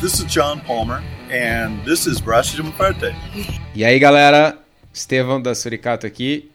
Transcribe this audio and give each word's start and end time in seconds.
This 0.00 0.20
is 0.20 0.32
John 0.32 0.60
Palmer, 0.60 1.02
and 1.28 1.84
this 1.84 2.06
is 2.06 2.20
Braço 2.20 2.54
de 2.54 2.62
Muerte. 2.62 3.12
E 3.74 3.84
aí, 3.84 3.98
galera? 3.98 4.56
Estevão 4.94 5.42
da 5.42 5.56
Suricato 5.56 6.06
aqui. 6.06 6.48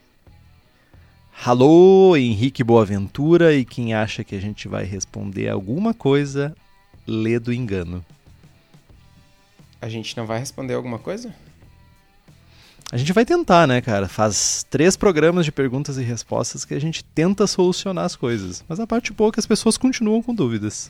Alô, 1.44 2.16
Henrique 2.16 2.64
Boaventura 2.64 3.53
e 3.53 3.66
quem 3.66 3.94
acha 3.94 4.24
que 4.24 4.34
a 4.34 4.40
gente 4.40 4.70
vai 4.70 4.85
responder 4.85 5.49
alguma 5.49 5.94
coisa, 5.94 6.56
lê 7.06 7.38
do 7.38 7.52
engano. 7.52 8.03
A 9.81 9.89
gente 9.89 10.16
não 10.16 10.25
vai 10.25 10.39
responder 10.39 10.75
alguma 10.75 10.98
coisa? 10.98 11.35
A 12.94 12.96
gente 12.96 13.12
vai 13.12 13.25
tentar, 13.25 13.67
né, 13.67 13.81
cara? 13.81 14.07
Faz 14.07 14.66
três 14.70 14.96
programas 14.96 15.44
de 15.44 15.52
perguntas 15.52 15.98
e 15.98 16.02
respostas 16.02 16.63
que 16.63 16.75
a 16.75 16.80
gente 16.80 17.03
tenta 17.03 17.45
solucionar 17.45 18.05
as 18.05 18.16
coisas. 18.16 18.63
Mas 18.70 18.80
a 18.80 18.88
parte 18.88 19.12
boa 19.12 19.27
é 19.27 19.31
que 19.34 19.39
as 19.41 19.45
pessoas 19.45 19.77
continuam 19.77 20.23
com 20.23 20.34
dúvidas. 20.34 20.89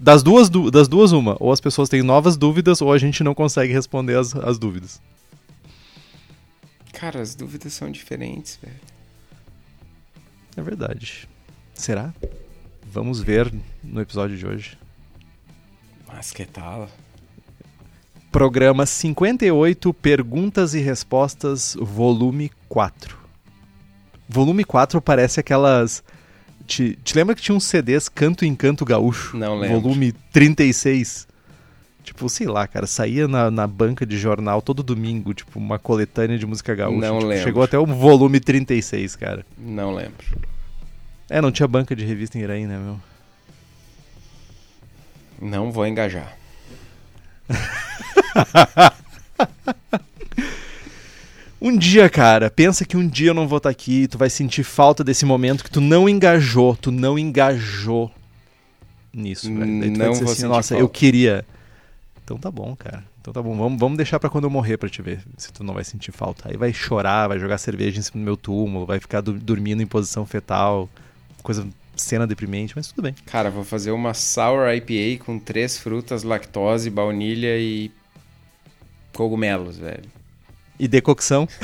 Das 0.00 0.22
duas, 0.22 0.48
das 0.48 0.88
duas, 0.88 1.12
uma. 1.12 1.36
Ou 1.38 1.52
as 1.52 1.60
pessoas 1.60 1.90
têm 1.90 2.02
novas 2.02 2.36
dúvidas, 2.38 2.80
ou 2.80 2.90
a 2.90 2.96
gente 2.96 3.22
não 3.22 3.34
consegue 3.34 3.72
responder 3.72 4.16
as, 4.16 4.34
as 4.34 4.58
dúvidas. 4.58 5.00
Cara, 6.92 7.20
as 7.20 7.34
dúvidas 7.34 7.74
são 7.74 7.90
diferentes, 7.90 8.58
velho. 8.62 8.80
É 10.56 10.62
verdade. 10.62 11.28
Será? 11.74 12.14
Vamos 12.90 13.20
ver 13.20 13.52
no 13.84 14.00
episódio 14.00 14.36
de 14.36 14.46
hoje. 14.46 14.78
Mas 16.08 16.32
que 16.32 16.44
tal? 16.46 16.88
Programa 18.32 18.86
58, 18.86 19.92
Perguntas 19.92 20.72
e 20.72 20.80
Respostas, 20.80 21.76
volume 21.78 22.50
4. 22.68 23.18
Volume 24.28 24.64
4 24.64 25.00
parece 25.02 25.40
aquelas. 25.40 26.02
Te, 26.70 26.96
te 27.02 27.16
lembra 27.16 27.34
que 27.34 27.42
tinha 27.42 27.52
uns 27.52 27.64
CDs 27.64 28.08
Canto 28.08 28.44
em 28.44 28.54
Canto 28.54 28.84
Gaúcho? 28.84 29.36
Não 29.36 29.58
lembro. 29.58 29.80
Volume 29.80 30.12
36. 30.32 31.26
Tipo, 32.04 32.28
sei 32.28 32.46
lá, 32.46 32.64
cara, 32.68 32.86
saía 32.86 33.26
na, 33.26 33.50
na 33.50 33.66
banca 33.66 34.06
de 34.06 34.16
jornal 34.16 34.62
todo 34.62 34.80
domingo, 34.80 35.34
tipo, 35.34 35.58
uma 35.58 35.80
coletânea 35.80 36.38
de 36.38 36.46
música 36.46 36.72
gaúcha. 36.72 37.00
Não 37.00 37.18
tipo, 37.18 37.28
lembro. 37.28 37.44
Chegou 37.44 37.64
até 37.64 37.76
o 37.76 37.84
volume 37.84 38.38
36, 38.38 39.16
cara. 39.16 39.44
Não 39.58 39.92
lembro. 39.92 40.24
É, 41.28 41.40
não 41.40 41.50
tinha 41.50 41.66
banca 41.66 41.96
de 41.96 42.04
revista 42.04 42.38
em 42.38 42.42
Iraí, 42.42 42.64
né, 42.64 42.78
meu? 42.78 43.00
Não 45.42 45.72
vou 45.72 45.88
engajar. 45.88 46.36
Um 51.60 51.76
dia, 51.76 52.08
cara, 52.08 52.50
pensa 52.50 52.84
que 52.86 52.96
um 52.96 53.06
dia 53.06 53.30
eu 53.30 53.34
não 53.34 53.46
vou 53.46 53.58
estar 53.58 53.68
aqui, 53.68 54.08
tu 54.08 54.16
vai 54.16 54.30
sentir 54.30 54.62
falta 54.64 55.04
desse 55.04 55.26
momento 55.26 55.62
que 55.62 55.70
tu 55.70 55.80
não 55.80 56.08
engajou, 56.08 56.74
tu 56.76 56.90
não 56.90 57.18
engajou 57.18 58.10
nisso, 59.12 59.52
velho. 59.54 59.78
Daí 59.80 59.90
tu 59.90 59.98
vai 59.98 60.06
Não 60.06 60.12
dizer 60.12 60.24
vou 60.24 60.32
assim, 60.32 60.42
nossa, 60.46 60.68
falta." 60.74 60.82
eu 60.82 60.88
queria. 60.88 61.44
Então 62.24 62.38
tá 62.38 62.50
bom, 62.50 62.74
cara. 62.74 63.04
Então 63.20 63.32
tá 63.34 63.42
bom, 63.42 63.54
vamos, 63.54 63.78
vamos 63.78 63.98
deixar 63.98 64.18
pra 64.18 64.30
quando 64.30 64.44
eu 64.44 64.50
morrer 64.50 64.78
pra 64.78 64.88
te 64.88 65.02
ver 65.02 65.20
se 65.36 65.52
tu 65.52 65.62
não 65.62 65.74
vai 65.74 65.84
sentir 65.84 66.12
falta. 66.12 66.48
Aí 66.48 66.56
vai 66.56 66.72
chorar, 66.72 67.28
vai 67.28 67.38
jogar 67.38 67.58
cerveja 67.58 67.98
em 67.98 68.02
cima 68.02 68.22
do 68.22 68.24
meu 68.24 68.36
túmulo, 68.36 68.86
vai 68.86 68.98
ficar 68.98 69.20
du- 69.20 69.34
dormindo 69.38 69.82
em 69.82 69.86
posição 69.86 70.24
fetal, 70.24 70.88
coisa, 71.42 71.68
cena 71.94 72.26
deprimente, 72.26 72.72
mas 72.74 72.88
tudo 72.88 73.02
bem. 73.02 73.14
Cara, 73.26 73.50
vou 73.50 73.64
fazer 73.64 73.90
uma 73.90 74.14
Sour 74.14 74.66
IPA 74.74 75.22
com 75.26 75.38
três 75.38 75.76
frutas, 75.76 76.22
lactose, 76.22 76.88
baunilha 76.88 77.58
e 77.58 77.90
cogumelos, 79.12 79.76
velho. 79.76 80.04
E 80.80 80.88
decocção? 80.88 81.46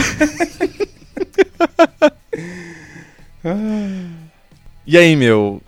e 4.86 4.98
aí, 4.98 5.16
meu? 5.16 5.62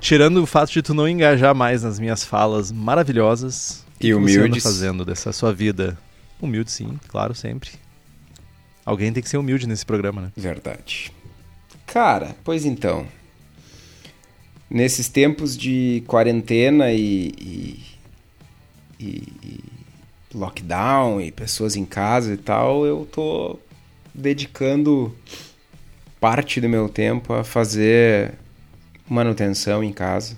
Tirando 0.00 0.42
o 0.42 0.46
fato 0.46 0.72
de 0.72 0.80
tu 0.80 0.94
não 0.94 1.06
engajar 1.06 1.54
mais 1.54 1.82
nas 1.82 1.98
minhas 1.98 2.24
falas 2.24 2.72
maravilhosas, 2.72 3.84
o 3.96 3.98
que 3.98 4.08
E 4.08 4.14
que 4.14 4.18
você 4.18 4.40
anda 4.40 4.58
fazendo 4.60 5.04
dessa 5.04 5.32
sua 5.32 5.52
vida? 5.52 5.98
Humilde, 6.40 6.70
sim, 6.70 6.98
claro, 7.08 7.34
sempre. 7.34 7.70
Alguém 8.86 9.12
tem 9.12 9.22
que 9.22 9.28
ser 9.28 9.36
humilde 9.36 9.66
nesse 9.66 9.84
programa, 9.84 10.22
né? 10.22 10.32
Verdade. 10.34 11.12
Cara, 11.86 12.34
pois 12.42 12.64
então. 12.64 13.06
Nesses 14.70 15.08
tempos 15.08 15.58
de 15.58 16.02
quarentena 16.06 16.90
e, 16.90 17.32
e, 17.38 17.84
e- 18.98 19.32
e 19.42 19.60
lockdown 20.34 21.20
e 21.20 21.30
pessoas 21.30 21.76
em 21.76 21.84
casa 21.84 22.34
e 22.34 22.36
tal, 22.36 22.84
eu 22.84 23.08
tô 23.10 23.58
dedicando 24.12 25.14
parte 26.20 26.60
do 26.60 26.68
meu 26.68 26.88
tempo 26.88 27.32
a 27.32 27.44
fazer 27.44 28.34
manutenção 29.08 29.82
em 29.84 29.92
casa, 29.92 30.36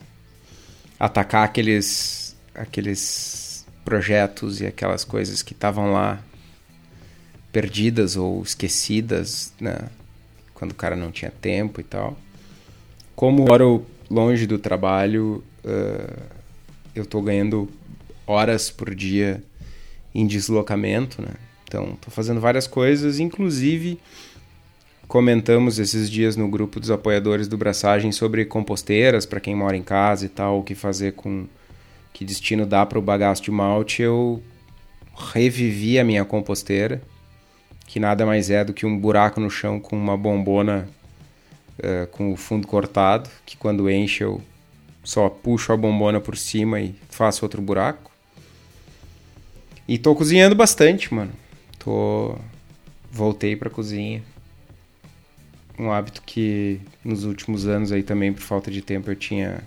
atacar 0.98 1.44
aqueles 1.44 2.36
aqueles 2.54 3.66
projetos 3.84 4.60
e 4.60 4.66
aquelas 4.66 5.04
coisas 5.04 5.42
que 5.42 5.52
estavam 5.52 5.92
lá 5.92 6.20
perdidas 7.52 8.16
ou 8.16 8.42
esquecidas, 8.42 9.52
né? 9.60 9.88
Quando 10.54 10.72
o 10.72 10.74
cara 10.74 10.96
não 10.96 11.12
tinha 11.12 11.30
tempo 11.30 11.80
e 11.80 11.84
tal. 11.84 12.18
Como 13.14 13.44
moro 13.44 13.86
longe 14.10 14.46
do 14.46 14.58
trabalho, 14.58 15.44
eh, 15.64 16.22
eu 16.94 17.04
tô 17.06 17.20
ganhando 17.22 17.70
horas 18.26 18.70
por 18.70 18.94
dia 18.94 19.42
em 20.16 20.26
deslocamento, 20.26 21.20
né? 21.20 21.34
Então, 21.64 21.96
tô 22.00 22.10
fazendo 22.10 22.40
várias 22.40 22.66
coisas, 22.66 23.20
inclusive 23.20 23.98
comentamos 25.06 25.78
esses 25.78 26.10
dias 26.10 26.36
no 26.36 26.48
grupo 26.48 26.80
dos 26.80 26.90
apoiadores 26.90 27.46
do 27.46 27.56
Braçagem 27.56 28.10
sobre 28.10 28.44
composteiras 28.44 29.24
para 29.24 29.40
quem 29.40 29.54
mora 29.54 29.76
em 29.76 29.82
casa 29.82 30.26
e 30.26 30.28
tal, 30.28 30.60
o 30.60 30.62
que 30.62 30.74
fazer 30.74 31.12
com 31.12 31.46
que 32.12 32.24
destino 32.24 32.64
dá 32.64 32.84
para 32.86 32.98
o 32.98 33.02
bagaço 33.02 33.42
de 33.42 33.50
malte. 33.50 34.02
Eu 34.02 34.42
revivi 35.32 35.98
a 35.98 36.04
minha 36.04 36.24
composteira, 36.24 37.02
que 37.86 38.00
nada 38.00 38.24
mais 38.24 38.50
é 38.50 38.64
do 38.64 38.72
que 38.72 38.86
um 38.86 38.98
buraco 38.98 39.38
no 39.38 39.50
chão 39.50 39.78
com 39.78 39.96
uma 39.96 40.16
bombona 40.16 40.88
eh, 41.78 42.08
com 42.10 42.32
o 42.32 42.36
fundo 42.36 42.66
cortado, 42.66 43.28
que 43.44 43.56
quando 43.56 43.90
enche 43.90 44.24
eu 44.24 44.40
só 45.04 45.28
puxo 45.28 45.72
a 45.72 45.76
bombona 45.76 46.20
por 46.20 46.36
cima 46.36 46.80
e 46.80 46.94
faço 47.10 47.44
outro 47.44 47.60
buraco. 47.60 48.15
E 49.88 49.98
tô 49.98 50.14
cozinhando 50.14 50.54
bastante, 50.54 51.12
mano. 51.14 51.32
Tô 51.78 52.36
voltei 53.10 53.56
pra 53.56 53.70
cozinha. 53.70 54.22
Um 55.78 55.90
hábito 55.90 56.22
que 56.24 56.80
nos 57.04 57.24
últimos 57.24 57.66
anos 57.66 57.92
aí 57.92 58.02
também 58.02 58.32
por 58.32 58.42
falta 58.42 58.70
de 58.70 58.82
tempo 58.82 59.10
eu 59.10 59.16
tinha 59.16 59.62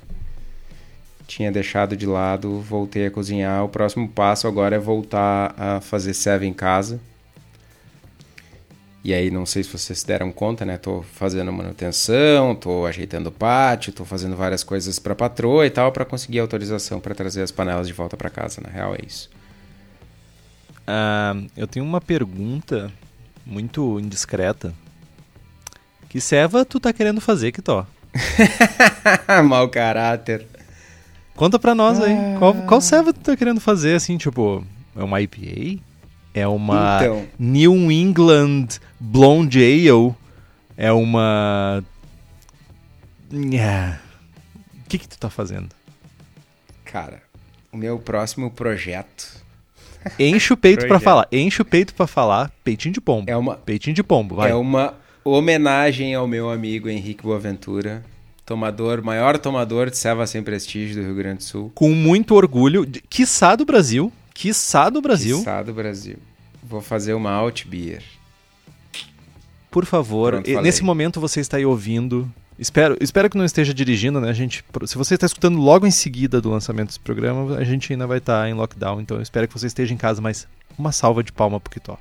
tinha 1.28 1.52
deixado 1.52 1.96
de 1.96 2.08
lado, 2.08 2.59
voltei 2.59 3.06
a 3.06 3.12
cozinhar. 3.12 3.63
O 3.63 3.69
próximo 3.69 4.09
passo 4.09 4.47
agora 4.47 4.75
é 4.75 4.79
voltar 4.79 5.53
a 5.58 5.79
fazer 5.79 6.13
serve 6.16 6.47
em 6.47 6.53
casa. 6.53 7.00
E 9.03 9.13
aí, 9.13 9.31
não 9.31 9.46
sei 9.46 9.63
se 9.63 9.69
vocês 9.69 10.00
se 10.00 10.08
deram 10.08 10.31
conta, 10.31 10.66
né? 10.66 10.78
Tô 10.78 11.03
fazendo 11.03 11.53
manutenção, 11.53 12.53
tô 12.53 12.85
ajeitando 12.85 13.29
o 13.29 13.31
pátio, 13.31 13.94
tô 13.94 14.03
fazendo 14.03 14.35
várias 14.35 14.63
coisas 14.63 15.00
pra 15.00 15.16
patroa 15.16 15.66
e 15.66 15.69
tal, 15.69 15.91
pra 15.91 16.03
conseguir 16.03 16.40
autorização 16.40 17.00
pra 17.00 17.16
trazer 17.16 17.41
as 17.41 17.52
panelas 17.52 17.88
de 17.88 17.94
volta 17.94 18.18
pra 18.18 18.29
casa. 18.29 18.59
Na 18.59 18.69
real, 18.69 18.94
é 18.96 19.00
isso. 19.06 19.29
Ah, 20.92 21.36
eu 21.56 21.68
tenho 21.68 21.86
uma 21.86 22.02
pergunta 22.02 22.92
muito 23.46 24.00
indiscreta. 24.00 24.74
Que 26.10 26.20
ceva 26.20 26.66
tu 26.66 26.80
tá 26.80 26.92
querendo 26.92 27.22
fazer, 27.22 27.52
Kitó? 27.52 27.86
Mau 29.46 29.70
caráter. 29.70 30.48
Conta 31.36 31.60
pra 31.60 31.76
nós 31.76 32.02
aí. 32.02 32.14
Ah. 32.14 32.40
Qual, 32.40 32.56
qual 32.56 32.82
ceva 32.82 33.14
tu 33.14 33.20
tá 33.20 33.38
querendo 33.38 33.62
fazer, 33.62 33.94
assim, 33.94 34.18
tipo... 34.18 34.66
É 34.96 35.04
uma 35.04 35.22
IPA? 35.22 35.80
É 36.34 36.48
uma 36.48 36.98
Então. 37.02 37.28
New 37.38 37.92
England 37.92 38.80
Blonde 39.00 39.60
Ale? 39.60 40.16
É 40.76 40.92
uma... 40.92 41.84
Yeah. 43.32 44.02
O 44.74 44.90
que 44.90 44.97
que 44.97 45.08
tu 45.08 45.20
tá 45.20 45.30
fazendo? 45.30 45.70
Cara, 46.84 47.22
o 47.72 47.78
meu 47.78 48.00
próximo 48.00 48.50
projeto 48.50 49.39
Enche 50.17 50.53
o 50.53 50.57
peito 50.57 50.79
pra 50.79 50.87
Projeto. 50.87 51.03
falar. 51.03 51.28
Enche 51.31 51.61
o 51.61 51.66
peito 51.66 51.93
pra 51.93 52.07
falar. 52.07 52.51
Peitinho 52.63 52.93
de 52.93 53.01
pombo. 53.01 53.29
é 53.29 53.35
uma, 53.35 53.55
Peitinho 53.55 53.96
de 53.96 54.03
pombo, 54.03 54.35
vai. 54.35 54.51
é 54.51 54.55
uma 54.55 54.93
homenagem 55.23 56.16
ao 56.16 56.28
meu 56.28 56.49
amigo 56.49 56.90
Henrique 56.90 57.23
Boaventura, 57.23 58.03
tomador, 58.46 59.03
maior 59.03 59.37
tomador 59.37 59.90
de 59.90 59.97
ceva 59.97 60.25
sem 60.25 60.41
prestígio 60.41 60.96
do 61.01 61.05
Rio 61.07 61.16
Grande 61.16 61.37
do 61.37 61.43
Sul. 61.43 61.72
Com 61.75 61.91
muito 61.91 62.34
orgulho. 62.35 62.85
de- 62.85 63.01
Quiçá 63.01 63.55
do 63.55 63.66
Brasil. 63.66 64.11
Quiçá 64.34 64.90
do 64.90 65.01
Brasil. 65.01 65.37
Quiçá 65.37 65.61
do 65.61 65.73
Brasil. 65.73 66.17
Vou 66.63 66.81
fazer 66.81 67.13
uma 67.13 67.31
alt 67.31 67.66
beer. 67.66 68.01
Por 69.69 69.85
favor, 69.85 70.41
Pronto, 70.41 70.61
nesse 70.61 70.84
momento 70.84 71.19
você 71.19 71.40
está 71.41 71.57
aí 71.57 71.66
ouvindo. 71.66 72.31
Espero, 72.59 72.97
espero 73.00 73.29
que 73.29 73.38
não 73.38 73.46
esteja 73.46 73.73
dirigindo, 73.73 74.20
né, 74.20 74.34
gente? 74.34 74.66
Se 74.85 74.97
você 74.97 75.16
está 75.16 75.26
escutando 75.26 75.58
logo 75.58 75.88
em 75.88 75.91
seguida 75.91 76.41
do 76.41 76.50
lançamento 76.50 76.88
desse 76.88 77.00
programa, 77.00 77.56
a 77.56 77.64
gente 77.64 77.94
ainda 77.94 78.06
vai 78.06 78.17
estar 78.17 78.50
em 78.50 78.53
lockdown, 78.53 79.00
então 79.00 79.22
espero 79.22 79.47
que 79.47 79.58
você 79.58 79.67
esteja 79.67 79.94
em 79.94 79.97
casa, 79.97 80.20
mas 80.20 80.46
uma 80.78 80.91
salva 80.91 81.23
de 81.23 81.32
palma 81.32 81.58
pro 81.58 81.72
Kitó. 81.72 81.97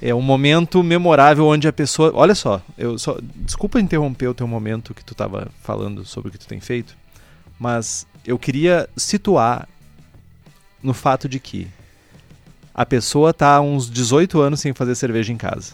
É 0.00 0.14
um 0.14 0.22
momento 0.22 0.82
memorável 0.82 1.46
onde 1.46 1.68
a 1.68 1.72
pessoa. 1.72 2.12
Olha 2.14 2.34
só, 2.34 2.62
eu 2.78 2.98
só. 2.98 3.18
Desculpa 3.20 3.78
interromper 3.78 4.28
o 4.28 4.34
teu 4.34 4.48
momento 4.48 4.94
que 4.94 5.04
tu 5.04 5.12
estava 5.12 5.50
falando 5.62 6.02
sobre 6.06 6.30
o 6.30 6.32
que 6.32 6.38
tu 6.38 6.46
tem 6.46 6.60
feito, 6.60 6.96
mas 7.58 8.06
eu 8.24 8.38
queria 8.38 8.88
situar 8.96 9.68
no 10.82 10.94
fato 10.94 11.28
de 11.28 11.38
que 11.38 11.68
a 12.76 12.84
pessoa 12.84 13.32
tá 13.32 13.58
uns 13.58 13.90
18 13.90 14.38
anos 14.38 14.60
sem 14.60 14.74
fazer 14.74 14.94
cerveja 14.94 15.32
em 15.32 15.38
casa. 15.38 15.72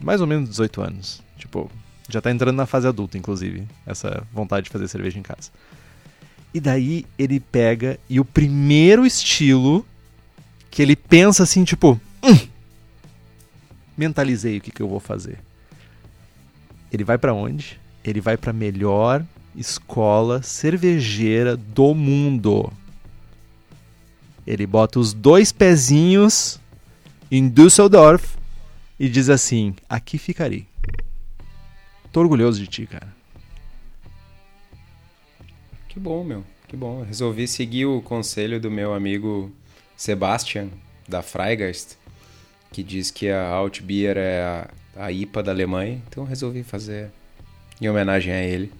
Mais 0.00 0.20
ou 0.20 0.26
menos 0.26 0.50
18 0.50 0.82
anos. 0.82 1.22
Tipo, 1.38 1.70
já 2.08 2.20
tá 2.20 2.28
entrando 2.28 2.56
na 2.56 2.66
fase 2.66 2.88
adulta, 2.88 3.16
inclusive, 3.16 3.68
essa 3.86 4.26
vontade 4.32 4.64
de 4.64 4.70
fazer 4.70 4.88
cerveja 4.88 5.16
em 5.16 5.22
casa. 5.22 5.52
E 6.52 6.58
daí 6.58 7.06
ele 7.16 7.38
pega 7.38 8.00
e 8.10 8.18
o 8.18 8.24
primeiro 8.24 9.06
estilo 9.06 9.86
que 10.72 10.82
ele 10.82 10.96
pensa 10.96 11.44
assim, 11.44 11.62
tipo, 11.62 12.00
hum, 12.20 12.48
mentalizei 13.96 14.58
o 14.58 14.60
que, 14.60 14.72
que 14.72 14.82
eu 14.82 14.88
vou 14.88 14.98
fazer. 14.98 15.38
Ele 16.90 17.04
vai 17.04 17.16
para 17.16 17.32
onde? 17.32 17.78
Ele 18.02 18.20
vai 18.20 18.36
para 18.36 18.52
melhor 18.52 19.24
escola 19.54 20.42
cervejeira 20.42 21.56
do 21.56 21.94
mundo. 21.94 22.72
Ele 24.46 24.66
bota 24.66 24.98
os 24.98 25.12
dois 25.12 25.52
pezinhos 25.52 26.60
em 27.30 27.48
Düsseldorf 27.48 28.36
e 28.98 29.08
diz 29.08 29.28
assim: 29.28 29.74
aqui 29.88 30.18
ficarei. 30.18 30.66
Tô 32.12 32.20
orgulhoso 32.20 32.60
de 32.60 32.66
ti, 32.66 32.86
cara. 32.86 33.08
Que 35.88 35.98
bom, 35.98 36.22
meu. 36.22 36.44
Que 36.68 36.76
bom. 36.76 37.02
Resolvi 37.02 37.48
seguir 37.48 37.86
o 37.86 38.02
conselho 38.02 38.60
do 38.60 38.70
meu 38.70 38.94
amigo 38.94 39.52
Sebastian, 39.96 40.68
da 41.08 41.22
Freigeist, 41.22 41.96
que 42.72 42.82
diz 42.82 43.10
que 43.10 43.30
a 43.30 43.46
Altbier 43.48 44.16
é 44.16 44.42
a, 44.42 44.68
a 44.96 45.12
IPA 45.12 45.42
da 45.42 45.52
Alemanha. 45.52 46.02
Então 46.08 46.24
resolvi 46.24 46.62
fazer 46.62 47.10
em 47.80 47.88
homenagem 47.88 48.32
a 48.32 48.42
ele. 48.42 48.72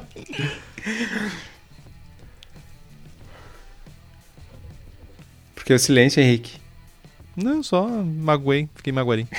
Porque 5.64 5.72
o 5.72 5.78
silêncio, 5.78 6.20
Henrique. 6.20 6.58
Não, 7.34 7.62
só 7.62 7.88
magoei, 7.88 8.68
fiquei 8.74 8.92
magoarinho. 8.92 9.28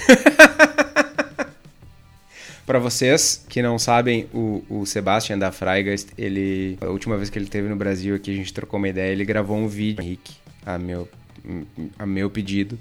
Para 2.66 2.80
vocês 2.80 3.46
que 3.48 3.62
não 3.62 3.78
sabem, 3.78 4.28
o, 4.34 4.66
o 4.68 4.88
Sebastian 4.88 5.38
da 5.38 5.52
Freigeist, 5.52 6.10
ele 6.18 6.80
a 6.82 6.88
última 6.88 7.16
vez 7.16 7.30
que 7.30 7.38
ele 7.38 7.46
esteve 7.46 7.70
no 7.70 7.76
Brasil 7.76 8.16
aqui, 8.16 8.32
a 8.32 8.36
gente 8.36 8.52
trocou 8.52 8.80
uma 8.80 8.90
ideia, 8.90 9.12
ele 9.12 9.24
gravou 9.24 9.56
um 9.56 9.68
vídeo, 9.68 10.02
Henrique, 10.02 10.34
a 10.66 10.80
meu 10.80 11.08
a 12.00 12.08
meu 12.08 12.28
pedido, 12.28 12.76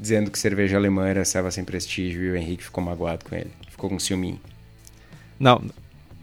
dizendo 0.00 0.30
que 0.30 0.38
cerveja 0.38 0.78
alemã 0.78 1.08
era 1.08 1.26
serva 1.26 1.50
sem 1.50 1.64
prestígio 1.64 2.24
e 2.24 2.30
o 2.30 2.36
Henrique 2.36 2.64
ficou 2.64 2.82
magoado 2.82 3.22
com 3.26 3.34
ele, 3.34 3.50
ficou 3.68 3.90
com 3.90 3.98
ciúminho. 3.98 4.40
Não, 5.38 5.62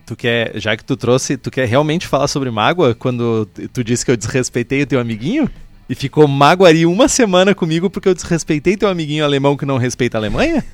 tu 0.04 0.16
quer, 0.16 0.60
já 0.60 0.76
que 0.76 0.84
tu 0.84 0.98
trouxe, 0.98 1.38
tu 1.38 1.52
quer 1.52 1.68
realmente 1.68 2.08
falar 2.08 2.28
sobre 2.28 2.50
mágoa 2.50 2.96
quando 2.96 3.48
tu 3.72 3.84
disse 3.84 4.04
que 4.04 4.10
eu 4.10 4.18
desrespeitei 4.18 4.82
o 4.82 4.88
teu 4.88 5.00
amiguinho? 5.00 5.48
E 5.88 5.94
ficou 5.96 6.28
magoaria 6.28 6.90
uma 6.90 7.08
semana 7.08 7.54
comigo 7.54 7.90
porque 7.90 8.10
eu 8.10 8.14
desrespeitei 8.16 8.76
teu 8.76 8.90
amiguinho 8.90 9.24
alemão 9.24 9.56
que 9.56 9.66
não 9.66 9.78
respeita 9.78 10.18
a 10.18 10.20
Alemanha? 10.20 10.66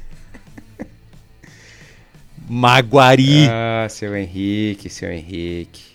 Maguari. 2.48 3.48
Ah, 3.50 3.88
seu 3.90 4.16
Henrique, 4.16 4.90
seu 4.90 5.12
Henrique. 5.12 5.92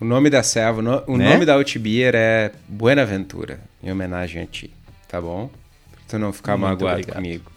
O 0.00 0.04
nome 0.04 0.30
da 0.30 0.42
serva, 0.42 0.80
o 1.06 1.16
Né? 1.16 1.32
nome 1.32 1.44
da 1.44 1.54
Outbier 1.54 2.14
é 2.14 2.52
Buenaventura, 2.68 3.60
em 3.82 3.90
homenagem 3.90 4.42
a 4.42 4.46
ti, 4.46 4.70
tá 5.08 5.20
bom? 5.20 5.50
Pra 5.90 6.00
tu 6.08 6.18
não 6.18 6.32
ficar 6.32 6.56
Muito 6.56 6.70
magoado 6.70 6.92
obrigado. 7.00 7.16
comigo. 7.16 7.50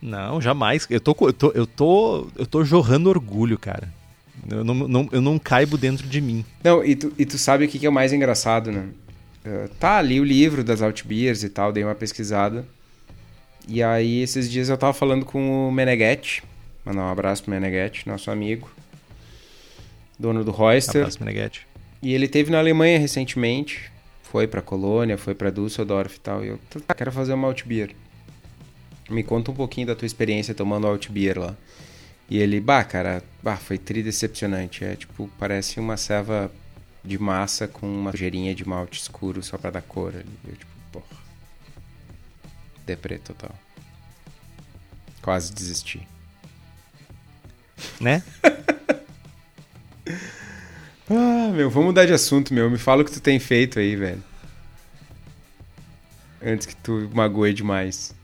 Não, 0.00 0.40
jamais. 0.40 0.86
Eu 0.90 1.00
tô, 1.00 1.16
eu 1.22 1.32
tô, 1.32 1.50
eu 1.52 1.66
tô, 1.66 2.28
eu 2.36 2.46
tô 2.46 2.64
jorrando 2.64 3.08
orgulho, 3.08 3.58
cara. 3.58 3.88
Eu 4.50 4.62
não, 4.64 4.74
não- 4.74 5.08
eu 5.12 5.20
não 5.20 5.38
caibo 5.38 5.76
dentro 5.78 6.06
de 6.06 6.20
mim. 6.20 6.44
Não, 6.62 6.84
e 6.84 6.94
tu, 6.96 7.12
e 7.18 7.24
tu 7.24 7.38
sabe 7.38 7.64
o 7.64 7.68
que, 7.68 7.78
que 7.78 7.86
é 7.86 7.88
o 7.88 7.92
mais 7.92 8.12
engraçado, 8.12 8.70
né? 8.70 8.88
Eh, 9.44 9.68
tá 9.78 9.98
ali 9.98 10.20
o 10.20 10.24
livro 10.24 10.62
das 10.64 10.82
Altbiers 10.82 11.42
e 11.42 11.48
tal, 11.48 11.72
dei 11.72 11.84
uma 11.84 11.94
pesquisada. 11.94 12.64
E 13.66 13.82
aí, 13.82 14.20
esses 14.22 14.50
dias 14.50 14.68
eu 14.68 14.76
tava 14.76 14.92
falando 14.92 15.24
com 15.24 15.68
o 15.68 15.72
Meneghetti. 15.72 16.42
Mandar 16.84 17.02
um 17.02 17.10
abraço 17.10 17.42
pro 17.42 17.50
Meneghetti, 17.52 18.06
nosso 18.06 18.30
amigo. 18.30 18.70
Dono 20.18 20.44
do 20.44 20.50
Royster. 20.50 21.02
Abraço, 21.02 21.18
Meneghetti. 21.22 21.66
E 22.02 22.12
ele 22.12 22.28
teve 22.28 22.50
na 22.50 22.58
Alemanha 22.58 22.98
recentemente. 22.98 23.90
Foi 24.22 24.46
pra 24.46 24.60
Colônia, 24.60 25.16
foi 25.16 25.34
pra 25.34 25.48
Düsseldorf 25.50 26.16
e 26.16 26.20
tal. 26.20 26.44
E 26.44 26.48
eu 26.48 26.60
tá, 26.86 26.94
quero 26.94 27.10
fazer 27.12 27.32
uma 27.32 27.48
Altbier. 27.48 27.90
Me 29.08 29.22
conta 29.22 29.50
um 29.50 29.54
pouquinho 29.54 29.86
da 29.86 29.94
tua 29.94 30.06
experiência 30.06 30.54
tomando 30.54 30.86
Altbier 30.86 31.38
lá. 31.38 31.54
E 32.28 32.38
ele, 32.38 32.60
bah, 32.60 32.84
cara, 32.84 33.22
bah, 33.42 33.56
foi 33.56 33.78
tri 33.78 34.02
decepcionante. 34.02 34.84
É 34.84 34.96
tipo, 34.96 35.28
parece 35.38 35.78
uma 35.78 35.96
serva 35.96 36.50
de 37.04 37.18
massa 37.18 37.68
com 37.68 37.86
uma 37.86 38.10
sujeirinha 38.12 38.54
de 38.54 38.66
malte 38.66 39.00
escuro 39.00 39.42
só 39.42 39.58
pra 39.58 39.70
dar 39.70 39.82
cor 39.82 40.14
ali. 40.14 40.38
Eu, 40.46 40.56
tipo, 40.56 40.72
porra. 40.90 41.22
Deprê 42.86 43.18
total. 43.18 43.54
Quase 45.20 45.52
desisti. 45.52 46.06
Né? 48.00 48.22
Ah, 51.08 51.50
meu, 51.52 51.68
vamos 51.68 51.88
mudar 51.88 52.06
de 52.06 52.14
assunto, 52.14 52.54
meu. 52.54 52.70
Me 52.70 52.78
fala 52.78 53.02
o 53.02 53.04
que 53.04 53.12
tu 53.12 53.20
tem 53.20 53.38
feito 53.38 53.78
aí, 53.78 53.94
velho. 53.94 54.22
Antes 56.42 56.66
que 56.66 56.76
tu 56.76 57.10
magoe 57.12 57.52
demais. 57.52 58.14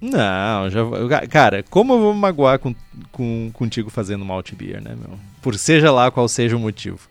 Não, 0.00 0.68
já 0.70 0.82
vou- 0.82 1.08
Cara, 1.30 1.62
como 1.64 1.94
eu 1.94 1.98
vou 2.00 2.14
me 2.14 2.20
magoar 2.20 2.58
com, 2.58 2.74
com, 3.10 3.50
contigo 3.54 3.88
fazendo 3.90 4.24
malt 4.24 4.52
beer, 4.54 4.82
né, 4.82 4.94
meu? 4.98 5.18
Por 5.40 5.58
seja 5.58 5.90
lá 5.90 6.10
qual 6.10 6.28
seja 6.28 6.56
o 6.56 6.60
motivo. 6.60 7.08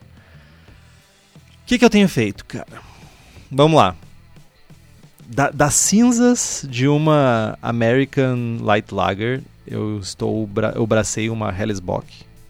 O 1.35 1.65
que, 1.65 1.79
que 1.79 1.85
eu 1.85 1.89
tenho 1.89 2.07
feito, 2.09 2.45
cara? 2.45 2.81
Vamos 3.51 3.77
lá. 3.77 3.95
Da- 5.25 5.49
das 5.49 5.73
cinzas 5.75 6.65
de 6.69 6.87
uma 6.87 7.57
American 7.61 8.57
Light 8.61 8.93
Lager, 8.93 9.41
eu 9.65 9.97
estou 9.99 10.47
eu 10.75 10.85
bracei 10.85 11.29
uma 11.29 11.49
Hellesbock 11.57 12.05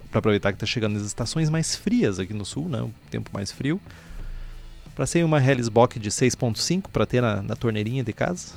para 0.09 0.19
aproveitar 0.19 0.51
que 0.51 0.57
está 0.57 0.65
chegando 0.65 0.97
as 0.97 1.03
estações 1.03 1.49
mais 1.49 1.75
frias 1.75 2.19
aqui 2.19 2.33
no 2.33 2.43
sul, 2.45 2.67
né? 2.67 2.81
O 2.81 2.91
tempo 3.09 3.29
mais 3.33 3.51
frio. 3.51 3.79
Bracei 4.95 5.23
uma 5.23 5.41
Hellesbock 5.43 5.99
de 5.99 6.09
6.5 6.11 6.89
para 6.91 7.05
ter 7.05 7.21
na, 7.21 7.41
na 7.41 7.55
torneirinha 7.55 8.03
de 8.03 8.13
casa. 8.13 8.53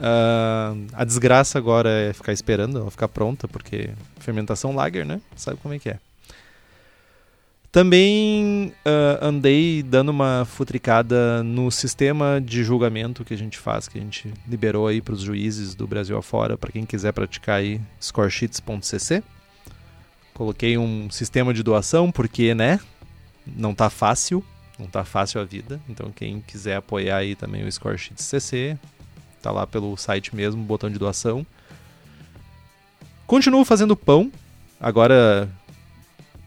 Ah, 0.00 0.74
a 0.94 1.04
desgraça 1.04 1.58
agora 1.58 1.90
é 1.90 2.12
ficar 2.12 2.32
esperando 2.32 2.78
ela 2.78 2.90
ficar 2.90 3.08
pronta, 3.08 3.46
porque 3.46 3.90
fermentação 4.18 4.74
lager, 4.74 5.04
né? 5.04 5.20
Sabe 5.36 5.58
como 5.58 5.74
é 5.74 5.78
que 5.78 5.90
é. 5.90 5.98
Também 7.70 8.72
ah, 8.84 9.18
andei 9.20 9.82
dando 9.82 10.08
uma 10.08 10.46
futricada 10.46 11.42
no 11.42 11.70
sistema 11.70 12.40
de 12.40 12.64
julgamento 12.64 13.24
que 13.24 13.34
a 13.34 13.38
gente 13.38 13.58
faz, 13.58 13.86
que 13.86 13.98
a 13.98 14.00
gente 14.00 14.32
liberou 14.48 14.86
aí 14.86 15.02
para 15.02 15.14
os 15.14 15.20
juízes 15.20 15.74
do 15.74 15.86
Brasil 15.86 16.16
afora, 16.16 16.56
para 16.56 16.72
quem 16.72 16.86
quiser 16.86 17.12
praticar 17.12 17.58
aí 17.58 17.80
scoresheets.cc. 18.00 19.22
Coloquei 20.32 20.78
um 20.78 21.10
sistema 21.10 21.52
de 21.52 21.62
doação, 21.62 22.10
porque, 22.10 22.54
né? 22.54 22.80
Não 23.46 23.74
tá 23.74 23.90
fácil, 23.90 24.42
não 24.78 24.86
tá 24.86 25.04
fácil 25.04 25.40
a 25.40 25.44
vida. 25.44 25.78
Então 25.88 26.10
quem 26.10 26.40
quiser 26.40 26.76
apoiar 26.76 27.18
aí 27.18 27.34
também 27.34 27.64
o 27.64 27.70
Scoresheets.cc, 27.70 28.78
tá 29.42 29.50
lá 29.50 29.66
pelo 29.66 29.96
site 29.96 30.34
mesmo, 30.34 30.62
botão 30.62 30.90
de 30.90 30.98
doação. 30.98 31.46
Continuo 33.26 33.64
fazendo 33.64 33.96
pão, 33.96 34.30
agora 34.80 35.48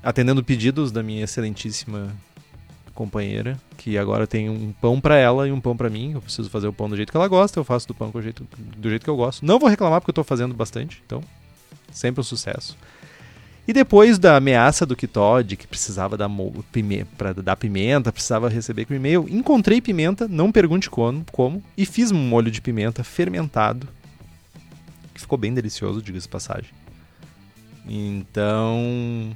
atendendo 0.02 0.44
pedidos 0.44 0.92
da 0.92 1.02
minha 1.02 1.24
excelentíssima 1.24 2.14
companheira, 2.94 3.58
que 3.78 3.98
agora 3.98 4.28
tem 4.28 4.50
um 4.50 4.72
pão 4.74 5.00
pra 5.00 5.16
ela 5.16 5.48
e 5.48 5.52
um 5.52 5.60
pão 5.60 5.76
pra 5.76 5.90
mim. 5.90 6.12
Eu 6.14 6.22
preciso 6.22 6.50
fazer 6.50 6.68
o 6.68 6.74
pão 6.74 6.90
do 6.90 6.96
jeito 6.96 7.12
que 7.12 7.18
ela 7.18 7.28
gosta, 7.28 7.60
eu 7.60 7.64
faço 7.64 7.88
do 7.88 7.94
pão 7.94 8.12
com 8.12 8.20
o 8.20 8.22
jeito, 8.22 8.46
do 8.78 8.90
jeito 8.90 9.04
que 9.04 9.10
eu 9.10 9.16
gosto. 9.16 9.46
Não 9.46 9.60
vou 9.60 9.70
reclamar 9.70 10.02
porque 10.02 10.12
eu 10.12 10.16
tô 10.16 10.24
fazendo 10.24 10.54
bastante, 10.54 11.02
então 11.06 11.24
sempre 11.92 12.22
um 12.22 12.24
sucesso. 12.24 12.78
E 13.66 13.72
depois 13.72 14.20
da 14.20 14.36
ameaça 14.36 14.86
do 14.86 14.96
Kitó 14.96 15.42
de 15.42 15.56
que 15.56 15.66
precisava 15.66 16.18
dar 16.18 16.30
pime 16.72 17.06
dar 17.44 17.56
pimenta, 17.56 18.12
precisava 18.12 18.50
receber 18.50 18.86
com 18.86 18.94
e-mail, 18.94 19.26
encontrei 19.30 19.80
pimenta, 19.80 20.28
não 20.28 20.52
pergunte 20.52 20.90
como, 20.90 21.26
como, 21.32 21.64
e 21.78 21.86
fiz 21.86 22.12
um 22.12 22.18
molho 22.18 22.52
de 22.52 22.62
pimenta 22.62 23.04
fermentado, 23.06 23.88
que 25.14 25.22
ficou 25.22 25.38
bem 25.38 25.54
delicioso, 25.54 26.02
diga-se 26.02 26.28
passagem. 26.28 26.72
Então, 27.88 29.34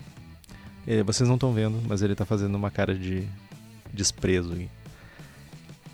eh, 0.85 1.03
vocês 1.03 1.27
não 1.27 1.35
estão 1.35 1.53
vendo, 1.53 1.81
mas 1.87 2.01
ele 2.01 2.15
tá 2.15 2.25
fazendo 2.25 2.55
uma 2.55 2.69
cara 2.69 2.93
de 2.93 3.25
desprezo 3.93 4.53
aí. 4.53 4.69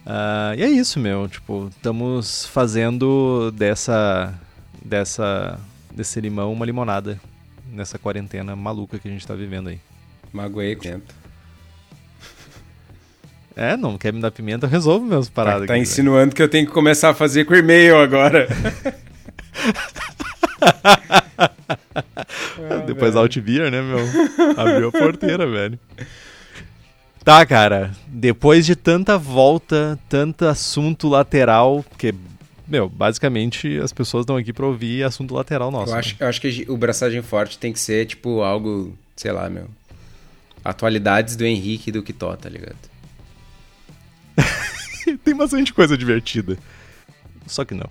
Ah, 0.05 0.53
e 0.57 0.63
é 0.63 0.69
isso, 0.69 0.99
meu. 0.99 1.27
Tipo, 1.27 1.67
estamos 1.67 2.45
fazendo 2.47 3.51
dessa, 3.51 4.33
dessa, 4.83 5.59
desse 5.93 6.19
limão 6.19 6.51
uma 6.51 6.65
limonada 6.65 7.19
nessa 7.73 7.97
quarentena 7.97 8.55
maluca 8.55 8.99
que 8.99 9.07
a 9.07 9.11
gente 9.11 9.25
tá 9.25 9.33
vivendo 9.33 9.69
aí. 9.69 9.79
Magoei, 10.31 10.75
tenta. 10.75 11.13
É, 13.55 13.77
não 13.77 13.97
quer 13.97 14.11
me 14.11 14.19
dar 14.19 14.31
pimenta, 14.31 14.65
eu 14.65 14.69
resolvo 14.69 15.05
meus 15.05 15.29
paradas. 15.29 15.61
Tá, 15.61 15.67
tá 15.67 15.73
aqui, 15.73 15.83
insinuando 15.83 16.33
que 16.33 16.41
eu 16.41 16.49
tenho 16.49 16.65
que 16.65 16.71
começar 16.71 17.09
a 17.09 17.13
fazer 17.13 17.45
com 17.45 17.53
e-mail 17.53 17.97
agora. 17.97 18.47
velho. 22.57 22.85
Depois 22.85 23.15
Alt 23.15 23.37
Beer, 23.39 23.71
né, 23.71 23.81
meu? 23.81 23.99
Abriu 24.57 24.89
a 24.89 24.91
porteira, 24.91 25.47
velho. 25.47 25.79
Tá, 27.23 27.45
cara. 27.45 27.91
Depois 28.07 28.65
de 28.65 28.75
tanta 28.75 29.17
volta, 29.17 29.97
tanto 30.09 30.45
assunto 30.45 31.07
lateral, 31.07 31.85
porque, 31.89 32.13
meu, 32.67 32.89
basicamente 32.89 33.77
as 33.79 33.91
pessoas 33.91 34.23
estão 34.23 34.37
aqui 34.37 34.53
pra 34.53 34.65
ouvir 34.65 35.03
assunto 35.03 35.33
lateral 35.33 35.69
nosso. 35.69 35.91
Eu 35.91 35.93
né? 35.93 35.99
acho, 35.99 36.15
eu 36.19 36.27
acho 36.27 36.41
que 36.41 36.65
o 36.67 36.77
braçagem 36.77 37.21
forte 37.21 37.57
tem 37.57 37.73
que 37.73 37.79
ser, 37.79 38.05
tipo, 38.05 38.41
algo, 38.41 38.97
sei 39.15 39.31
lá, 39.31 39.49
meu. 39.49 39.67
Atualidades 40.63 41.35
do 41.35 41.45
Henrique 41.45 41.89
e 41.89 41.91
do 41.91 42.01
Kitó, 42.01 42.35
tá 42.35 42.47
ligado? 42.47 42.77
Tem 45.23 45.35
bastante 45.35 45.73
coisa 45.73 45.97
divertida. 45.97 46.57
Só 47.45 47.65
que 47.65 47.73
não. 47.73 47.89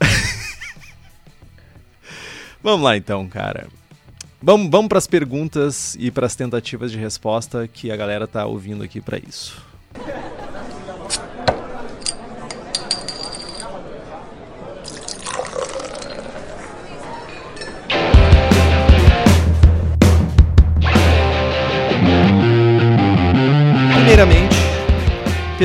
vamos 2.62 2.84
lá 2.84 2.96
então, 2.96 3.28
cara. 3.28 3.66
Vamos, 4.40 4.70
vamos 4.70 4.88
para 4.88 4.98
as 4.98 5.08
perguntas 5.08 5.96
e 5.98 6.10
para 6.10 6.26
as 6.26 6.36
tentativas 6.36 6.92
de 6.92 6.98
resposta 6.98 7.66
que 7.66 7.90
a 7.90 7.96
galera 7.96 8.28
tá 8.28 8.46
ouvindo 8.46 8.84
aqui 8.84 9.00
para 9.00 9.18
isso. 9.18 9.60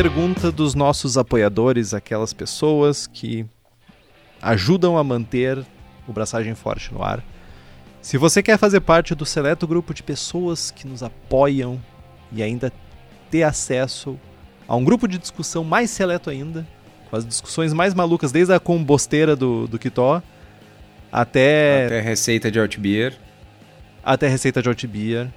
Pergunta 0.02 0.50
dos 0.50 0.76
nossos 0.76 1.18
apoiadores, 1.18 1.94
aquelas 1.94 2.32
pessoas 2.32 3.06
que 3.06 3.46
ajudam 4.42 4.98
a 4.98 5.04
manter 5.04 5.62
o 6.08 6.14
Braçagem 6.14 6.56
Forte 6.56 6.94
no 6.94 7.04
ar. 7.04 7.22
Se 8.02 8.18
você 8.18 8.42
quer 8.42 8.58
fazer 8.58 8.80
parte 8.80 9.14
do 9.14 9.26
seleto 9.26 9.68
grupo 9.68 9.94
de 9.94 10.02
pessoas 10.02 10.72
que 10.72 10.88
nos 10.88 11.04
apoiam 11.04 11.82
e 12.32 12.42
ainda 12.42 12.72
ter 13.30 13.44
acesso 13.44 14.18
a 14.66 14.74
um 14.74 14.86
grupo 14.86 15.06
de 15.06 15.18
discussão 15.18 15.66
mais 15.66 15.90
seleto 15.90 16.30
ainda, 16.30 16.66
com 17.10 17.18
as 17.18 17.26
discussões 17.26 17.74
mais 17.74 17.94
malucas, 17.94 18.32
desde 18.32 18.54
a 18.54 18.60
combosteira 18.60 19.36
do, 19.36 19.68
do 19.68 19.78
Kitó 19.78 20.24
até, 21.12 21.88
Até 21.88 22.00
receita 22.00 22.50
de 22.50 22.58
Outbeer. 22.58 23.18
até 24.02 24.30
receita 24.30 24.62
de 24.62 24.70
Outbeer, 24.70 25.28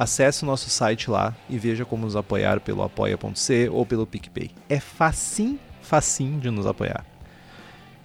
acesse 0.00 0.44
o 0.44 0.46
nosso 0.46 0.70
site 0.70 1.10
lá 1.10 1.34
e 1.48 1.58
veja 1.58 1.84
como 1.84 2.06
nos 2.06 2.16
apoiar 2.16 2.58
pelo 2.58 2.82
apoia.c 2.82 3.68
ou 3.70 3.84
pelo 3.84 4.06
PicPay. 4.06 4.50
É 4.66 4.80
facinho, 4.80 5.58
facinho 5.82 6.40
de 6.40 6.50
nos 6.50 6.66
apoiar. 6.66 7.04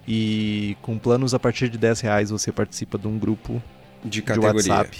E 0.05 0.75
com 0.81 0.97
planos 0.99 1.33
a 1.33 1.39
partir 1.39 1.69
de 1.69 1.77
10 1.77 2.01
reais 2.01 2.29
você 2.29 2.51
participa 2.51 2.97
de 2.97 3.07
um 3.07 3.17
grupo 3.17 3.63
De 4.03 4.09
de 4.09 4.21
categoria. 4.21 4.53
WhatsApp. 4.73 4.99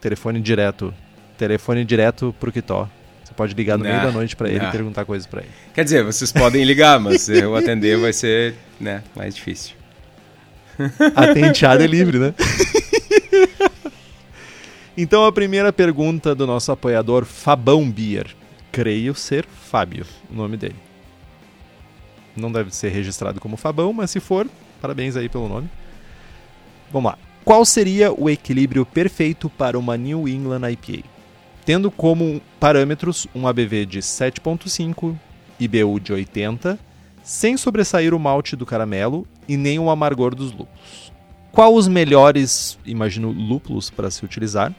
Telefone 0.00 0.40
direto. 0.40 0.92
Telefone 1.38 1.84
direto 1.84 2.34
pro 2.40 2.50
Kitó. 2.50 2.88
Você 3.22 3.32
pode 3.32 3.54
ligar 3.54 3.78
no 3.78 3.84
meio 3.84 3.96
Nah, 3.96 4.06
da 4.06 4.10
noite 4.12 4.34
pra 4.34 4.48
ele 4.48 4.58
nah. 4.58 4.68
e 4.68 4.72
perguntar 4.72 5.04
coisas 5.04 5.28
pra 5.28 5.42
ele. 5.42 5.50
Quer 5.72 5.84
dizer, 5.84 6.02
vocês 6.02 6.32
podem 6.32 6.64
ligar, 6.64 6.98
mas 6.98 7.28
eu 7.30 7.54
atender 7.54 7.96
vai 7.96 8.12
ser, 8.12 8.56
né, 8.80 9.04
mais 9.14 9.32
difícil. 9.36 9.76
A 11.14 11.32
tenteada 11.32 11.84
é 11.84 11.86
livre, 11.86 12.18
né? 12.18 12.34
então 14.96 15.24
a 15.24 15.32
primeira 15.32 15.72
pergunta 15.72 16.34
do 16.34 16.46
nosso 16.46 16.72
apoiador 16.72 17.24
Fabão 17.24 17.90
Beer. 17.90 18.34
Creio 18.72 19.14
ser 19.14 19.46
Fábio, 19.46 20.06
o 20.30 20.34
nome 20.34 20.56
dele. 20.56 20.76
Não 22.36 22.50
deve 22.50 22.74
ser 22.74 22.90
registrado 22.90 23.40
como 23.40 23.56
Fabão, 23.56 23.92
mas 23.92 24.10
se 24.10 24.20
for, 24.20 24.48
parabéns 24.80 25.16
aí 25.16 25.28
pelo 25.28 25.48
nome. 25.48 25.68
Vamos 26.92 27.12
lá. 27.12 27.18
Qual 27.44 27.64
seria 27.64 28.12
o 28.12 28.28
equilíbrio 28.28 28.84
perfeito 28.84 29.48
para 29.48 29.78
uma 29.78 29.96
New 29.96 30.28
England 30.28 30.70
IPA? 30.70 31.04
Tendo 31.64 31.90
como 31.90 32.40
parâmetros 32.58 33.26
um 33.34 33.46
ABV 33.46 33.86
de 33.86 34.00
7.5, 34.00 35.16
IBU 35.58 36.00
de 36.00 36.12
80, 36.12 36.78
sem 37.22 37.56
sobressair 37.56 38.14
o 38.14 38.18
malte 38.18 38.56
do 38.56 38.66
caramelo 38.66 39.26
e 39.48 39.56
nem 39.56 39.78
o 39.78 39.90
amargor 39.90 40.34
dos 40.34 40.52
lúpulos. 40.52 41.09
Qual 41.52 41.74
os 41.74 41.88
melhores, 41.88 42.78
imagino, 42.84 43.30
lúpulos 43.30 43.90
para 43.90 44.10
se 44.10 44.24
utilizar? 44.24 44.74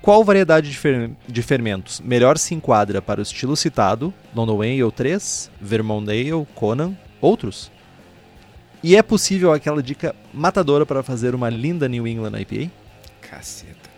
Qual 0.00 0.24
variedade 0.24 0.70
de, 0.70 0.76
fer- 0.76 1.10
de 1.28 1.42
fermentos 1.42 2.00
melhor 2.00 2.36
se 2.38 2.54
enquadra 2.54 3.00
para 3.00 3.20
o 3.20 3.22
estilo 3.22 3.56
citado, 3.56 4.12
London 4.34 4.60
Ale 4.62 4.90
3, 4.90 5.50
Vermont 5.60 6.08
Ale, 6.10 6.46
Conan, 6.54 6.96
outros? 7.20 7.70
E 8.82 8.96
é 8.96 9.02
possível 9.02 9.52
aquela 9.52 9.80
dica 9.82 10.14
matadora 10.34 10.84
para 10.84 11.02
fazer 11.04 11.34
uma 11.36 11.48
linda 11.48 11.88
New 11.88 12.06
England 12.06 12.32
IPA? 12.40 12.70
Caceta. 13.20 13.90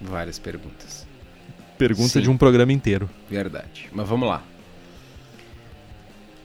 Várias 0.00 0.38
perguntas. 0.38 1.06
Pergunta 1.76 2.08
Sim. 2.14 2.20
de 2.20 2.30
um 2.30 2.36
programa 2.36 2.72
inteiro. 2.72 3.10
Verdade. 3.28 3.88
Mas 3.92 4.08
vamos 4.08 4.28
lá. 4.28 4.42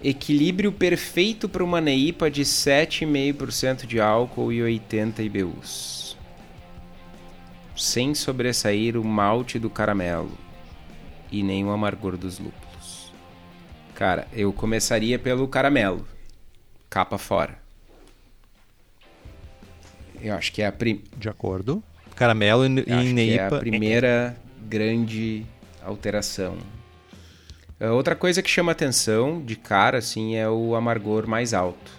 Equilíbrio 0.04 0.72
perfeito 0.72 1.50
para 1.50 1.64
uma 1.64 1.82
neipa 1.82 2.30
de 2.30 2.44
7,5% 2.44 3.86
de 3.86 4.00
álcool 4.00 4.54
e 4.54 4.62
80 4.62 5.24
IBUs. 5.24 6.16
Sem 7.76 8.14
sobressair 8.14 8.96
o 8.96 9.04
malte 9.04 9.58
do 9.58 9.70
caramelo 9.70 10.38
e 11.32 11.42
nem 11.42 11.66
o 11.66 11.72
amargor 11.72 12.16
dos 12.16 12.38
lúpulos. 12.40 13.12
Cara, 13.96 14.28
eu 14.34 14.54
começaria 14.54 15.18
pelo 15.18 15.48
caramelo. 15.48 16.08
Capa 16.90 17.18
fora. 17.18 17.60
Eu 20.22 20.36
acho 20.36 20.52
que 20.52 20.62
é 20.62 20.68
a, 20.68 20.72
prim 20.72 21.04
De 21.18 21.30
acordo. 21.30 21.84
Caramelo 22.16 22.66
e, 22.66 22.84
e 22.88 22.92
acho 22.92 23.04
que 23.04 23.10
é 23.10 23.14
neipa. 23.14 23.58
a 23.58 23.60
primeira 23.60 24.38
grande 24.68 25.46
alteração. 25.84 26.58
Ah, 27.80 27.92
Outra 27.92 28.16
coisa 28.16 28.42
que 28.42 28.50
chama 28.50 28.72
atenção 28.72 29.42
de 29.44 29.56
cara 29.56 30.00
assim 30.00 30.36
é 30.36 30.50
o 30.50 30.76
amargor 30.76 31.28
mais 31.28 31.54
alto. 31.54 31.92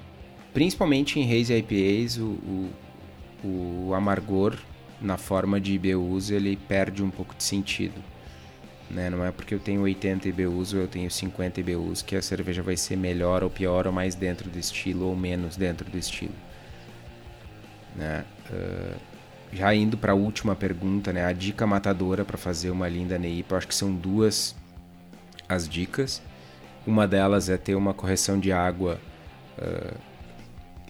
Principalmente 0.53 1.21
em 1.21 1.25
hazy 1.25 1.55
IPAs, 1.55 2.19
o, 2.19 2.71
o, 3.45 3.89
o 3.89 3.95
amargor 3.95 4.57
na 5.01 5.17
forma 5.17 5.61
de 5.61 5.75
IBUs 5.75 6.31
ele 6.31 6.57
perde 6.57 7.03
um 7.03 7.11
pouco 7.11 7.35
de 7.37 7.45
sentido. 7.45 8.03
Né? 8.91 9.09
Não 9.11 9.25
é 9.25 9.31
porque 9.31 9.55
eu 9.55 9.61
tenho 9.61 9.83
80 9.83 10.29
IBUs 10.29 10.73
ou 10.73 10.81
eu 10.81 10.89
tenho 10.89 11.11
50 11.11 11.61
IBUs 11.61 12.03
que 12.03 12.17
a 12.17 12.23
cerveja 12.23 12.63
vai 12.63 12.77
ser 12.77 12.97
melhor 12.97 13.45
ou 13.45 13.51
pior 13.51 13.87
ou 13.87 13.93
mais 13.93 14.15
dentro 14.15 14.51
do 14.51 14.59
estilo 14.59 15.07
ou 15.07 15.15
menos 15.15 15.57
dentro 15.57 15.89
do 15.89 15.97
estilo. 15.97 16.35
Né? 17.95 18.25
Ah, 18.51 18.97
já 19.53 19.75
indo 19.75 19.97
para 19.97 20.13
a 20.13 20.15
última 20.15 20.55
pergunta, 20.57 21.13
né? 21.13 21.25
A 21.25 21.33
dica 21.33 21.67
matadora 21.67 22.25
para 22.25 22.37
fazer 22.37 22.71
uma 22.71 22.89
linda 22.89 23.19
neipa, 23.19 23.57
acho 23.57 23.69
que 23.69 23.75
são 23.75 23.95
duas 23.95 24.55
as 25.49 25.69
dicas. 25.69 26.23
Uma 26.87 27.07
delas 27.07 27.49
é 27.49 27.57
ter 27.57 27.75
uma 27.75 27.95
correção 27.95 28.38
de 28.38 28.52
água 28.52 28.99
ah, 29.59 29.95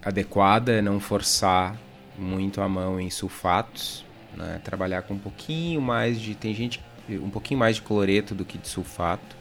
adequada, 0.02 0.80
não 0.82 1.00
forçar 1.00 1.76
muito 2.16 2.60
a 2.60 2.68
mão 2.68 3.00
em 3.00 3.10
sulfatos, 3.10 4.04
né? 4.36 4.60
Trabalhar 4.64 5.02
com 5.02 5.14
um 5.14 5.18
pouquinho 5.18 5.80
mais 5.80 6.20
de 6.20 6.34
tem 6.34 6.54
gente 6.54 6.80
um 7.10 7.30
pouquinho 7.30 7.58
mais 7.60 7.76
de 7.76 7.82
cloreto 7.82 8.34
do 8.34 8.44
que 8.44 8.58
de 8.58 8.68
sulfato. 8.68 9.36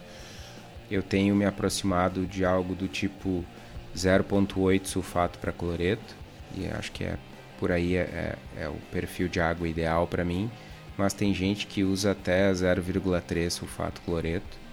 Eu 0.89 1.03
tenho 1.03 1.35
me 1.35 1.45
aproximado 1.45 2.25
de 2.25 2.45
algo 2.45 2.73
do 2.73 2.87
tipo 2.87 3.43
0.8 3.95 4.85
sulfato 4.85 5.37
para 5.39 5.51
cloreto 5.51 6.15
e 6.55 6.67
acho 6.67 6.91
que 6.91 7.03
é 7.03 7.17
por 7.59 7.71
aí 7.71 7.95
é, 7.95 8.01
é, 8.55 8.63
é 8.63 8.69
o 8.69 8.75
perfil 8.91 9.27
de 9.27 9.39
água 9.39 9.67
ideal 9.67 10.07
para 10.07 10.23
mim, 10.23 10.49
mas 10.97 11.13
tem 11.13 11.33
gente 11.33 11.67
que 11.67 11.83
usa 11.83 12.11
até 12.11 12.51
0,3 12.51 13.49
sulfato 13.49 13.99
cloreto. 14.01 14.66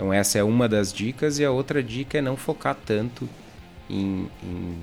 Então 0.00 0.14
essa 0.14 0.38
é 0.38 0.42
uma 0.42 0.66
das 0.66 0.94
dicas 0.94 1.38
e 1.38 1.44
a 1.44 1.50
outra 1.50 1.82
dica 1.82 2.16
é 2.16 2.22
não 2.22 2.34
focar 2.34 2.74
tanto 2.74 3.28
em, 3.86 4.30
em 4.42 4.78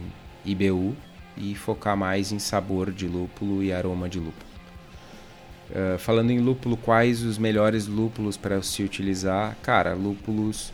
IBU 0.45 0.95
e 1.35 1.55
focar 1.55 1.97
mais 1.97 2.31
em 2.31 2.37
sabor 2.37 2.91
de 2.91 3.07
lúpulo 3.07 3.63
e 3.63 3.73
aroma 3.73 4.07
de 4.07 4.19
lúpulo. 4.19 4.45
Uh, 5.71 5.97
falando 5.97 6.29
em 6.29 6.37
lúpulo, 6.37 6.77
quais 6.77 7.23
os 7.23 7.39
melhores 7.39 7.87
lúpulos 7.87 8.37
para 8.37 8.61
se 8.61 8.83
utilizar? 8.83 9.57
Cara, 9.63 9.95
lúpulos 9.95 10.71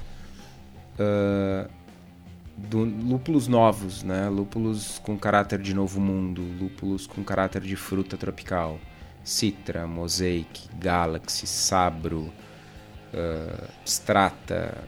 uh, 1.00 1.70
do, 2.58 2.84
lúpulos 2.84 3.48
novos, 3.48 4.04
né? 4.04 4.28
Lúpulos 4.28 5.00
com 5.00 5.18
caráter 5.18 5.62
de 5.62 5.74
novo 5.74 6.02
mundo, 6.02 6.44
lúpulos 6.60 7.08
com 7.08 7.24
caráter 7.24 7.62
de 7.62 7.78
fruta 7.78 8.18
tropical, 8.18 8.78
Citra, 9.24 9.88
Mosaic, 9.88 10.68
Galaxy, 10.78 11.48
Sabro, 11.48 12.30
uh, 13.14 13.68
Strata, 13.86 14.84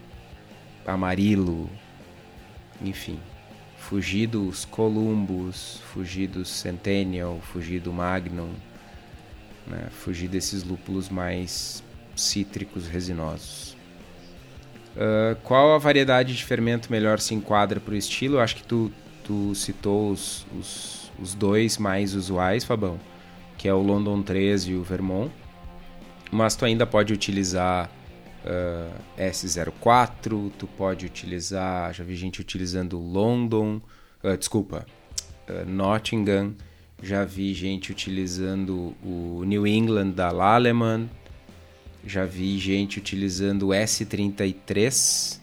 Amarilo, 0.85 1.69
enfim. 2.81 3.19
Fugir 3.77 4.27
dos 4.27 4.65
Columbus, 4.65 5.79
fugir 5.93 6.27
dos 6.27 6.49
Centennial, 6.49 7.39
fugir 7.41 7.79
do 7.79 7.93
Magnum, 7.93 8.49
né? 9.67 9.87
fugir 9.91 10.27
desses 10.27 10.63
lúpulos 10.63 11.07
mais 11.07 11.83
cítricos, 12.15 12.87
resinosos. 12.87 13.75
Uh, 14.95 15.35
qual 15.43 15.75
a 15.75 15.77
variedade 15.77 16.35
de 16.35 16.43
fermento 16.43 16.89
melhor 16.91 17.19
se 17.19 17.35
enquadra 17.35 17.79
para 17.79 17.93
o 17.93 17.97
estilo? 17.97 18.39
Acho 18.39 18.55
que 18.55 18.63
tu, 18.63 18.91
tu 19.23 19.53
citou 19.53 20.09
os, 20.09 20.47
os, 20.57 21.11
os, 21.19 21.35
dois 21.35 21.77
mais 21.77 22.15
usuais, 22.15 22.63
Fabão, 22.63 22.97
que 23.57 23.67
é 23.67 23.73
o 23.73 23.81
London 23.81 24.21
13 24.21 24.71
e 24.71 24.75
o 24.75 24.83
Vermont. 24.83 25.31
Mas 26.31 26.55
tu 26.55 26.63
ainda 26.63 26.87
pode 26.87 27.13
utilizar 27.13 27.89
uh, 28.45 29.01
S04, 29.19 30.51
tu 30.57 30.67
pode 30.67 31.05
utilizar, 31.05 31.93
já 31.93 32.03
vi 32.03 32.15
gente 32.15 32.39
utilizando 32.39 32.97
London, 32.99 33.81
uh, 34.23 34.37
desculpa, 34.37 34.85
Nottingham, 35.67 36.55
já 37.03 37.23
vi 37.23 37.53
gente 37.53 37.91
utilizando 37.91 38.95
o 39.03 39.43
New 39.45 39.67
England 39.67 40.11
da 40.11 40.31
Lallemand, 40.31 41.07
já 42.05 42.25
vi 42.25 42.57
gente 42.57 42.97
utilizando 42.99 43.67
o 43.67 43.69
S33. 43.69 45.39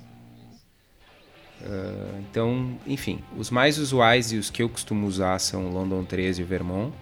Uh, 1.61 2.19
então, 2.29 2.77
enfim, 2.87 3.21
os 3.37 3.51
mais 3.51 3.79
usuais 3.79 4.33
e 4.33 4.37
os 4.37 4.51
que 4.51 4.63
eu 4.63 4.69
costumo 4.69 5.07
usar 5.07 5.39
são 5.39 5.67
o 5.67 5.73
London 5.73 6.05
13 6.05 6.41
e 6.41 6.45
o 6.45 6.47
Vermont. 6.47 6.93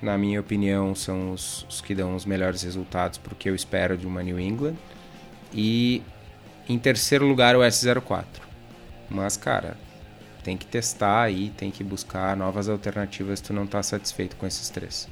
Na 0.00 0.18
minha 0.18 0.40
opinião, 0.40 0.94
são 0.96 1.32
os, 1.32 1.64
os 1.68 1.80
que 1.80 1.94
dão 1.94 2.16
os 2.16 2.24
melhores 2.24 2.62
resultados 2.62 3.18
para 3.18 3.32
o 3.32 3.36
que 3.36 3.48
eu 3.48 3.54
espero 3.54 3.96
de 3.96 4.04
uma 4.04 4.20
New 4.22 4.40
England. 4.40 4.74
E 5.52 6.02
em 6.68 6.78
terceiro 6.78 7.26
lugar, 7.26 7.56
o 7.56 7.60
S04. 7.60 8.24
Mas, 9.10 9.36
cara, 9.36 9.76
tem 10.42 10.56
que 10.56 10.66
testar 10.66 11.22
aí, 11.22 11.50
tem 11.50 11.70
que 11.70 11.84
buscar 11.84 12.36
novas 12.36 12.68
alternativas 12.68 13.38
se 13.38 13.44
tu 13.46 13.52
não 13.52 13.64
está 13.64 13.82
satisfeito 13.82 14.36
com 14.36 14.46
esses 14.46 14.68
três. 14.70 15.08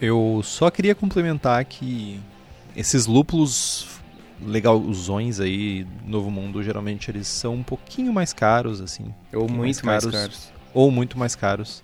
Eu 0.00 0.40
só 0.44 0.70
queria 0.70 0.94
complementar 0.94 1.64
que 1.64 2.20
esses 2.74 3.06
lúpulos 3.06 3.86
legalzões 4.42 5.40
aí, 5.40 5.86
Novo 6.06 6.30
Mundo, 6.30 6.62
geralmente 6.62 7.10
eles 7.10 7.26
são 7.26 7.54
um 7.54 7.62
pouquinho 7.62 8.12
mais 8.12 8.32
caros, 8.32 8.80
assim. 8.80 9.14
Ou 9.32 9.48
muito 9.48 9.84
mais 9.84 10.04
caros, 10.04 10.04
mais 10.04 10.22
caros. 10.22 10.52
Ou 10.72 10.90
muito 10.90 11.18
mais 11.18 11.34
caros. 11.34 11.82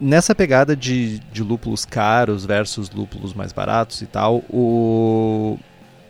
Nessa 0.00 0.34
pegada 0.34 0.76
de, 0.76 1.18
de 1.18 1.42
lúpulos 1.42 1.84
caros 1.84 2.44
versus 2.44 2.90
lúpulos 2.90 3.34
mais 3.34 3.52
baratos 3.52 4.00
e 4.02 4.06
tal, 4.06 4.44
o 4.48 5.58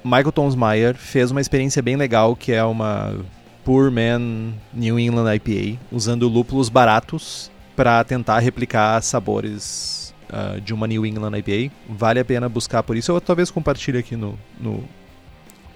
Michael 0.09 0.33
Tonsmeyer 0.33 0.95
fez 0.95 1.31
uma 1.31 1.41
experiência 1.41 1.83
bem 1.83 1.95
legal 1.95 2.35
que 2.35 2.51
é 2.51 2.65
uma 2.65 3.15
Poor 3.63 3.91
Man 3.91 4.55
New 4.73 4.99
England 4.99 5.35
IPA, 5.35 5.79
usando 5.93 6.27
lúpulos 6.27 6.71
baratos 6.71 7.51
para 7.77 8.03
tentar 8.05 8.39
replicar 8.39 9.03
sabores 9.03 10.15
uh, 10.31 10.59
de 10.63 10.73
uma 10.73 10.87
New 10.87 11.05
England 11.05 11.37
IPA. 11.37 11.75
Vale 11.87 12.21
a 12.21 12.25
pena 12.25 12.49
buscar 12.49 12.83
por 12.83 12.97
isso. 12.97 13.13
Eu 13.13 13.21
talvez 13.21 13.51
compartilhe 13.51 13.99
aqui 13.99 14.17
no, 14.17 14.39
no, 14.59 14.83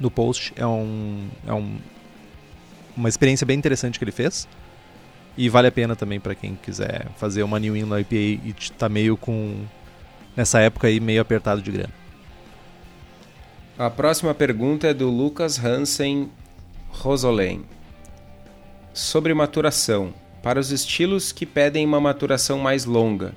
no 0.00 0.10
post. 0.10 0.54
É, 0.56 0.66
um, 0.66 1.28
é 1.46 1.52
um, 1.52 1.76
uma 2.96 3.10
experiência 3.10 3.46
bem 3.46 3.58
interessante 3.58 3.98
que 3.98 4.04
ele 4.04 4.12
fez. 4.12 4.48
E 5.36 5.50
vale 5.50 5.68
a 5.68 5.72
pena 5.72 5.94
também 5.94 6.18
para 6.18 6.34
quem 6.34 6.54
quiser 6.54 7.06
fazer 7.18 7.42
uma 7.42 7.60
New 7.60 7.76
England 7.76 8.00
IPA 8.00 8.14
e 8.14 8.54
tá 8.78 8.88
meio 8.88 9.14
com. 9.14 9.66
Nessa 10.34 10.60
época 10.60 10.86
aí, 10.88 10.98
meio 10.98 11.20
apertado 11.20 11.60
de 11.60 11.70
grana. 11.70 12.01
A 13.82 13.90
próxima 13.90 14.32
pergunta 14.32 14.86
é 14.86 14.94
do 14.94 15.10
Lucas 15.10 15.58
Hansen 15.58 16.30
Rosolén. 16.88 17.62
Sobre 18.94 19.34
maturação. 19.34 20.14
Para 20.40 20.60
os 20.60 20.70
estilos 20.70 21.32
que 21.32 21.44
pedem 21.44 21.84
uma 21.84 22.00
maturação 22.00 22.60
mais 22.60 22.84
longa, 22.84 23.34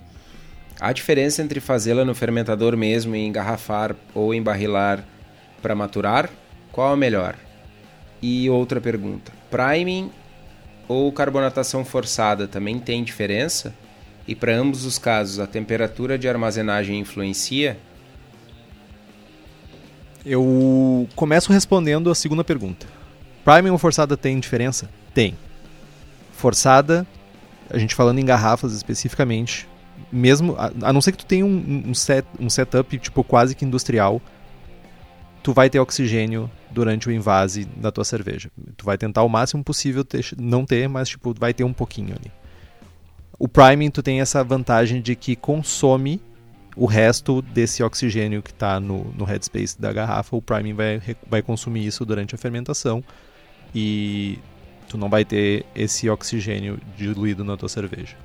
Há 0.80 0.94
diferença 0.94 1.42
entre 1.42 1.60
fazê-la 1.60 2.06
no 2.06 2.14
fermentador 2.14 2.78
mesmo 2.78 3.16
e 3.16 3.26
engarrafar 3.26 3.96
ou 4.14 4.36
embarrilar 4.36 5.04
para 5.64 5.74
maturar? 5.74 6.30
Qual 6.72 6.94
é 6.94 6.96
melhor? 6.96 7.36
E 8.22 8.48
outra 8.48 8.80
pergunta: 8.80 9.32
priming 9.50 10.12
ou 10.88 11.12
carbonatação 11.12 11.84
forçada 11.84 12.48
também 12.48 12.78
tem 12.78 13.04
diferença? 13.04 13.74
E 14.28 14.36
para 14.36 14.56
ambos 14.56 14.86
os 14.86 15.00
casos, 15.00 15.40
a 15.40 15.48
temperatura 15.48 16.20
de 16.20 16.30
armazenagem 16.30 17.00
influencia? 17.00 17.80
Eu 20.26 21.08
começo 21.16 21.54
respondendo 21.54 22.10
a 22.10 22.16
segunda 22.16 22.44
pergunta. 22.44 22.88
Priming 23.44 23.70
ou 23.70 23.78
forçada 23.78 24.18
tem 24.18 24.40
diferença? 24.40 24.90
Tem. 25.14 25.38
Forçada, 26.32 27.06
a 27.70 27.78
gente 27.78 27.94
falando 27.94 28.18
em 28.18 28.26
garrafas 28.26 28.74
especificamente, 28.74 29.68
mesmo 30.12 30.56
a, 30.58 30.72
a, 30.82 30.92
não 30.92 31.00
ser 31.00 31.12
que 31.12 31.20
tu 31.20 31.26
tenha 31.28 31.46
um, 31.46 31.84
um, 31.88 31.94
set, 31.94 32.26
um 32.40 32.50
setup 32.50 32.98
tipo 32.98 33.24
quase 33.24 33.54
que 33.54 33.64
industrial, 33.64 34.20
tu 35.44 35.54
vai 35.54 35.70
ter 35.70 35.80
oxigênio 35.80 36.50
durante 36.72 37.08
o 37.08 37.12
invase 37.12 37.66
da 37.66 37.92
tua 37.92 38.04
cerveja. 38.04 38.50
Tu 38.76 38.84
vai 38.84 38.98
tentar 38.98 39.22
o 39.22 39.30
máximo 39.30 39.64
possível 39.64 40.04
ter, 40.04 40.26
não 40.40 40.66
ter, 40.66 40.90
mas 40.90 41.08
tipo 41.08 41.36
vai 41.38 41.54
ter 41.54 41.64
um 41.64 41.74
pouquinho 41.74 42.16
ali. 42.16 42.32
O 43.38 43.48
priming 43.48 43.92
tu 43.92 44.02
tem 44.02 44.22
essa 44.22 44.44
vantagem 44.44 45.02
de 45.02 45.16
que 45.16 45.36
consome 45.36 46.20
o 46.76 46.86
resto 46.86 47.42
desse 47.42 47.82
oxigênio 47.82 48.42
que 48.42 48.52
está 48.52 48.80
no, 48.80 49.06
no 49.18 49.24
headspace 49.24 49.80
da 49.80 49.94
garrafa, 49.94 50.36
o 50.36 50.42
priming 50.42 50.74
vai, 50.74 51.02
vai 51.28 51.42
consumir 51.42 51.86
isso 51.86 52.06
durante 52.06 52.36
a 52.36 52.38
fermentação 52.38 53.04
e 53.74 54.40
tu 54.90 54.98
não 54.98 55.10
vai 55.10 55.24
ter 55.26 55.66
esse 55.76 56.10
oxigênio 56.10 56.80
diluído 56.98 57.44
na 57.44 57.56
tua 57.58 57.70
cerveja. 57.70 58.16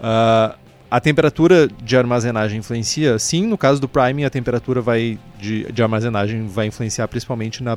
Uh, 0.00 0.56
a 0.90 1.00
temperatura 1.00 1.66
de 1.66 1.96
armazenagem 1.96 2.58
influencia? 2.58 3.18
Sim, 3.18 3.46
no 3.46 3.58
caso 3.58 3.80
do 3.80 3.88
priming, 3.88 4.24
a 4.24 4.30
temperatura 4.30 4.80
vai 4.80 5.18
de, 5.38 5.70
de 5.72 5.82
armazenagem 5.82 6.46
vai 6.46 6.66
influenciar 6.66 7.08
principalmente 7.08 7.62
na 7.62 7.76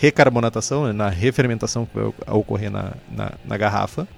recarbonatação, 0.00 0.86
né, 0.86 0.92
na 0.92 1.08
refermentação 1.08 1.86
que 1.86 1.94
vai 1.94 2.12
ocorrer 2.34 2.70
na, 2.70 2.92
na, 3.10 3.32
na, 3.44 3.56
garrafa. 3.56 4.08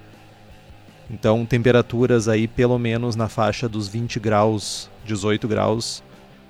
Então, 1.11 1.45
temperaturas 1.45 2.29
aí 2.29 2.47
pelo 2.47 2.79
menos 2.79 3.17
na 3.17 3.27
faixa 3.27 3.67
dos 3.67 3.87
20 3.89 4.17
graus, 4.17 4.89
18 5.03 5.45
graus, 5.45 6.01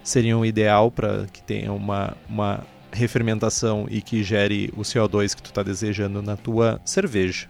seriam 0.03 0.45
ideal 0.45 0.91
para 0.91 1.25
que 1.33 1.41
tenha 1.41 1.73
uma, 1.73 2.15
uma 2.29 2.63
refermentação 2.91 3.87
e 3.89 4.01
que 4.01 4.23
gere 4.23 4.71
o 4.77 4.81
CO2 4.81 5.35
que 5.35 5.41
tu 5.41 5.49
está 5.49 5.63
desejando 5.63 6.21
na 6.21 6.37
tua 6.37 6.79
cerveja. 6.85 7.47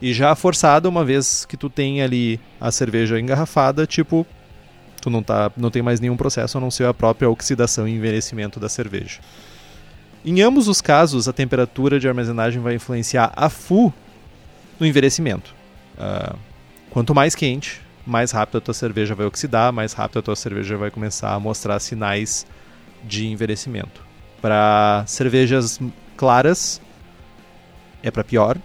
E 0.00 0.12
já 0.12 0.34
forçada, 0.34 0.90
uma 0.90 1.04
vez 1.04 1.46
que 1.46 1.56
tu 1.56 1.70
tem 1.70 2.02
ali 2.02 2.38
a 2.60 2.70
cerveja 2.70 3.18
engarrafada, 3.18 3.86
tipo, 3.86 4.26
tu 5.00 5.08
não, 5.08 5.22
tá, 5.22 5.50
não 5.56 5.70
tem 5.70 5.80
mais 5.80 6.00
nenhum 6.00 6.18
processo 6.18 6.58
a 6.58 6.60
não 6.60 6.70
ser 6.70 6.84
a 6.84 6.92
própria 6.92 7.30
oxidação 7.30 7.88
e 7.88 7.94
envelhecimento 7.94 8.60
da 8.60 8.68
cerveja. 8.68 9.20
Em 10.22 10.42
ambos 10.42 10.68
os 10.68 10.82
casos, 10.82 11.28
a 11.28 11.32
temperatura 11.32 11.98
de 11.98 12.06
armazenagem 12.06 12.60
vai 12.60 12.74
influenciar 12.74 13.32
a 13.34 13.48
full 13.48 13.94
no 14.78 14.86
envelhecimento. 14.86 15.54
Uh, 15.98 16.36
quanto 16.90 17.14
mais 17.14 17.34
quente, 17.34 17.80
mais 18.06 18.30
rápido 18.30 18.58
a 18.58 18.60
tua 18.60 18.74
cerveja 18.74 19.14
vai 19.14 19.26
oxidar, 19.26 19.72
mais 19.72 19.92
rápido 19.92 20.18
a 20.18 20.22
tua 20.22 20.36
cerveja 20.36 20.76
vai 20.76 20.90
começar 20.90 21.34
a 21.34 21.40
mostrar 21.40 21.78
sinais 21.80 22.46
de 23.02 23.26
envelhecimento. 23.26 24.04
Para 24.40 25.04
cervejas 25.06 25.80
claras, 26.16 26.80
é 28.02 28.10
para 28.10 28.22
pior, 28.22 28.56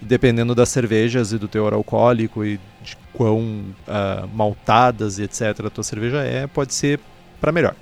dependendo 0.00 0.54
das 0.54 0.68
cervejas 0.68 1.32
e 1.32 1.38
do 1.38 1.48
teor 1.48 1.72
alcoólico 1.72 2.44
e 2.44 2.58
de 2.82 2.96
quão 3.12 3.40
uh, 3.86 4.28
maltadas 4.34 5.18
e 5.18 5.22
etc. 5.22 5.66
a 5.66 5.70
tua 5.70 5.84
cerveja 5.84 6.18
é, 6.18 6.46
pode 6.46 6.74
ser 6.74 7.00
para 7.40 7.52
melhor. 7.52 7.74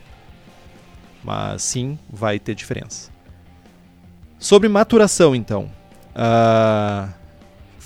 Mas 1.22 1.62
sim, 1.62 1.98
vai 2.10 2.38
ter 2.38 2.54
diferença. 2.54 3.10
Sobre 4.38 4.68
maturação, 4.68 5.34
então. 5.34 5.70
Uh, 6.14 7.10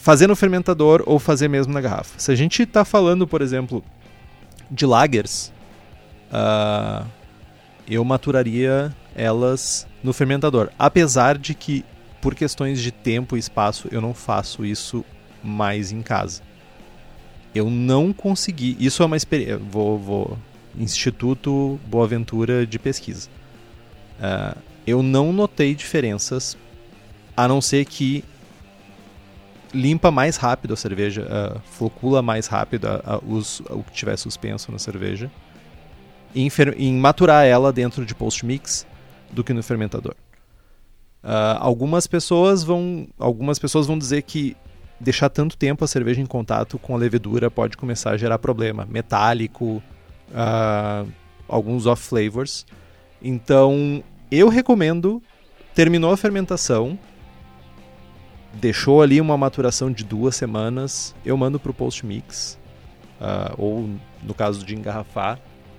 fazer 0.09 0.27
no 0.27 0.35
fermentador 0.35 1.03
ou 1.05 1.19
fazer 1.19 1.49
mesmo 1.49 1.71
na 1.71 1.83
garrafa. 1.83 2.19
Se 2.19 2.33
a 2.33 2.35
gente 2.35 2.63
está 2.63 2.83
falando, 2.83 3.29
por 3.29 3.43
exemplo, 3.43 3.85
de 4.71 4.87
lagers, 4.87 5.53
uh, 6.33 7.07
eu 7.87 8.03
maturaria 8.07 8.91
elas 9.15 9.87
no 10.03 10.15
fermentador. 10.15 10.71
Apesar 10.79 11.37
de 11.37 11.53
que 11.53 11.85
por 12.23 12.35
questões 12.35 12.81
de 12.81 12.91
tempo 12.91 13.37
e 13.37 13.39
espaço, 13.39 13.87
eu 13.93 14.01
não 14.01 14.15
faço 14.15 14.65
isso 14.65 15.05
mais 15.45 15.93
em 15.93 16.01
casa. 16.01 16.41
Eu 17.55 17.69
não 17.69 18.11
consegui. 18.11 18.79
Isso 18.81 19.03
é 19.03 19.05
uma 19.07 19.17
experiência. 19.19 19.59
Vou, 19.59 19.99
vou. 19.99 20.39
Instituto 20.79 21.79
Boaventura 21.87 22.67
de 22.67 22.79
Pesquisa. 22.79 23.29
Uh, 24.19 24.59
eu 24.87 25.03
não 25.03 25.35
notei 25.35 25.75
diferenças, 25.75 26.57
a 27.37 27.47
não 27.47 27.61
ser 27.61 27.85
que 27.85 28.25
limpa 29.73 30.11
mais 30.11 30.37
rápido 30.37 30.75
a 30.75 30.77
cerveja, 30.77 31.23
uh, 31.23 31.61
flocula 31.65 32.23
mais 32.23 32.47
rápido 32.47 32.87
a, 32.87 33.03
a, 33.05 33.19
os, 33.19 33.61
o 33.71 33.83
que 33.83 33.93
tiver 33.93 34.17
suspenso 34.17 34.73
na 34.73 34.79
cerveja, 34.79 35.31
em, 36.35 36.49
em 36.77 36.95
maturar 36.95 37.45
ela 37.45 37.73
dentro 37.73 38.05
de 38.05 38.15
post-mix 38.15 38.87
do 39.31 39.45
que 39.45 39.53
no 39.53 39.63
fermentador. 39.63 40.15
Uh, 41.23 41.59
algumas 41.59 42.07
pessoas 42.07 42.63
vão 42.63 43.09
algumas 43.19 43.59
pessoas 43.59 43.87
vão 43.87 43.99
dizer 43.99 44.23
que 44.23 44.57
deixar 45.01 45.29
tanto 45.29 45.57
tempo 45.57 45.85
a 45.85 45.89
cerveja 45.89 46.21
em 46.21 46.27
contato 46.27 46.79
com 46.79 46.95
a 46.95 46.99
levedura 46.99 47.51
pode 47.51 47.77
começar 47.77 48.13
a 48.13 48.17
gerar 48.17 48.39
problema 48.39 48.87
metálico 48.89 49.83
uh, 50.31 51.09
alguns 51.49 51.87
off 51.87 52.03
flavors 52.05 52.65
então 53.21 54.03
eu 54.31 54.49
recomendo 54.49 55.21
terminou 55.79 56.11
a 56.13 56.17
fermentação, 56.17 56.99
deixou 58.59 59.01
ali 59.01 59.21
uma 59.21 59.37
maturação 59.37 59.91
de 59.91 60.05
duas 60.05 60.35
semanas, 60.37 61.15
eu 61.25 61.37
mando 61.37 61.59
para 61.59 61.71
o 61.71 61.75
post 61.75 62.05
mix, 62.05 62.59
uh, 63.21 63.55
ou 63.57 63.89
no 64.23 64.35
caso 64.35 64.65
de 64.67 64.75
engarrafar, 64.75 65.39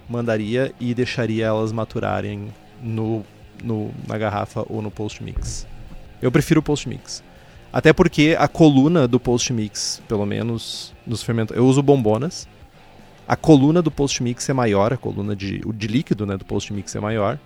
mandaria 0.09 0.73
e 0.79 0.93
deixaria 0.93 1.45
elas 1.45 1.71
maturarem 1.71 2.47
no, 2.81 3.23
no, 3.63 3.91
na 4.07 4.17
garrafa 4.17 4.65
ou 4.67 4.81
no 4.81 4.89
post 4.89 5.21
mix. 5.21 5.67
Eu 6.21 6.31
prefiro 6.31 6.61
o 6.61 6.63
post 6.63 6.87
mix. 6.87 7.23
Até 7.71 7.93
porque 7.93 8.35
a 8.39 8.47
coluna 8.47 9.07
do 9.07 9.19
post 9.19 9.53
mix, 9.53 10.01
pelo 10.07 10.25
menos 10.25 10.93
nos 11.05 11.21
fermentos, 11.21 11.55
eu 11.55 11.65
uso 11.65 11.83
bombonas. 11.83 12.47
A 13.27 13.35
coluna 13.35 13.79
do 13.79 13.91
post 13.91 14.23
mix 14.23 14.49
é 14.49 14.53
maior, 14.53 14.91
a 14.91 14.97
coluna 14.97 15.35
de, 15.35 15.59
de 15.59 15.87
líquido 15.87 16.25
né, 16.25 16.35
do 16.35 16.45
post 16.45 16.73
mix 16.73 16.95
é 16.95 16.99
maior. 16.99 17.37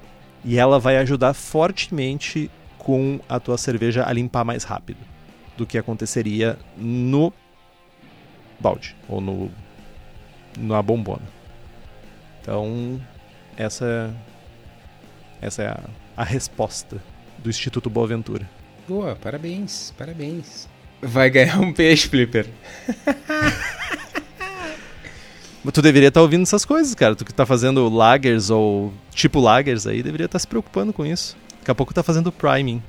E 0.45 0.57
ela 0.57 0.79
vai 0.79 0.97
ajudar 0.97 1.33
fortemente 1.33 2.49
com 2.77 3.19
a 3.27 3.39
tua 3.39 3.57
cerveja 3.57 4.05
a 4.07 4.13
limpar 4.13 4.45
mais 4.45 4.63
rápido 4.63 5.12
do 5.57 5.65
que 5.65 5.77
aconteceria 5.77 6.57
no 6.77 7.33
balde 8.59 8.95
ou 9.07 9.21
no 9.21 9.51
na 10.57 10.81
bombona. 10.81 11.23
Então, 12.41 13.01
essa 13.57 14.13
essa 15.41 15.63
é 15.63 15.67
a, 15.67 15.79
a 16.15 16.23
resposta 16.23 17.01
do 17.39 17.49
Instituto 17.49 17.89
Boa 17.89 18.07
Ventura. 18.07 18.49
Boa, 18.87 19.15
parabéns, 19.15 19.93
parabéns. 19.97 20.69
Vai 21.01 21.29
ganhar 21.29 21.59
um 21.59 21.73
peixe, 21.73 22.07
Flipper. 22.07 22.47
Mas 25.63 25.73
tu 25.73 25.81
deveria 25.81 26.09
estar 26.09 26.19
tá 26.19 26.23
ouvindo 26.23 26.43
essas 26.43 26.65
coisas, 26.65 26.93
cara. 26.93 27.15
Tu 27.15 27.23
que 27.23 27.33
tá 27.33 27.45
fazendo 27.45 27.87
lagers 27.87 28.49
ou 28.49 28.93
tipo 29.11 29.39
lagers 29.39 29.87
aí, 29.87 30.03
deveria 30.03 30.25
estar 30.25 30.33
tá 30.33 30.39
se 30.39 30.47
preocupando 30.47 30.91
com 30.91 31.05
isso. 31.05 31.37
Daqui 31.59 31.71
a 31.71 31.75
pouco 31.75 31.93
tá 31.93 32.03
fazendo 32.03 32.31
priming. 32.31 32.83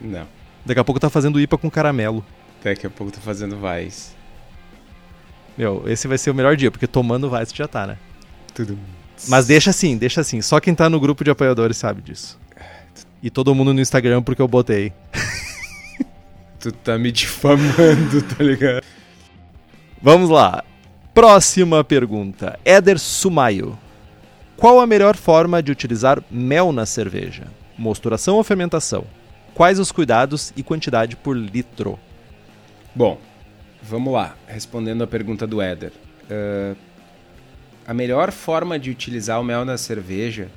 Não. 0.00 0.26
Daqui 0.64 0.80
a 0.80 0.84
pouco 0.84 1.00
tá 1.00 1.08
fazendo 1.08 1.40
IPA 1.40 1.58
com 1.58 1.70
caramelo. 1.70 2.24
Daqui 2.62 2.86
a 2.86 2.90
pouco 2.90 3.12
tá 3.12 3.20
fazendo 3.20 3.56
Vice. 3.56 4.10
Meu, 5.56 5.82
esse 5.86 6.06
vai 6.06 6.18
ser 6.18 6.30
o 6.30 6.34
melhor 6.34 6.56
dia, 6.56 6.70
porque 6.70 6.86
tomando 6.86 7.30
Vice 7.30 7.54
já 7.54 7.66
tá, 7.66 7.86
né? 7.86 7.98
Tudo. 8.54 8.78
Mas 9.26 9.46
deixa 9.46 9.70
assim, 9.70 9.96
deixa 9.96 10.20
assim. 10.20 10.40
Só 10.40 10.60
quem 10.60 10.74
tá 10.74 10.88
no 10.88 11.00
grupo 11.00 11.24
de 11.24 11.30
apoiadores 11.30 11.76
sabe 11.76 12.02
disso. 12.02 12.38
E 13.22 13.30
todo 13.30 13.54
mundo 13.54 13.74
no 13.74 13.80
Instagram 13.80 14.22
porque 14.22 14.40
eu 14.40 14.46
botei. 14.46 14.92
tu 16.60 16.70
tá 16.70 16.96
me 16.98 17.10
difamando, 17.10 18.22
tá 18.22 18.44
ligado? 18.44 18.84
Vamos 20.00 20.30
lá. 20.30 20.62
Próxima 21.12 21.82
pergunta. 21.82 22.58
Éder 22.64 22.98
Sumaio. 22.98 23.76
Qual 24.56 24.80
a 24.80 24.86
melhor 24.86 25.16
forma 25.16 25.62
de 25.62 25.72
utilizar 25.72 26.22
mel 26.30 26.72
na 26.72 26.86
cerveja? 26.86 27.48
Mosturação 27.76 28.36
ou 28.36 28.44
fermentação? 28.44 29.04
Quais 29.58 29.80
os 29.80 29.90
cuidados 29.90 30.52
e 30.56 30.62
quantidade 30.62 31.16
por 31.16 31.36
litro? 31.36 31.98
Bom, 32.94 33.18
vamos 33.82 34.12
lá. 34.12 34.36
Respondendo 34.46 35.02
a 35.02 35.06
pergunta 35.08 35.48
do 35.48 35.60
Éder. 35.60 35.90
Uh, 36.30 36.76
a 37.84 37.92
melhor 37.92 38.30
forma 38.30 38.78
de 38.78 38.88
utilizar 38.88 39.40
o 39.40 39.42
mel 39.42 39.64
na 39.64 39.76
cerveja, 39.76 40.48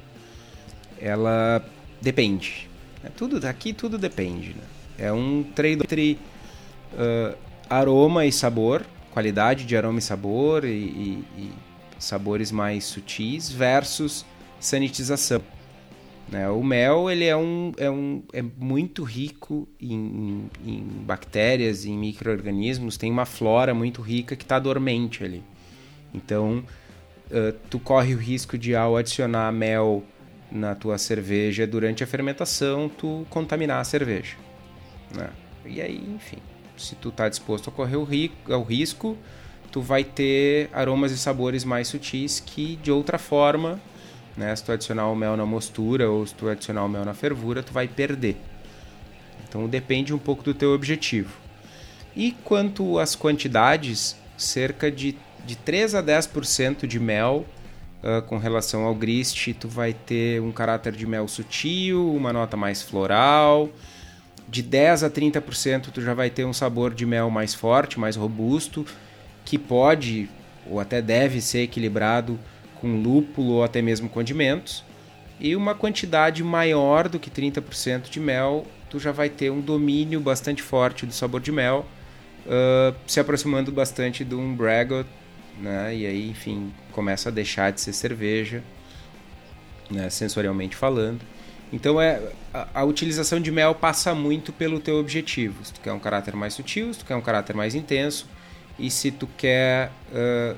ela 1.00 1.66
depende. 2.00 2.70
É 3.04 3.10
tudo 3.10 3.44
aqui 3.48 3.74
tudo 3.74 3.98
depende. 3.98 4.50
Né? 4.50 4.64
É 5.08 5.12
um 5.12 5.42
trade 5.42 5.82
entre 5.82 6.20
uh, 6.94 7.36
aroma 7.68 8.28
e 8.28 8.32
sabor 8.32 8.86
qualidade 9.10 9.66
de 9.66 9.76
aroma 9.76 9.98
e 9.98 10.02
sabor 10.04 10.64
e, 10.64 10.68
e, 10.70 11.26
e 11.40 11.52
sabores 11.98 12.52
mais 12.52 12.84
sutis 12.84 13.50
versus 13.50 14.24
sanitização. 14.60 15.42
Né? 16.32 16.50
O 16.50 16.64
mel 16.64 17.12
ele 17.12 17.26
é, 17.26 17.36
um, 17.36 17.74
é, 17.78 17.92
um, 17.92 18.24
é 18.32 18.42
muito 18.42 19.04
rico 19.04 19.68
em, 19.80 20.50
em 20.66 20.82
bactérias, 21.06 21.86
em 21.86 21.98
micro-organismos, 21.98 22.96
tem 22.96 23.12
uma 23.12 23.26
flora 23.26 23.74
muito 23.74 24.02
rica 24.02 24.36
que 24.38 24.44
está 24.44 24.58
dormente 24.58 25.26
ali. 25.26 25.44
Então, 26.14 26.64
uh, 27.30 27.52
tu 27.70 27.78
corre 27.80 28.16
o 28.16 28.18
risco 28.18 28.58
de, 28.58 28.74
ao 28.74 28.96
adicionar 28.96 29.52
mel 29.52 30.04
na 30.50 30.74
tua 30.74 30.98
cerveja 30.98 31.68
durante 31.68 32.04
a 32.04 32.08
fermentação, 32.08 32.90
tu 32.90 33.26
contaminar 33.30 33.82
a 33.82 33.84
cerveja. 33.84 34.38
Né? 35.14 35.30
E 35.66 35.82
aí, 35.82 36.02
enfim, 36.16 36.38
se 36.78 36.96
tu 36.96 37.12
tá 37.12 37.28
disposto 37.28 37.70
a 37.70 37.74
correr 37.74 37.98
o, 37.98 38.04
ri 38.04 38.32
o 38.48 38.62
risco, 38.62 39.18
tu 39.70 39.82
vai 39.82 40.04
ter 40.04 40.70
aromas 40.74 41.12
e 41.12 41.18
sabores 41.18 41.64
mais 41.64 41.90
sutis 41.90 42.40
que 42.40 42.78
de 42.78 42.92
outra 42.92 43.18
forma, 43.18 43.80
né, 44.36 44.56
se 44.56 44.64
tu 44.64 44.72
adicionar 44.72 45.08
o 45.10 45.16
mel 45.16 45.36
na 45.36 45.46
mostura 45.46 46.10
ou 46.10 46.26
se 46.26 46.34
tu 46.34 46.48
adicionar 46.48 46.86
o 46.86 46.90
mel 46.90 47.06
na 47.06 47.14
fervura, 47.14 47.62
tu 47.64 47.74
vai 47.74 47.88
perder. 47.88 48.38
Então 49.48 49.68
depende 49.68 50.14
um 50.14 50.18
pouco 50.18 50.44
do 50.44 50.54
teu 50.54 50.72
objetivo. 50.74 51.38
E 52.16 52.32
quanto 52.44 53.00
às 53.00 53.16
quantidades, 53.16 54.16
cerca 54.38 54.92
de, 54.92 55.18
de 55.46 55.56
3 55.56 55.96
a 55.96 56.04
10% 56.04 56.86
de 56.86 57.00
mel 57.00 57.46
uh, 58.04 58.22
com 58.24 58.38
relação 58.38 58.84
ao 58.84 58.96
grist, 58.96 59.54
tu 59.54 59.68
vai 59.68 59.94
ter 59.94 60.42
um 60.42 60.52
caráter 60.52 60.94
de 60.94 61.06
mel 61.06 61.28
sutil, 61.28 62.14
uma 62.14 62.34
nota 62.34 62.58
mais 62.58 62.82
floral, 62.82 63.70
de 64.48 64.62
10 64.62 65.04
a 65.04 65.10
30% 65.10 65.92
tu 65.94 66.02
já 66.02 66.14
vai 66.14 66.30
ter 66.30 66.46
um 66.46 66.54
sabor 66.54 66.94
de 66.94 67.06
mel 67.06 67.30
mais 67.30 67.54
forte, 67.54 68.00
mais 68.00 68.16
robusto, 68.16 68.86
que 69.46 69.58
pode 69.58 70.30
ou 70.70 70.80
até 70.80 71.02
deve 71.02 71.42
ser 71.42 71.64
equilibrado 71.64 72.40
com 72.82 73.02
lúpulo 73.02 73.54
ou 73.54 73.64
até 73.64 73.82
mesmo 73.82 74.10
condimentos. 74.10 74.84
E 75.40 75.56
uma 75.56 75.74
quantidade 75.74 76.44
maior 76.44 77.08
do 77.08 77.20
que 77.20 77.30
30% 77.30 78.10
de 78.10 78.20
mel, 78.20 78.66
tu 78.90 79.00
já 79.00 79.12
vai 79.12 79.30
ter 79.30 79.50
um 79.52 79.62
domínio 79.62 80.20
bastante 80.20 80.62
forte 80.62 81.06
do 81.06 81.14
sabor 81.14 81.40
de 81.40 81.52
mel, 81.52 81.86
uh, 82.46 82.96
se 83.08 83.20
aproximando 83.20 83.72
bastante 83.72 84.26
de 84.26 84.36
um 84.36 84.56
Bragot, 84.56 85.08
né? 85.60 85.96
E 85.96 86.06
aí, 86.06 86.30
enfim, 86.30 86.74
começa 86.92 87.30
a 87.30 87.32
deixar 87.32 87.72
de 87.72 87.82
ser 87.82 87.94
cerveja, 87.94 88.64
né? 89.90 90.10
sensorialmente 90.10 90.76
falando. 90.76 91.22
Então 91.74 92.02
é 92.02 92.22
a, 92.54 92.82
a, 92.82 92.84
utilização 92.84 93.40
de 93.40 93.50
mel 93.50 93.74
passa 93.74 94.14
muito 94.14 94.52
pelo 94.52 94.80
teu 94.80 94.98
objetivo. 94.98 95.64
Se 95.64 95.74
tu 95.74 95.80
quer 95.80 95.94
um 95.94 96.00
caráter 96.00 96.36
mais 96.36 96.54
sutil, 96.54 96.94
se 96.94 97.00
tu 97.00 97.06
quer 97.06 97.16
um 97.16 97.22
caráter 97.22 97.56
mais 97.56 97.76
intenso 97.76 98.28
e 98.78 98.92
se 98.92 99.10
tu 99.10 99.28
quer 99.38 99.92
uh, 100.12 100.56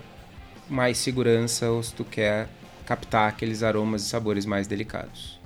mais 0.74 0.98
segurança 0.98 1.70
ou 1.70 1.82
se 1.82 1.94
tu 1.94 2.04
quer 2.04 2.48
captar 2.86 3.30
aqueles 3.30 3.64
aromas 3.64 4.02
e 4.02 4.10
sabores 4.10 4.46
mais 4.46 4.68
delicados. 4.68 5.40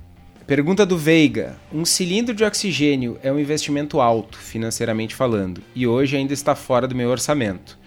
Pergunta 0.46 0.86
do 0.86 0.96
Veiga: 0.96 1.56
Um 1.72 1.84
cilindro 1.84 2.34
de 2.34 2.42
oxigênio 2.42 3.18
é 3.22 3.30
um 3.30 3.38
investimento 3.38 4.00
alto, 4.00 4.38
financeiramente 4.38 5.14
falando, 5.14 5.62
e 5.74 5.86
hoje 5.86 6.16
ainda 6.16 6.32
está 6.32 6.54
fora 6.54 6.88
do 6.88 6.94
meu 6.94 7.10
orçamento. 7.10 7.78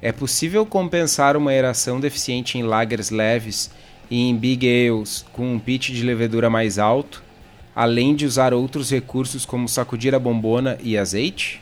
É 0.00 0.12
possível 0.12 0.64
compensar 0.64 1.36
uma 1.36 1.50
aeração 1.50 2.00
deficiente 2.00 2.58
em 2.58 2.62
lagers 2.62 3.10
leves 3.10 3.70
e 4.10 4.28
em 4.28 4.36
big 4.36 4.66
ales 4.66 5.24
com 5.32 5.52
um 5.52 5.58
pitch 5.58 5.90
de 5.90 6.02
levedura 6.02 6.48
mais 6.50 6.78
alto 6.78 7.26
além 7.76 8.14
de 8.14 8.24
usar 8.24 8.54
outros 8.54 8.90
recursos 8.90 9.44
como 9.44 9.68
sacudir 9.68 10.14
a 10.14 10.18
bombona 10.18 10.78
e 10.82 10.96
azeite? 10.96 11.60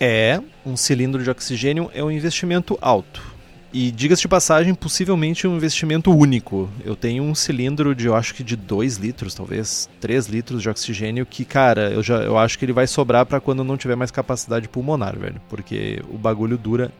É, 0.00 0.40
um 0.64 0.74
cilindro 0.74 1.22
de 1.22 1.28
oxigênio 1.28 1.90
é 1.92 2.02
um 2.02 2.10
investimento 2.10 2.78
alto. 2.80 3.33
E 3.76 3.90
diga-se 3.90 4.22
de 4.22 4.28
passagem, 4.28 4.72
possivelmente 4.72 5.48
um 5.48 5.56
investimento 5.56 6.16
único. 6.16 6.70
Eu 6.84 6.94
tenho 6.94 7.24
um 7.24 7.34
cilindro 7.34 7.92
de, 7.92 8.06
eu 8.06 8.14
acho 8.14 8.32
que 8.32 8.44
de 8.44 8.54
2 8.54 8.98
litros, 8.98 9.34
talvez 9.34 9.90
3 10.00 10.28
litros 10.28 10.62
de 10.62 10.68
oxigênio, 10.68 11.26
que, 11.26 11.44
cara, 11.44 11.90
eu, 11.90 12.00
já, 12.00 12.22
eu 12.22 12.38
acho 12.38 12.56
que 12.56 12.64
ele 12.64 12.72
vai 12.72 12.86
sobrar 12.86 13.26
para 13.26 13.40
quando 13.40 13.64
não 13.64 13.76
tiver 13.76 13.96
mais 13.96 14.12
capacidade 14.12 14.68
pulmonar, 14.68 15.18
velho. 15.18 15.42
Porque 15.48 16.00
o 16.08 16.16
bagulho 16.16 16.56
dura 16.56 16.92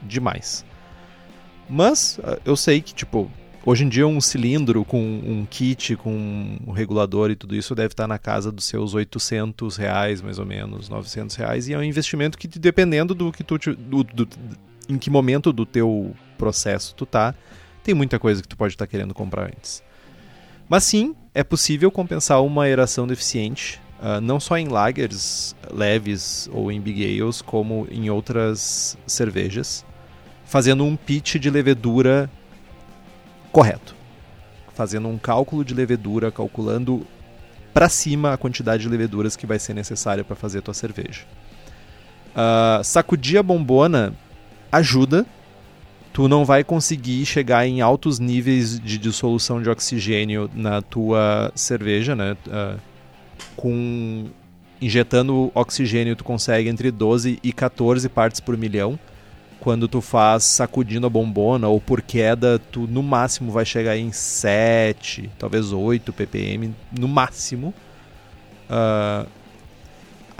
demais. 0.00 0.64
Mas 1.68 2.20
ah, 2.22 2.38
eu 2.44 2.56
sei 2.56 2.80
que, 2.80 2.94
tipo, 2.94 3.28
Hoje 3.62 3.84
em 3.84 3.90
dia 3.90 4.06
um 4.06 4.22
cilindro 4.22 4.86
com 4.86 4.98
um 4.98 5.46
kit, 5.48 5.94
com 5.94 6.58
um 6.66 6.72
regulador 6.72 7.30
e 7.30 7.36
tudo 7.36 7.54
isso 7.54 7.74
deve 7.74 7.92
estar 7.92 8.06
na 8.06 8.18
casa 8.18 8.50
dos 8.50 8.64
seus 8.64 8.94
800 8.94 9.76
reais, 9.76 10.22
mais 10.22 10.38
ou 10.38 10.46
menos, 10.46 10.88
900 10.88 11.36
reais. 11.36 11.68
E 11.68 11.74
é 11.74 11.78
um 11.78 11.82
investimento 11.82 12.38
que, 12.38 12.48
dependendo 12.48 13.14
do 13.14 13.30
que 13.30 13.44
tu... 13.44 13.58
Do, 13.58 14.02
do, 14.02 14.28
em 14.90 14.98
que 14.98 15.10
momento 15.10 15.52
do 15.52 15.64
teu 15.64 16.14
processo 16.36 16.94
tu 16.94 17.06
tá, 17.06 17.34
tem 17.82 17.94
muita 17.94 18.18
coisa 18.18 18.42
que 18.42 18.48
tu 18.48 18.56
pode 18.56 18.74
estar 18.74 18.86
tá 18.86 18.90
querendo 18.90 19.14
comprar 19.14 19.44
antes. 19.46 19.82
Mas 20.68 20.84
sim, 20.84 21.14
é 21.34 21.42
possível 21.42 21.90
compensar 21.90 22.42
uma 22.42 22.64
aeração 22.64 23.06
deficiente, 23.06 23.80
uh, 24.00 24.20
não 24.20 24.38
só 24.38 24.56
em 24.56 24.68
lagers 24.68 25.54
leves 25.70 26.48
ou 26.52 26.70
em 26.70 26.80
big 26.80 27.04
ales, 27.04 27.42
como 27.42 27.86
em 27.90 28.08
outras 28.08 28.96
cervejas, 29.06 29.84
fazendo 30.44 30.84
um 30.84 30.96
pitch 30.96 31.36
de 31.36 31.50
levedura 31.50 32.30
correto. 33.50 33.94
Fazendo 34.74 35.08
um 35.08 35.18
cálculo 35.18 35.64
de 35.64 35.74
levedura, 35.74 36.30
calculando 36.30 37.06
para 37.74 37.88
cima 37.88 38.32
a 38.32 38.36
quantidade 38.36 38.82
de 38.84 38.88
leveduras 38.88 39.36
que 39.36 39.46
vai 39.46 39.58
ser 39.58 39.74
necessária 39.74 40.24
para 40.24 40.36
fazer 40.36 40.58
a 40.58 40.62
tua 40.62 40.74
cerveja. 40.74 41.22
Uh, 42.30 42.82
sacudir 42.84 43.38
a 43.38 43.42
bombona 43.42 44.14
ajuda. 44.70 45.26
Tu 46.12 46.28
não 46.28 46.44
vai 46.44 46.64
conseguir 46.64 47.24
chegar 47.24 47.66
em 47.66 47.80
altos 47.80 48.18
níveis 48.18 48.80
de 48.80 48.98
dissolução 48.98 49.62
de 49.62 49.70
oxigênio 49.70 50.50
na 50.52 50.82
tua 50.82 51.52
cerveja, 51.54 52.16
né? 52.16 52.36
Uh, 52.46 52.78
com 53.56 54.26
injetando 54.80 55.52
oxigênio 55.54 56.16
tu 56.16 56.24
consegue 56.24 56.68
entre 56.68 56.90
12 56.90 57.38
e 57.42 57.52
14 57.52 58.08
partes 58.08 58.40
por 58.40 58.56
milhão. 58.56 58.98
Quando 59.60 59.86
tu 59.86 60.00
faz 60.00 60.44
sacudindo 60.44 61.06
a 61.06 61.10
bombona 61.10 61.68
ou 61.68 61.78
por 61.80 62.00
queda, 62.00 62.58
tu 62.58 62.86
no 62.86 63.02
máximo 63.02 63.52
vai 63.52 63.64
chegar 63.64 63.96
em 63.96 64.10
7, 64.10 65.30
talvez 65.38 65.70
8 65.70 66.12
ppm, 66.12 66.74
no 66.98 67.06
máximo. 67.06 67.74
Uh, 68.70 69.28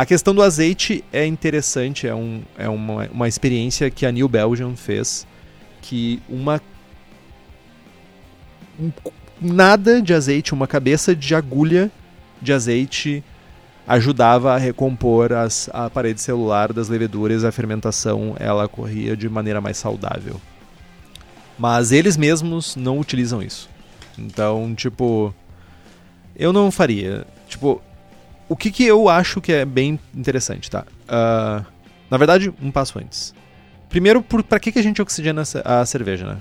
a 0.00 0.06
questão 0.06 0.34
do 0.34 0.42
azeite 0.42 1.04
é 1.12 1.26
interessante, 1.26 2.06
é, 2.06 2.14
um, 2.14 2.40
é 2.56 2.66
uma, 2.66 3.06
uma 3.12 3.28
experiência 3.28 3.90
que 3.90 4.06
a 4.06 4.10
New 4.10 4.26
Belgium 4.26 4.74
fez, 4.74 5.26
que 5.82 6.22
uma 6.26 6.58
um, 8.80 8.90
nada 9.38 10.00
de 10.00 10.14
azeite, 10.14 10.54
uma 10.54 10.66
cabeça 10.66 11.14
de 11.14 11.34
agulha 11.34 11.90
de 12.40 12.50
azeite 12.50 13.22
ajudava 13.86 14.54
a 14.54 14.56
recompor 14.56 15.34
as, 15.34 15.68
a 15.70 15.90
parede 15.90 16.22
celular 16.22 16.72
das 16.72 16.88
leveduras, 16.88 17.44
a 17.44 17.52
fermentação 17.52 18.34
ela 18.40 18.66
corria 18.66 19.14
de 19.14 19.28
maneira 19.28 19.60
mais 19.60 19.76
saudável. 19.76 20.40
Mas 21.58 21.92
eles 21.92 22.16
mesmos 22.16 22.74
não 22.74 22.98
utilizam 22.98 23.42
isso. 23.42 23.68
Então, 24.18 24.74
tipo, 24.74 25.34
eu 26.34 26.54
não 26.54 26.70
faria. 26.70 27.26
Tipo, 27.46 27.82
o 28.50 28.56
que, 28.56 28.72
que 28.72 28.84
eu 28.84 29.08
acho 29.08 29.40
que 29.40 29.52
é 29.52 29.64
bem 29.64 29.96
interessante, 30.12 30.68
tá? 30.68 30.84
Uh, 31.04 31.64
na 32.10 32.18
verdade, 32.18 32.52
um 32.60 32.68
passo 32.72 32.98
antes. 32.98 33.32
Primeiro, 33.88 34.20
para 34.22 34.58
que, 34.58 34.72
que 34.72 34.78
a 34.80 34.82
gente 34.82 35.00
oxigena 35.00 35.44
a 35.64 35.86
cerveja, 35.86 36.26
né? 36.26 36.38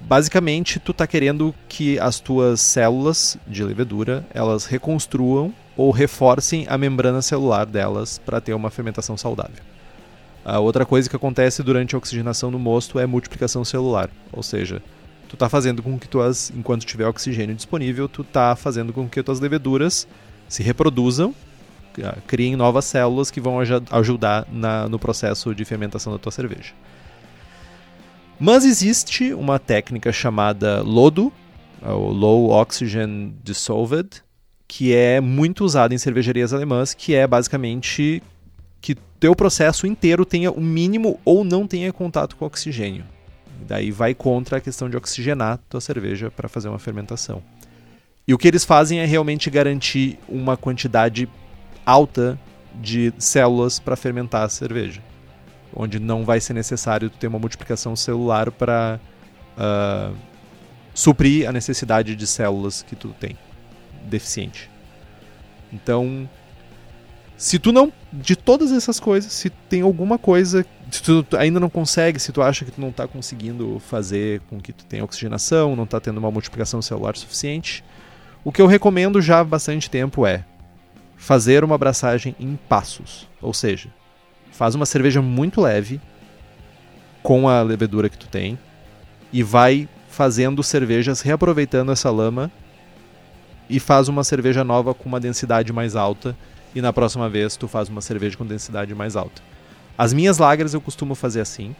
Basicamente, 0.00 0.80
tu 0.80 0.92
tá 0.92 1.06
querendo 1.06 1.54
que 1.68 2.00
as 2.00 2.18
tuas 2.18 2.60
células 2.60 3.38
de 3.46 3.62
levedura, 3.62 4.26
elas 4.34 4.66
reconstruam 4.66 5.54
ou 5.76 5.92
reforcem 5.92 6.66
a 6.68 6.76
membrana 6.76 7.22
celular 7.22 7.64
delas 7.64 8.18
para 8.18 8.40
ter 8.40 8.54
uma 8.54 8.68
fermentação 8.68 9.16
saudável. 9.16 9.62
A 10.44 10.58
outra 10.58 10.84
coisa 10.84 11.08
que 11.08 11.14
acontece 11.14 11.62
durante 11.62 11.94
a 11.94 11.98
oxigenação 11.98 12.50
no 12.50 12.58
mosto 12.58 12.98
é 12.98 13.06
multiplicação 13.06 13.64
celular, 13.64 14.10
ou 14.32 14.42
seja, 14.42 14.82
tu 15.28 15.36
está 15.36 15.48
fazendo 15.48 15.80
com 15.80 15.96
que 15.96 16.08
tuas, 16.08 16.52
enquanto 16.56 16.84
tiver 16.84 17.06
oxigênio 17.06 17.54
disponível, 17.54 18.08
tu 18.08 18.22
está 18.22 18.56
fazendo 18.56 18.92
com 18.92 19.08
que 19.08 19.22
tuas 19.22 19.38
leveduras 19.38 20.08
se 20.52 20.62
reproduzam, 20.62 21.34
criem 22.26 22.56
novas 22.56 22.84
células 22.84 23.30
que 23.30 23.40
vão 23.40 23.58
ajudar 23.90 24.46
na, 24.50 24.88
no 24.88 24.98
processo 24.98 25.54
de 25.54 25.64
fermentação 25.64 26.12
da 26.12 26.18
tua 26.18 26.32
cerveja. 26.32 26.72
Mas 28.38 28.64
existe 28.64 29.32
uma 29.32 29.58
técnica 29.58 30.12
chamada 30.12 30.82
LODO, 30.82 31.32
ou 31.80 32.12
Low 32.12 32.50
Oxygen 32.50 33.34
Dissolved, 33.42 34.22
que 34.66 34.94
é 34.94 35.20
muito 35.20 35.64
usado 35.64 35.92
em 35.92 35.98
cervejarias 35.98 36.52
alemãs, 36.52 36.94
que 36.94 37.14
é 37.14 37.26
basicamente 37.26 38.22
que 38.80 38.94
teu 39.20 39.34
processo 39.36 39.86
inteiro 39.86 40.24
tenha 40.24 40.50
o 40.50 40.60
mínimo 40.60 41.20
ou 41.24 41.44
não 41.44 41.66
tenha 41.66 41.92
contato 41.92 42.36
com 42.36 42.44
oxigênio. 42.44 43.04
Daí 43.66 43.90
vai 43.90 44.14
contra 44.14 44.58
a 44.58 44.60
questão 44.60 44.90
de 44.90 44.96
oxigenar 44.96 45.60
tua 45.68 45.80
cerveja 45.80 46.30
para 46.30 46.48
fazer 46.48 46.68
uma 46.68 46.78
fermentação. 46.78 47.42
E 48.26 48.34
o 48.34 48.38
que 48.38 48.48
eles 48.48 48.64
fazem 48.64 49.00
é 49.00 49.04
realmente 49.04 49.50
garantir 49.50 50.18
uma 50.28 50.56
quantidade 50.56 51.28
alta 51.84 52.38
de 52.74 53.12
células 53.18 53.78
para 53.78 53.96
fermentar 53.96 54.44
a 54.44 54.48
cerveja, 54.48 55.02
onde 55.74 55.98
não 55.98 56.24
vai 56.24 56.40
ser 56.40 56.54
necessário 56.54 57.10
ter 57.10 57.26
uma 57.26 57.38
multiplicação 57.38 57.94
celular 57.94 58.50
para 58.50 58.98
uh, 59.56 59.58
ah, 59.58 60.12
suprir 60.94 61.48
a 61.48 61.52
necessidade 61.52 62.16
de 62.16 62.26
células 62.26 62.82
que 62.82 62.96
tu 62.96 63.08
tem 63.20 63.36
deficiente. 64.08 64.70
Então, 65.72 66.28
se 67.36 67.58
tu 67.58 67.72
não. 67.72 67.92
De 68.12 68.36
todas 68.36 68.70
essas 68.70 69.00
coisas, 69.00 69.32
se 69.32 69.50
tem 69.50 69.80
alguma 69.80 70.18
coisa. 70.18 70.64
Se 70.90 71.02
tu 71.02 71.26
ainda 71.36 71.58
não 71.58 71.70
consegue, 71.70 72.20
se 72.20 72.30
tu 72.30 72.42
acha 72.42 72.64
que 72.64 72.70
tu 72.70 72.80
não 72.80 72.90
está 72.90 73.08
conseguindo 73.08 73.80
fazer 73.80 74.40
com 74.50 74.60
que 74.60 74.72
tu 74.72 74.84
tenha 74.84 75.02
oxigenação, 75.02 75.74
não 75.74 75.84
está 75.84 75.98
tendo 75.98 76.18
uma 76.18 76.30
multiplicação 76.30 76.82
celular 76.82 77.16
suficiente, 77.16 77.82
o 78.44 78.52
que 78.52 78.60
eu 78.60 78.66
recomendo 78.66 79.20
já 79.22 79.40
há 79.40 79.44
bastante 79.44 79.88
tempo 79.88 80.26
é 80.26 80.44
fazer 81.22 81.62
uma 81.62 81.76
abraçagem 81.76 82.34
em 82.40 82.58
passos. 82.68 83.28
Ou 83.40 83.54
seja, 83.54 83.88
faz 84.50 84.74
uma 84.74 84.84
cerveja 84.84 85.22
muito 85.22 85.60
leve 85.60 86.00
com 87.22 87.48
a 87.48 87.62
levedura 87.62 88.08
que 88.08 88.18
tu 88.18 88.26
tem 88.26 88.58
e 89.32 89.40
vai 89.40 89.88
fazendo 90.08 90.64
cervejas 90.64 91.20
reaproveitando 91.20 91.92
essa 91.92 92.10
lama 92.10 92.50
e 93.70 93.78
faz 93.78 94.08
uma 94.08 94.24
cerveja 94.24 94.64
nova 94.64 94.92
com 94.92 95.08
uma 95.08 95.20
densidade 95.20 95.72
mais 95.72 95.94
alta 95.94 96.36
e 96.74 96.82
na 96.82 96.92
próxima 96.92 97.28
vez 97.28 97.54
tu 97.54 97.68
faz 97.68 97.88
uma 97.88 98.00
cerveja 98.00 98.36
com 98.36 98.44
densidade 98.44 98.92
mais 98.92 99.14
alta. 99.14 99.40
As 99.96 100.12
minhas 100.12 100.38
lagers 100.38 100.74
eu 100.74 100.80
costumo 100.80 101.14
fazer 101.14 101.40
assim. 101.40 101.72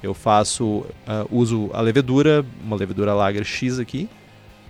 Eu 0.00 0.14
faço, 0.14 0.64
uh, 0.64 0.86
uso 1.28 1.70
a 1.72 1.80
levedura, 1.80 2.46
uma 2.62 2.76
levedura 2.76 3.12
lager 3.14 3.44
X 3.44 3.80
aqui, 3.80 4.08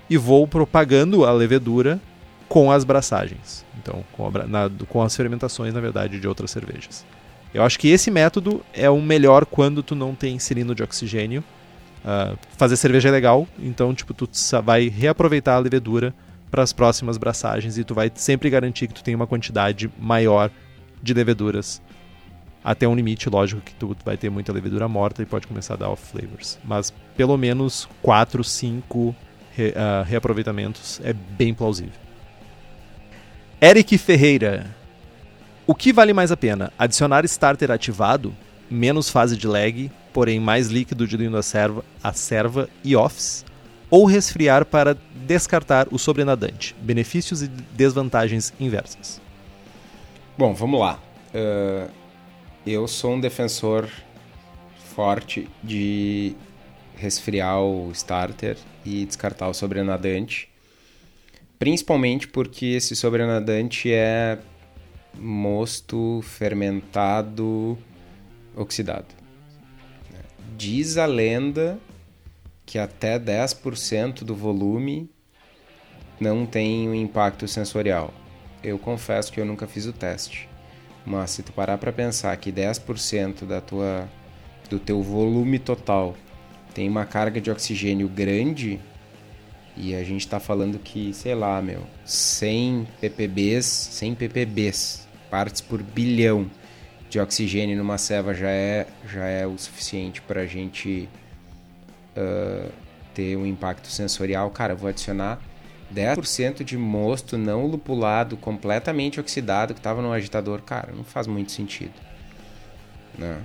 e 0.09 0.16
vou 0.16 0.48
propagando 0.48 1.26
a 1.26 1.33
levedura 1.33 2.00
com 2.48 2.72
as 2.72 2.83
braçagens. 2.83 3.66
Então, 3.87 4.05
com, 4.12 4.27
a, 4.27 4.46
na, 4.46 4.70
com 4.88 5.01
as 5.01 5.14
fermentações, 5.14 5.72
na 5.72 5.81
verdade, 5.81 6.18
de 6.18 6.27
outras 6.27 6.51
cervejas. 6.51 7.07
Eu 7.55 7.62
acho 7.62 7.79
que 7.79 7.88
esse 7.88 8.11
método 8.11 8.61
é 8.75 8.90
o 8.90 9.01
melhor 9.01 9.46
quando 9.46 9.83
tu 9.83 9.94
não 9.94 10.14
tem 10.14 10.38
cilindro 10.40 10.75
de 10.75 10.83
oxigênio. 10.83 11.44
Uh, 12.05 12.37
fazer 12.57 12.77
cerveja 12.77 13.09
é 13.09 13.12
legal, 13.12 13.49
então 13.59 13.92
tipo 13.92 14.14
tu 14.14 14.29
vai 14.62 14.88
reaproveitar 14.88 15.57
a 15.57 15.59
levedura 15.59 16.14
para 16.51 16.62
as 16.62 16.72
próximas 16.72 17.16
braçagens 17.16 17.79
e 17.79 17.85
tu 17.85 17.94
vai 17.94 18.12
sempre 18.14 18.49
garantir 18.49 18.87
que 18.87 18.94
tu 18.94 19.03
tem 19.03 19.14
uma 19.14 19.27
quantidade 19.27 19.90
maior 19.99 20.51
de 21.03 21.12
leveduras 21.12 21.83
até 22.62 22.87
um 22.87 22.94
limite, 22.94 23.29
lógico 23.29 23.61
que 23.61 23.75
tu 23.75 23.96
vai 24.05 24.16
ter 24.16 24.31
muita 24.31 24.53
levedura 24.53 24.87
morta 24.87 25.22
e 25.22 25.27
pode 25.27 25.46
começar 25.46 25.75
a 25.75 25.77
dar 25.79 25.88
off 25.88 26.05
flavors, 26.12 26.59
mas 26.64 26.92
pelo 27.16 27.37
menos 27.37 27.88
4, 28.03 28.42
5 28.42 29.14
re, 29.53 29.68
uh, 29.70 30.05
reaproveitamentos 30.05 31.01
é 31.03 31.12
bem 31.12 31.55
plausível. 31.55 32.05
Eric 33.60 33.96
Ferreira. 33.98 34.66
O 35.66 35.74
que 35.74 35.92
vale 35.92 36.12
mais 36.12 36.30
a 36.30 36.36
pena? 36.36 36.72
Adicionar 36.78 37.24
starter 37.24 37.70
ativado, 37.70 38.34
menos 38.70 39.08
fase 39.08 39.36
de 39.36 39.46
lag, 39.46 39.90
porém 40.12 40.38
mais 40.38 40.68
líquido 40.68 41.06
diluindo 41.06 41.36
a 41.36 41.42
serva, 41.42 41.84
a 42.02 42.12
serva 42.12 42.68
e 42.84 42.94
offs? 42.94 43.44
ou 43.90 44.04
resfriar 44.04 44.64
para 44.64 44.96
descartar 45.26 45.88
o 45.90 45.98
sobrenadante. 45.98 46.74
Benefícios 46.80 47.42
e 47.42 47.48
desvantagens 47.48 48.52
inversas. 48.58 49.20
Bom, 50.36 50.54
vamos 50.54 50.80
lá. 50.80 51.00
Uh, 51.34 51.90
eu 52.66 52.86
sou 52.88 53.14
um 53.14 53.20
defensor 53.20 53.88
forte 54.94 55.48
de 55.62 56.34
resfriar 56.96 57.60
o 57.60 57.90
starter 57.92 58.56
e 58.84 59.04
descartar 59.04 59.48
o 59.48 59.54
sobrenadante, 59.54 60.48
principalmente 61.58 62.28
porque 62.28 62.66
esse 62.66 62.94
sobrenadante 62.94 63.92
é 63.92 64.38
mosto 65.14 66.20
fermentado 66.22 67.78
oxidado. 68.54 69.14
Diz 70.56 70.96
a 70.96 71.06
lenda 71.06 71.78
que 72.64 72.78
até 72.78 73.18
10% 73.18 74.24
do 74.24 74.34
volume 74.34 75.08
não 76.18 76.46
tem 76.46 76.88
um 76.88 76.94
impacto 76.94 77.46
sensorial. 77.46 78.12
Eu 78.62 78.78
confesso 78.78 79.32
que 79.32 79.38
eu 79.40 79.44
nunca 79.44 79.66
fiz 79.66 79.86
o 79.86 79.92
teste, 79.92 80.48
mas 81.04 81.30
se 81.30 81.42
tu 81.42 81.52
parar 81.52 81.78
para 81.78 81.92
pensar 81.92 82.36
que 82.36 82.50
10% 82.50 83.44
da 83.46 83.60
tua 83.60 84.08
do 84.68 84.80
teu 84.80 85.00
volume 85.00 85.60
total 85.60 86.16
tem 86.74 86.88
uma 86.88 87.04
carga 87.04 87.40
de 87.40 87.50
oxigênio 87.50 88.08
grande 88.08 88.80
e 89.76 89.94
a 89.94 90.02
gente 90.02 90.20
está 90.20 90.40
falando 90.40 90.78
que, 90.78 91.12
sei 91.12 91.34
lá, 91.34 91.60
meu, 91.60 91.82
100 92.04 92.88
ppbs, 93.00 93.66
100 93.66 94.14
ppbs, 94.14 95.06
partes 95.30 95.60
por 95.60 95.82
bilhão 95.82 96.50
de 97.10 97.20
oxigênio 97.20 97.76
numa 97.76 97.98
ceva 97.98 98.34
já 98.34 98.50
é 98.50 98.86
já 99.06 99.26
é 99.26 99.46
o 99.46 99.56
suficiente 99.56 100.20
para 100.22 100.46
gente 100.46 101.08
uh, 102.16 102.72
ter 103.14 103.36
um 103.36 103.46
impacto 103.46 103.88
sensorial, 103.88 104.50
cara, 104.50 104.74
vou 104.74 104.88
adicionar 104.88 105.40
10% 105.94 106.64
de 106.64 106.76
mosto 106.76 107.38
não 107.38 107.66
lupulado, 107.66 108.36
completamente 108.36 109.20
oxidado, 109.20 109.72
que 109.72 109.80
estava 109.80 110.02
no 110.02 110.12
agitador, 110.12 110.62
cara, 110.62 110.92
não 110.92 111.04
faz 111.04 111.26
muito 111.26 111.52
sentido. 111.52 111.94
Né? 113.16 113.40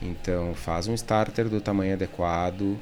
Então, 0.00 0.54
faz 0.54 0.88
um 0.88 0.94
starter 0.94 1.48
do 1.48 1.60
tamanho 1.60 1.94
adequado, 1.94 2.78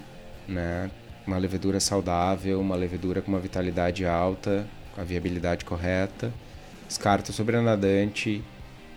né? 0.46 0.90
Uma 1.26 1.38
levedura 1.38 1.80
saudável, 1.80 2.60
uma 2.60 2.76
levedura 2.76 3.22
com 3.22 3.30
uma 3.30 3.40
vitalidade 3.40 4.04
alta, 4.04 4.66
com 4.94 5.00
a 5.00 5.04
viabilidade 5.04 5.64
correta, 5.64 6.32
descarta 6.86 7.30
o 7.30 7.34
sobrenadante 7.34 8.42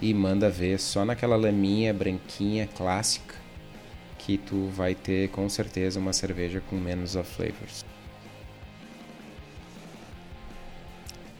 e 0.01 0.13
manda 0.13 0.49
ver 0.49 0.79
só 0.79 1.05
naquela 1.05 1.35
laminha 1.35 1.93
branquinha 1.93 2.67
clássica 2.67 3.35
que 4.17 4.37
tu 4.37 4.67
vai 4.67 4.93
ter 4.93 5.29
com 5.29 5.47
certeza 5.47 5.99
uma 5.99 6.11
cerveja 6.11 6.61
com 6.69 6.75
menos 6.75 7.15
off 7.15 7.33
flavors. 7.33 7.85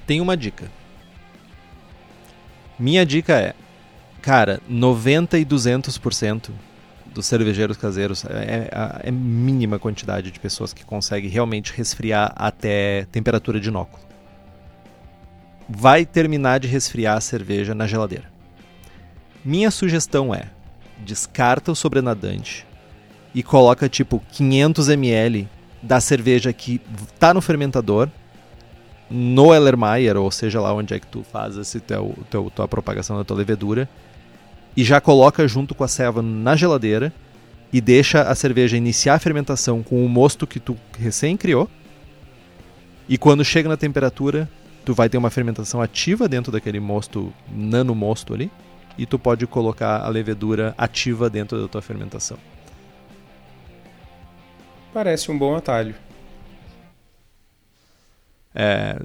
Tem 0.06 0.22
uma 0.22 0.38
dica. 0.38 0.72
Minha 2.80 3.06
dica 3.06 3.34
é, 3.34 3.54
cara, 4.22 4.62
90 4.70 5.38
e 5.38 5.46
200% 5.46 6.52
dos 7.18 7.26
cervejeiros 7.26 7.78
caseiros 7.78 8.24
é, 8.26 8.70
é, 8.72 9.08
é 9.08 9.12
mínima 9.12 9.80
quantidade 9.80 10.30
de 10.30 10.40
pessoas 10.40 10.72
que 10.72 10.86
conseguem 10.86 11.28
realmente 11.28 11.74
resfriar 11.76 12.32
até 12.36 13.08
temperatura 13.12 13.60
de 13.60 13.70
inóculo. 13.70 14.04
Vai 15.68 16.06
terminar 16.06 16.60
de 16.60 16.68
resfriar 16.68 17.18
a 17.18 17.22
cerveja 17.22 17.74
na 17.74 17.88
geladeira. 17.88 18.32
Minha 19.44 19.72
sugestão 19.72 20.34
é: 20.34 20.52
descarta 21.00 21.72
o 21.72 21.76
sobrenadante 21.76 22.68
e 23.34 23.42
coloca 23.42 23.90
tipo 23.90 24.22
500 24.32 24.90
ml 24.90 25.50
da 25.82 26.00
cerveja 26.00 26.54
que 26.54 26.80
tá 27.18 27.34
no 27.34 27.42
fermentador 27.42 28.10
no 29.10 29.56
Ellermeyer, 29.56 30.18
ou 30.18 30.30
seja 30.30 30.62
lá 30.62 30.72
onde 30.72 30.94
é 30.94 31.00
que 31.00 31.08
tu 31.08 31.24
faz 31.24 31.58
esse 31.58 31.80
teu, 31.80 32.16
teu, 32.30 32.52
tua 32.54 32.68
propagação 32.68 33.18
da 33.18 33.24
tua 33.24 33.38
levedura, 33.38 33.90
e 34.78 34.84
já 34.84 35.02
coloca 35.02 35.48
junto 35.48 35.74
com 35.74 35.84
a 35.84 35.88
ceva 35.88 36.22
na 36.22 36.56
geladeira 36.56 37.12
e 37.74 37.82
deixa 37.82 38.22
a 38.22 38.36
cerveja 38.36 38.78
iniciar 38.78 39.16
a 39.16 39.20
fermentação 39.20 39.82
com 39.82 40.06
o 40.06 40.08
mosto 40.08 40.46
que 40.46 40.60
tu 40.60 40.78
recém 40.98 41.36
criou. 41.36 41.70
E 43.10 43.18
quando 43.18 43.44
chega 43.44 43.68
na 43.68 43.76
temperatura, 43.76 44.48
tu 44.86 44.94
vai 44.94 45.10
ter 45.10 45.18
uma 45.18 45.32
fermentação 45.32 45.82
ativa 45.82 46.30
dentro 46.30 46.52
daquele 46.52 46.80
mosto, 46.80 47.34
nano 47.50 47.96
mosto 47.96 48.34
ali, 48.34 48.52
e 48.98 49.06
tu 49.06 49.18
pode 49.18 49.48
colocar 49.48 50.02
a 50.02 50.08
levedura 50.08 50.76
ativa 50.78 51.30
dentro 51.30 51.60
da 51.60 51.68
tua 51.68 51.82
fermentação. 51.82 52.38
Parece 54.94 55.32
um 55.32 55.38
bom 55.38 55.56
atalho 55.56 55.96
é, 58.60 59.00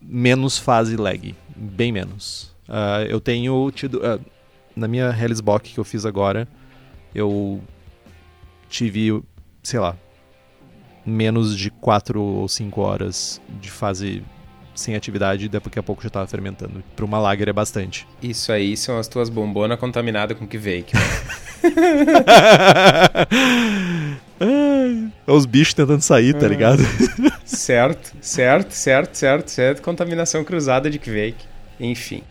menos 0.00 0.56
fase 0.56 0.96
lag, 0.96 1.34
bem 1.54 1.92
menos. 1.92 2.44
Uh, 2.66 3.04
eu 3.08 3.20
tenho 3.20 3.70
tido. 3.72 3.98
Uh, 3.98 4.18
na 4.74 4.88
minha 4.88 5.10
Hellsbock 5.10 5.72
que 5.72 5.78
eu 5.80 5.84
fiz 5.84 6.04
agora, 6.06 6.46
eu 7.14 7.60
tive, 8.68 9.22
sei 9.62 9.80
lá, 9.80 9.96
menos 11.04 11.56
de 11.56 11.70
4 11.70 12.20
ou 12.20 12.48
5 12.48 12.80
horas 12.80 13.40
de 13.60 13.70
fase 13.70 14.22
sem 14.74 14.94
atividade 14.94 15.46
e 15.46 15.48
daqui 15.48 15.78
a 15.78 15.82
pouco 15.82 16.02
já 16.02 16.08
estava 16.08 16.26
fermentando. 16.26 16.82
Para 16.96 17.04
uma 17.04 17.18
lager 17.18 17.48
é 17.48 17.52
bastante. 17.52 18.06
Isso 18.22 18.50
aí 18.52 18.76
são 18.76 18.98
as 18.98 19.08
tuas 19.08 19.28
bombonas 19.28 19.78
contaminadas 19.78 20.36
com 20.38 20.46
que 20.46 20.58
veio. 20.58 20.86
É 25.26 25.32
os 25.32 25.44
bichos 25.44 25.74
tentando 25.74 26.00
sair, 26.00 26.34
tá 26.34 26.48
ligado? 26.48 26.82
certo, 27.44 28.16
certo, 28.22 28.72
certo, 28.72 29.14
certo, 29.14 29.48
certo. 29.48 29.82
Contaminação 29.82 30.42
cruzada 30.42 30.88
de 30.88 30.98
Kvake. 30.98 31.44
Enfim. 31.78 32.22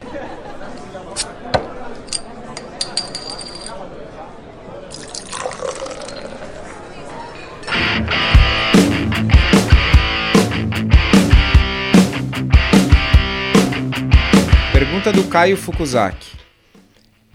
Pergunta 15.00 15.14
do 15.14 15.30
Caio 15.30 15.56
Fukuzaki. 15.56 16.36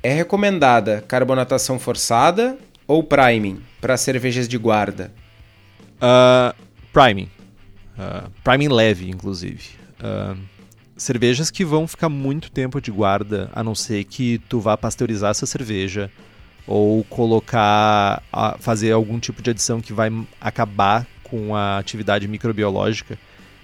É 0.03 0.13
recomendada 0.13 1.03
carbonatação 1.09 1.79
forçada 1.79 2.59
ou 2.87 3.03
priming 3.03 3.63
para 3.81 3.97
cervejas 3.97 4.47
de 4.47 4.59
guarda? 4.59 5.11
Uh, 5.97 6.55
priming. 6.93 7.31
Uh, 7.97 8.31
priming 8.43 8.69
leve, 8.69 9.09
inclusive. 9.09 9.63
Uh, 9.99 10.39
cervejas 10.95 11.51
que 11.51 11.65
vão 11.65 11.89
ficar 11.89 12.11
muito 12.11 12.51
tempo 12.51 12.83
de 12.83 12.91
guarda, 12.91 13.49
a 13.55 13.65
não 13.65 13.75
ser 13.75 14.05
que 14.05 14.39
tu 14.47 14.61
vá 14.61 14.77
pasteurizar 14.77 15.31
essa 15.31 15.47
cerveja 15.47 16.11
ou 16.67 17.03
colocar, 17.05 18.23
fazer 18.59 18.93
algum 18.93 19.19
tipo 19.19 19.41
de 19.41 19.49
adição 19.49 19.81
que 19.81 19.95
vai 19.95 20.13
acabar 20.39 21.07
com 21.23 21.57
a 21.57 21.79
atividade 21.79 22.29
microbiológica, 22.29 23.19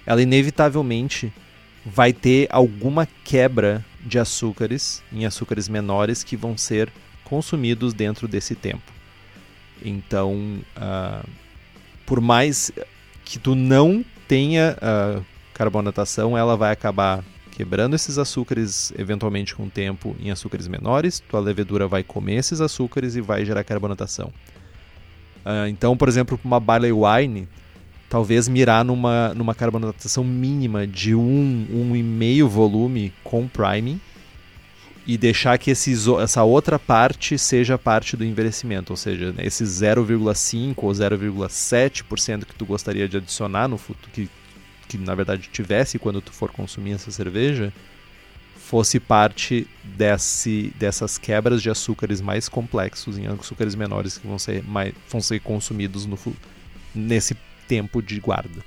ela 0.07 0.23
inevitavelmente 0.23 1.31
vai 1.85 2.11
ter 2.11 2.47
alguma 2.49 3.07
quebra 3.23 3.85
de 4.03 4.19
açúcares 4.19 5.03
em 5.11 5.25
açúcares 5.25 5.67
menores 5.67 6.23
que 6.23 6.35
vão 6.35 6.57
ser 6.57 6.91
consumidos 7.23 7.93
dentro 7.93 8.27
desse 8.27 8.55
tempo. 8.55 8.91
Então, 9.83 10.59
uh, 10.77 11.27
por 12.05 12.19
mais 12.21 12.71
que 13.23 13.39
tu 13.39 13.55
não 13.55 14.03
tenha 14.27 14.77
uh, 14.77 15.25
carbonatação, 15.53 16.37
ela 16.37 16.55
vai 16.55 16.71
acabar 16.71 17.23
quebrando 17.51 17.95
esses 17.95 18.17
açúcares 18.17 18.91
eventualmente 18.97 19.53
com 19.53 19.63
o 19.63 19.69
tempo 19.69 20.15
em 20.19 20.31
açúcares 20.31 20.67
menores, 20.67 21.19
tua 21.19 21.39
levedura 21.39 21.87
vai 21.87 22.03
comer 22.03 22.35
esses 22.35 22.61
açúcares 22.61 23.15
e 23.15 23.21
vai 23.21 23.45
gerar 23.45 23.63
carbonatação. 23.63 24.31
Uh, 25.45 25.67
então, 25.69 25.97
por 25.97 26.07
exemplo, 26.07 26.39
uma 26.43 26.59
barley 26.59 26.91
wine, 26.91 27.47
talvez 28.11 28.49
mirar 28.49 28.83
numa, 28.83 29.33
numa 29.33 29.55
carbonatação 29.55 30.21
mínima 30.21 30.85
de 30.85 31.15
1, 31.15 31.17
um, 31.17 31.93
1,5 31.93 32.43
um 32.43 32.47
volume 32.49 33.13
com 33.23 33.47
priming, 33.47 34.01
e 35.07 35.17
deixar 35.17 35.57
que 35.57 35.71
esses, 35.71 36.05
essa 36.21 36.43
outra 36.43 36.77
parte 36.77 37.37
seja 37.37 37.77
parte 37.77 38.17
do 38.17 38.25
envelhecimento, 38.25 38.91
ou 38.91 38.97
seja, 38.97 39.31
né, 39.31 39.45
esse 39.45 39.63
0,5 39.63 40.75
ou 40.77 40.91
0,7% 40.91 42.43
que 42.43 42.53
tu 42.53 42.65
gostaria 42.65 43.07
de 43.07 43.15
adicionar 43.15 43.69
no 43.69 43.77
futuro, 43.77 44.11
que, 44.11 44.29
que 44.89 44.97
na 44.97 45.15
verdade 45.15 45.49
tivesse 45.49 45.97
quando 45.97 46.19
tu 46.19 46.33
for 46.33 46.51
consumir 46.51 46.91
essa 46.91 47.11
cerveja, 47.11 47.71
fosse 48.57 48.99
parte 48.99 49.65
desse, 49.83 50.73
dessas 50.77 51.17
quebras 51.17 51.61
de 51.61 51.69
açúcares 51.69 52.19
mais 52.19 52.49
complexos 52.49 53.17
em 53.17 53.25
açúcares 53.27 53.73
menores 53.73 54.17
que 54.17 54.27
vão 54.27 54.37
ser, 54.37 54.61
mais, 54.63 54.93
vão 55.09 55.21
ser 55.21 55.39
consumidos 55.39 56.05
no, 56.05 56.19
nesse 56.93 57.35
tempo 57.71 58.01
de 58.01 58.19
guarda. 58.19 58.59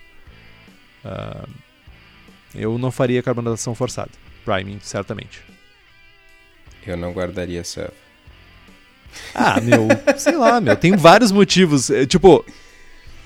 Uh, 1.04 1.46
eu 2.54 2.78
não 2.78 2.90
faria 2.90 3.22
carbonatação 3.22 3.74
forçada. 3.74 4.10
Priming, 4.46 4.78
certamente. 4.80 5.42
Eu 6.86 6.96
não 6.96 7.12
guardaria 7.12 7.62
selva. 7.62 7.92
Ah, 9.34 9.60
meu, 9.60 9.88
sei 10.16 10.36
lá, 10.36 10.58
meu. 10.58 10.74
Tem 10.74 10.96
vários 10.96 11.30
motivos. 11.30 11.90
É, 11.90 12.06
tipo, 12.06 12.42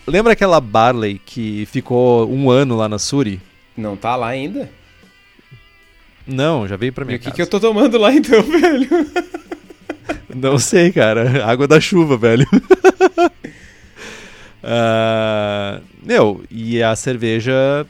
lembra 0.04 0.32
aquela 0.32 0.60
Barley 0.60 1.20
que 1.24 1.64
ficou 1.66 2.28
um 2.28 2.50
ano 2.50 2.76
lá 2.76 2.88
na 2.88 2.98
Suri? 2.98 3.40
Não 3.76 3.96
tá 3.96 4.16
lá 4.16 4.26
ainda? 4.26 4.68
Não, 6.26 6.66
já 6.66 6.76
veio 6.76 6.92
pra 6.92 7.04
mim. 7.04 7.12
E 7.12 7.16
o 7.16 7.20
que, 7.20 7.30
que 7.30 7.40
eu 7.40 7.46
tô 7.46 7.60
tomando 7.60 7.96
lá 7.98 8.12
então, 8.12 8.42
velho? 8.42 8.88
Não 10.34 10.58
sei, 10.58 10.90
cara. 10.90 11.46
Água 11.46 11.68
da 11.68 11.80
chuva, 11.80 12.16
velho. 12.16 12.46
uh, 14.62 15.82
meu, 16.02 16.44
e 16.50 16.82
a 16.82 16.94
cerveja 16.96 17.86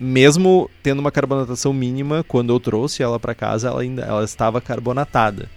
mesmo 0.00 0.70
tendo 0.82 0.98
uma 1.00 1.12
carbonatação 1.12 1.74
mínima, 1.74 2.24
quando 2.24 2.50
eu 2.54 2.58
trouxe 2.58 3.02
ela 3.02 3.20
para 3.20 3.34
casa, 3.34 3.68
ela 3.68 3.82
ainda 3.82 4.02
ela 4.02 4.24
estava 4.24 4.58
carbonatada. 4.58 5.50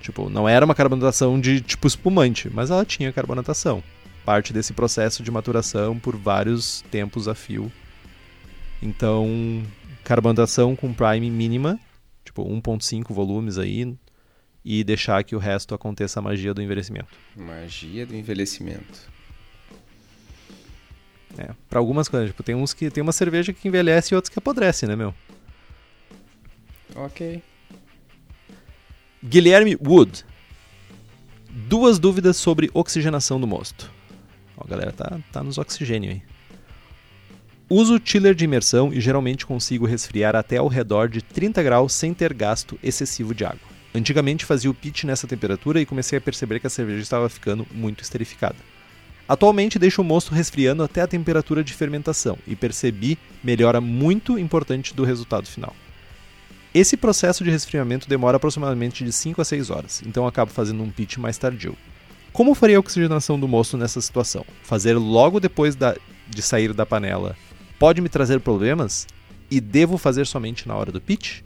Tipo, 0.00 0.30
não 0.30 0.48
era 0.48 0.64
uma 0.64 0.74
carbonatação 0.74 1.38
de 1.38 1.60
tipo 1.60 1.86
espumante, 1.86 2.48
mas 2.50 2.70
ela 2.70 2.86
tinha 2.86 3.12
carbonatação. 3.12 3.82
Parte 4.24 4.50
desse 4.50 4.72
processo 4.72 5.22
de 5.22 5.30
maturação 5.30 5.98
por 5.98 6.16
vários 6.16 6.82
tempos 6.90 7.28
a 7.28 7.34
fio. 7.34 7.70
Então, 8.80 9.62
carbonatação 10.02 10.74
com 10.74 10.94
prime 10.94 11.30
mínima, 11.30 11.78
tipo 12.24 12.42
1.5 12.42 13.12
volumes 13.12 13.58
aí, 13.58 13.94
e 14.64 14.82
deixar 14.82 15.22
que 15.22 15.36
o 15.36 15.38
resto 15.38 15.74
aconteça 15.74 16.18
a 16.18 16.22
magia 16.22 16.54
do 16.54 16.62
envelhecimento. 16.62 17.08
Magia 17.36 18.06
do 18.06 18.16
envelhecimento. 18.16 19.19
É, 21.38 21.50
pra 21.68 21.78
algumas 21.78 22.08
coisas, 22.08 22.28
tipo, 22.28 22.42
tem 22.42 22.54
uns 22.54 22.72
que 22.72 22.90
tem 22.90 23.02
uma 23.02 23.12
cerveja 23.12 23.52
que 23.52 23.68
envelhece 23.68 24.12
e 24.12 24.16
outros 24.16 24.28
que 24.28 24.38
apodrece, 24.38 24.86
né, 24.86 24.96
meu? 24.96 25.14
Ok. 26.94 27.42
Guilherme 29.22 29.76
Wood. 29.80 30.24
Duas 31.48 31.98
dúvidas 31.98 32.36
sobre 32.36 32.70
oxigenação 32.72 33.40
do 33.40 33.46
mosto. 33.46 33.90
Ó, 34.56 34.64
a 34.64 34.68
galera 34.68 34.92
tá, 34.92 35.18
tá 35.32 35.42
nos 35.42 35.58
oxigênio 35.58 36.10
aí. 36.10 36.22
Uso 37.68 38.00
chiller 38.04 38.34
de 38.34 38.44
imersão 38.44 38.92
e 38.92 39.00
geralmente 39.00 39.46
consigo 39.46 39.86
resfriar 39.86 40.34
até 40.34 40.56
ao 40.56 40.66
redor 40.66 41.08
de 41.08 41.22
30 41.22 41.62
graus 41.62 41.92
sem 41.92 42.12
ter 42.12 42.34
gasto 42.34 42.78
excessivo 42.82 43.32
de 43.32 43.44
água. 43.44 43.70
Antigamente 43.94 44.44
fazia 44.44 44.70
o 44.70 44.74
pitch 44.74 45.04
nessa 45.04 45.26
temperatura 45.26 45.80
e 45.80 45.86
comecei 45.86 46.18
a 46.18 46.20
perceber 46.20 46.58
que 46.58 46.66
a 46.66 46.70
cerveja 46.70 47.02
estava 47.02 47.28
ficando 47.28 47.66
muito 47.72 48.02
esterificada. 48.02 48.56
Atualmente 49.30 49.78
deixo 49.78 50.02
o 50.02 50.04
mosto 50.04 50.34
resfriando 50.34 50.82
até 50.82 51.02
a 51.02 51.06
temperatura 51.06 51.62
de 51.62 51.72
fermentação 51.72 52.36
e 52.48 52.56
percebi 52.56 53.16
melhora 53.44 53.80
muito 53.80 54.36
importante 54.36 54.92
do 54.92 55.04
resultado 55.04 55.46
final. 55.46 55.72
Esse 56.74 56.96
processo 56.96 57.44
de 57.44 57.50
resfriamento 57.50 58.08
demora 58.08 58.38
aproximadamente 58.38 59.04
de 59.04 59.12
5 59.12 59.40
a 59.40 59.44
6 59.44 59.70
horas, 59.70 60.02
então 60.04 60.26
acabo 60.26 60.50
fazendo 60.50 60.82
um 60.82 60.90
pitch 60.90 61.16
mais 61.18 61.38
tardio. 61.38 61.76
Como 62.32 62.56
faria 62.56 62.76
a 62.76 62.80
oxigenação 62.80 63.38
do 63.38 63.46
mosto 63.46 63.76
nessa 63.76 64.00
situação? 64.00 64.44
Fazer 64.64 64.94
logo 64.94 65.38
depois 65.38 65.76
da, 65.76 65.94
de 66.26 66.42
sair 66.42 66.72
da 66.72 66.84
panela 66.84 67.36
pode 67.78 68.00
me 68.00 68.08
trazer 68.08 68.40
problemas? 68.40 69.06
E 69.48 69.60
devo 69.60 69.96
fazer 69.96 70.26
somente 70.26 70.66
na 70.66 70.74
hora 70.74 70.90
do 70.90 71.00
pitch? 71.00 71.42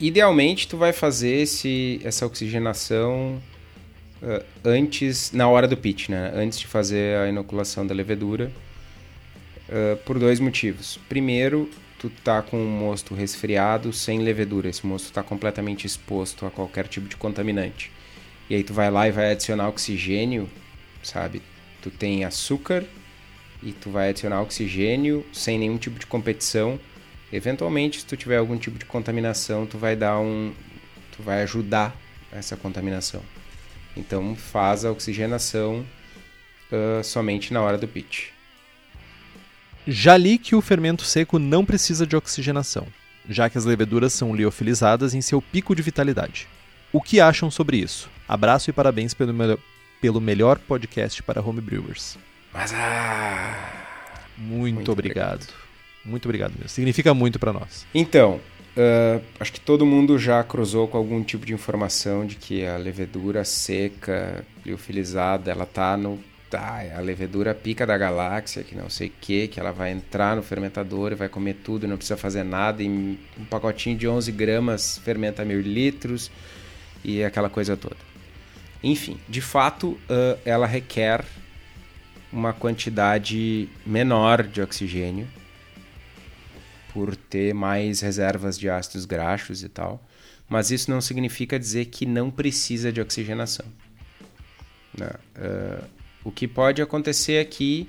idealmente, 0.00 0.68
tu 0.68 0.76
vai 0.76 0.92
fazer 0.92 1.42
esse, 1.42 2.00
essa 2.02 2.26
oxigenação 2.26 3.40
antes, 4.64 5.32
na 5.32 5.48
hora 5.48 5.68
do 5.68 5.76
pitch, 5.76 6.08
né? 6.08 6.32
Antes 6.34 6.58
de 6.58 6.66
fazer 6.66 7.18
a 7.18 7.28
inoculação 7.28 7.86
da 7.86 7.94
levedura, 7.94 8.50
uh, 9.68 9.96
por 10.04 10.18
dois 10.18 10.40
motivos. 10.40 10.98
Primeiro, 11.08 11.70
tu 11.98 12.10
tá 12.24 12.42
com 12.42 12.58
um 12.58 12.68
mosto 12.68 13.14
resfriado 13.14 13.92
sem 13.92 14.20
levedura. 14.20 14.68
Esse 14.68 14.86
mosto 14.86 15.06
está 15.06 15.22
completamente 15.22 15.86
exposto 15.86 16.46
a 16.46 16.50
qualquer 16.50 16.88
tipo 16.88 17.08
de 17.08 17.16
contaminante. 17.16 17.90
E 18.48 18.54
aí 18.54 18.62
tu 18.62 18.72
vai 18.72 18.90
lá 18.90 19.08
e 19.08 19.10
vai 19.10 19.32
adicionar 19.32 19.68
oxigênio, 19.68 20.48
sabe? 21.02 21.42
Tu 21.82 21.90
tem 21.90 22.24
açúcar 22.24 22.84
e 23.62 23.72
tu 23.72 23.90
vai 23.90 24.10
adicionar 24.10 24.42
oxigênio 24.42 25.24
sem 25.32 25.58
nenhum 25.58 25.78
tipo 25.78 25.98
de 25.98 26.06
competição. 26.06 26.78
Eventualmente, 27.32 28.00
se 28.00 28.06
tu 28.06 28.16
tiver 28.16 28.36
algum 28.36 28.56
tipo 28.56 28.78
de 28.78 28.84
contaminação, 28.84 29.66
tu 29.66 29.78
vai 29.78 29.96
dar 29.96 30.18
um 30.20 30.52
tu 31.16 31.22
vai 31.22 31.42
ajudar 31.42 31.96
essa 32.30 32.56
contaminação. 32.56 33.22
Então 33.96 34.36
faz 34.36 34.84
a 34.84 34.90
oxigenação 34.90 35.84
uh, 36.70 37.02
somente 37.02 37.52
na 37.52 37.62
hora 37.62 37.78
do 37.78 37.88
pitch. 37.88 38.28
Já 39.86 40.16
li 40.16 40.36
que 40.36 40.54
o 40.54 40.60
fermento 40.60 41.04
seco 41.04 41.38
não 41.38 41.64
precisa 41.64 42.06
de 42.06 42.16
oxigenação, 42.16 42.86
já 43.28 43.48
que 43.48 43.56
as 43.56 43.64
leveduras 43.64 44.12
são 44.12 44.34
liofilizadas 44.34 45.14
em 45.14 45.20
seu 45.20 45.40
pico 45.40 45.74
de 45.74 45.82
vitalidade. 45.82 46.48
O 46.92 47.00
que 47.00 47.20
acham 47.20 47.50
sobre 47.50 47.78
isso? 47.78 48.10
Abraço 48.28 48.68
e 48.68 48.72
parabéns 48.72 49.14
pelo, 49.14 49.32
me 49.32 49.56
pelo 50.00 50.20
melhor 50.20 50.58
podcast 50.58 51.22
para 51.22 51.40
homebrewers. 51.40 52.18
Mas 52.52 52.72
ah, 52.74 53.72
muito, 54.36 54.74
muito 54.74 54.92
obrigado. 54.92 55.42
obrigado. 55.42 55.66
Muito 56.04 56.24
obrigado 56.26 56.52
mesmo. 56.52 56.68
Significa 56.68 57.12
muito 57.12 57.38
para 57.38 57.52
nós. 57.52 57.86
Então, 57.94 58.40
uh, 58.76 59.22
acho 59.40 59.52
que 59.52 59.60
todo 59.60 59.86
mundo 59.86 60.18
já 60.18 60.42
cruzou 60.44 60.86
com 60.86 60.96
algum 60.96 61.22
tipo 61.22 61.44
de 61.44 61.52
informação 61.52 62.26
de 62.26 62.36
que 62.36 62.64
a 62.64 62.76
levedura 62.76 63.44
seca, 63.44 64.44
liofilizada, 64.64 65.50
ela 65.50 65.66
tá 65.66 65.96
no 65.96 66.18
tá, 66.48 66.82
é 66.82 66.94
a 66.94 67.00
levedura 67.00 67.54
pica 67.54 67.84
da 67.84 67.98
galáxia, 67.98 68.62
que 68.62 68.74
não 68.76 68.88
sei 68.88 69.08
o 69.08 69.12
que, 69.20 69.48
que 69.48 69.58
ela 69.58 69.72
vai 69.72 69.90
entrar 69.90 70.36
no 70.36 70.42
fermentador 70.42 71.10
e 71.10 71.16
vai 71.16 71.28
comer 71.28 71.54
tudo, 71.54 71.88
não 71.88 71.96
precisa 71.96 72.16
fazer 72.16 72.44
nada, 72.44 72.82
e 72.82 72.88
um 72.88 73.44
pacotinho 73.50 73.96
de 73.96 74.06
11 74.06 74.30
gramas 74.30 74.98
fermenta 74.98 75.44
mil 75.44 75.60
litros 75.60 76.30
e 77.04 77.24
aquela 77.24 77.50
coisa 77.50 77.76
toda. 77.76 77.96
Enfim, 78.82 79.18
de 79.28 79.40
fato, 79.40 79.88
uh, 79.88 80.38
ela 80.44 80.66
requer 80.66 81.24
uma 82.32 82.52
quantidade 82.52 83.68
menor 83.84 84.42
de 84.44 84.60
oxigênio 84.60 85.26
por 86.96 87.14
ter 87.14 87.52
mais 87.52 88.00
reservas 88.00 88.58
de 88.58 88.70
ácidos 88.70 89.04
graxos 89.04 89.62
e 89.62 89.68
tal, 89.68 90.02
mas 90.48 90.70
isso 90.70 90.90
não 90.90 90.98
significa 90.98 91.58
dizer 91.58 91.84
que 91.84 92.06
não 92.06 92.30
precisa 92.30 92.90
de 92.90 93.02
oxigenação. 93.02 93.66
Uh, 94.98 95.84
o 96.24 96.32
que 96.32 96.48
pode 96.48 96.80
acontecer 96.80 97.38
aqui 97.38 97.86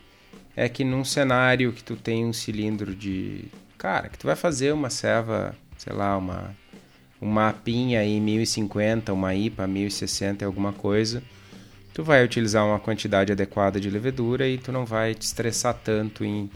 é 0.57 0.67
que 0.67 0.83
num 0.83 1.05
cenário 1.05 1.71
que 1.71 1.81
tu 1.81 1.95
tem 1.95 2.25
um 2.25 2.33
cilindro 2.33 2.93
de. 2.93 3.45
Cara, 3.77 4.09
que 4.09 4.17
tu 4.17 4.27
vai 4.27 4.35
fazer 4.35 4.73
uma 4.73 4.89
serva, 4.89 5.55
sei 5.77 5.93
lá, 5.93 6.17
uma, 6.17 6.53
uma 7.21 7.53
pinha 7.53 8.01
aí 8.01 8.19
1050, 8.19 9.13
uma 9.13 9.33
IPA 9.33 9.67
1060 9.67 10.45
alguma 10.45 10.73
coisa, 10.73 11.23
tu 11.93 12.03
vai 12.03 12.25
utilizar 12.25 12.65
uma 12.65 12.77
quantidade 12.77 13.31
adequada 13.31 13.79
de 13.79 13.89
levedura 13.89 14.49
e 14.49 14.57
tu 14.57 14.69
não 14.69 14.85
vai 14.85 15.15
te 15.15 15.21
estressar 15.21 15.75
tanto 15.75 16.25
em 16.25 16.51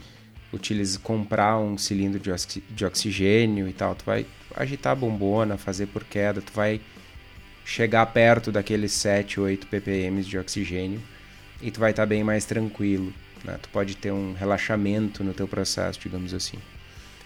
utilizar, 0.53 1.01
comprar 1.01 1.57
um 1.57 1.77
cilindro 1.77 2.19
de, 2.19 2.31
oxi, 2.31 2.63
de 2.69 2.85
oxigênio 2.85 3.67
e 3.67 3.73
tal. 3.73 3.95
Tu 3.95 4.05
vai 4.05 4.25
agitar 4.55 4.93
a 4.93 4.95
bombona, 4.95 5.57
fazer 5.57 5.87
por 5.87 6.03
queda, 6.03 6.41
tu 6.41 6.51
vai 6.53 6.81
chegar 7.63 8.05
perto 8.07 8.51
daqueles 8.51 8.91
7, 8.93 9.39
8 9.39 9.67
ppm 9.67 10.21
de 10.23 10.37
oxigênio 10.37 11.01
e 11.61 11.71
tu 11.71 11.79
vai 11.79 11.91
estar 11.91 12.03
tá 12.03 12.07
bem 12.07 12.23
mais 12.23 12.45
tranquilo. 12.45 13.13
Né? 13.43 13.57
Tu 13.61 13.69
pode 13.69 13.95
ter 13.95 14.11
um 14.11 14.33
relaxamento 14.33 15.23
no 15.23 15.33
teu 15.33 15.47
processo, 15.47 15.99
digamos 15.99 16.33
assim, 16.33 16.57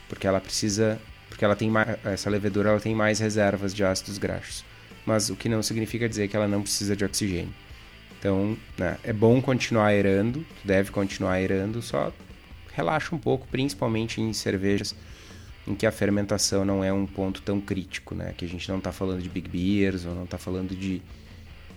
porque 0.08 0.28
ela 0.28 0.40
precisa, 0.40 1.00
porque 1.30 1.44
ela 1.44 1.56
tem 1.56 1.70
mais, 1.70 1.98
essa 2.06 2.30
levedura 2.30 2.70
ela 2.70 2.80
tem 2.80 2.96
mais 2.96 3.20
reservas 3.20 3.74
de 3.74 3.84
ácidos 3.84 4.18
graxos, 4.18 4.64
mas 5.06 5.30
o 5.30 5.36
que 5.36 5.50
não 5.50 5.64
significa 5.64 6.08
dizer 6.08 6.28
que 6.28 6.36
ela 6.36 6.48
não 6.48 6.62
precisa 6.62 6.96
de 6.96 7.04
oxigênio. 7.04 7.54
Então, 8.18 8.58
né, 8.78 8.98
é 9.04 9.14
bom 9.14 9.42
continuar 9.42 9.88
aerando, 9.88 10.40
tu 10.40 10.68
deve 10.68 10.90
continuar 10.90 11.34
aerando, 11.34 11.82
só 11.82 12.12
relaxa 12.76 13.16
um 13.16 13.20
pouco, 13.20 13.48
principalmente 13.48 14.22
em 14.22 14.34
cervejas 14.34 14.96
em 15.68 15.74
que 15.74 15.86
a 15.86 15.92
fermentação 15.92 16.64
não 16.64 16.84
é 16.84 16.94
um 16.94 17.06
ponto 17.06 17.42
tão 17.42 17.60
crítico, 17.60 18.14
né? 18.14 18.34
Que 18.38 18.46
a 18.46 18.48
gente 18.48 18.70
não 18.70 18.78
está 18.78 18.92
falando 18.92 19.22
de 19.22 19.30
big 19.30 19.50
beers 19.50 20.06
ou 20.06 20.14
não 20.14 20.24
está 20.24 20.38
falando 20.38 20.76
de 20.76 21.02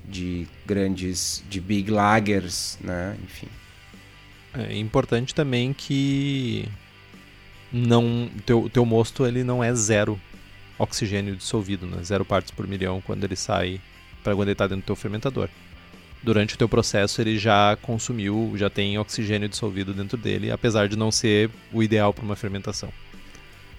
de 0.05 0.49
grandes, 0.65 1.45
de 1.51 1.61
big 1.61 1.91
lagers, 1.91 2.79
né? 2.81 3.17
Enfim. 3.23 3.49
É 4.55 4.77
importante 4.77 5.35
também 5.35 5.73
que 5.73 6.67
não 7.73 8.31
teu 8.47 8.71
teu 8.71 8.85
mosto 8.85 9.27
ele 9.27 9.45
não 9.45 9.63
é 9.63 9.75
zero 9.75 10.19
oxigênio 10.79 11.37
dissolvido, 11.37 11.87
né? 11.87 12.03
Zero 12.03 12.25
partes 12.25 12.51
por 12.51 12.67
milhão 12.67 13.01
quando 13.01 13.25
ele 13.25 13.37
sai 13.37 13.81
para 14.23 14.35
quando 14.35 14.49
ele 14.49 14.53
está 14.53 14.67
dentro 14.67 14.83
do 14.83 14.87
teu 14.87 14.97
fermentador. 14.97 15.49
Durante 16.23 16.55
o 16.55 16.59
teu 16.59 16.69
processo 16.69 17.21
ele 17.21 17.39
já 17.39 17.77
consumiu, 17.81 18.53
já 18.57 18.69
tem 18.69 18.99
oxigênio 18.99 19.49
dissolvido 19.49 19.95
dentro 19.95 20.17
dele, 20.17 20.51
apesar 20.51 20.89
de 20.89 20.97
não 20.97 21.11
ser 21.11 21.51
o 21.73 21.83
ideal 21.83 22.13
para 22.13 22.25
uma 22.25 22.37
fermentação. 22.37 22.89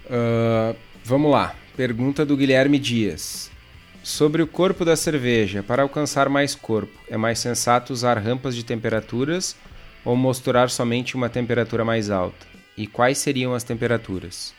Uh, 0.06 0.76
vamos 1.04 1.32
lá. 1.32 1.56
Pergunta 1.76 2.26
do 2.26 2.36
Guilherme 2.36 2.80
Dias. 2.80 3.52
Sobre 4.02 4.42
o 4.42 4.48
corpo 4.48 4.86
da 4.86 4.96
cerveja, 4.96 5.62
para 5.62 5.84
alcançar 5.84 6.30
mais 6.30 6.56
corpo, 6.56 6.98
é 7.10 7.18
mais 7.18 7.40
sensato 7.40 7.92
usar 7.92 8.18
rampas 8.18 8.56
de 8.56 8.64
temperaturas 8.64 9.56
ou 10.06 10.16
misturar 10.16 10.70
somente 10.70 11.16
uma 11.16 11.30
temperatura 11.30 11.84
mais 11.84 12.10
alta? 12.10 12.48
E 12.78 12.88
quais 12.88 13.18
seriam 13.18 13.54
as 13.54 13.64
temperaturas? 13.64 14.54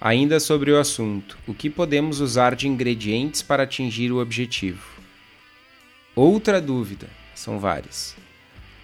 Ainda 0.00 0.38
sobre 0.38 0.70
o 0.70 0.78
assunto, 0.78 1.38
o 1.46 1.54
que 1.54 1.70
podemos 1.70 2.20
usar 2.20 2.54
de 2.54 2.68
ingredientes 2.68 3.40
para 3.40 3.62
atingir 3.62 4.12
o 4.12 4.20
objetivo? 4.20 4.93
Outra 6.14 6.60
dúvida, 6.60 7.08
são 7.34 7.58
várias. 7.58 8.16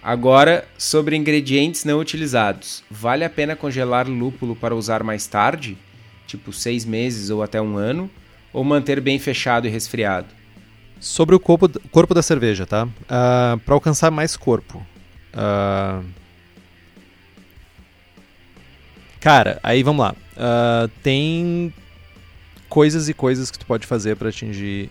Agora, 0.03 0.67
sobre 0.77 1.15
ingredientes 1.15 1.85
não 1.85 1.99
utilizados, 1.99 2.83
vale 2.89 3.23
a 3.23 3.29
pena 3.29 3.55
congelar 3.55 4.07
lúpulo 4.07 4.55
para 4.55 4.75
usar 4.75 5.03
mais 5.03 5.27
tarde? 5.27 5.77
Tipo 6.25 6.51
seis 6.51 6.85
meses 6.85 7.29
ou 7.29 7.43
até 7.43 7.61
um 7.61 7.77
ano? 7.77 8.09
ou 8.53 8.63
manter 8.63 8.99
bem 8.99 9.17
fechado 9.19 9.67
e 9.67 9.69
resfriado? 9.69 10.27
Sobre 10.99 11.33
o 11.35 11.39
corpo, 11.39 11.67
corpo 11.89 12.13
da 12.13 12.21
cerveja, 12.21 12.65
tá? 12.65 12.85
Uh, 12.85 12.89
ah, 13.09 13.59
Para 13.65 13.73
alcançar 13.73 14.11
mais 14.11 14.35
corpo. 14.35 14.85
Uh... 15.33 16.05
Cara, 19.19 19.59
aí 19.63 19.81
vamos 19.83 20.03
lá. 20.03 20.15
Uh, 20.33 20.87
tem 21.01 21.73
coisas 22.69 23.09
e 23.09 23.13
coisas 23.13 23.49
que 23.49 23.57
tu 23.57 23.65
pode 23.65 23.87
fazer 23.87 24.15
para 24.15 24.29
atingir 24.29 24.89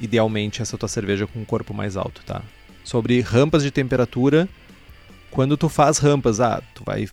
idealmente 0.00 0.62
essa 0.62 0.76
tua 0.76 0.88
cerveja 0.88 1.26
com 1.26 1.40
um 1.40 1.44
corpo 1.44 1.72
mais 1.72 1.96
alto, 1.96 2.22
tá? 2.24 2.42
Sobre 2.82 3.20
rampas 3.20 3.62
de 3.62 3.70
temperatura, 3.70 4.48
quando 5.30 5.56
tu 5.56 5.68
faz 5.68 5.98
rampas, 5.98 6.40
ah, 6.40 6.62
tu 6.74 6.84
vai 6.84 7.08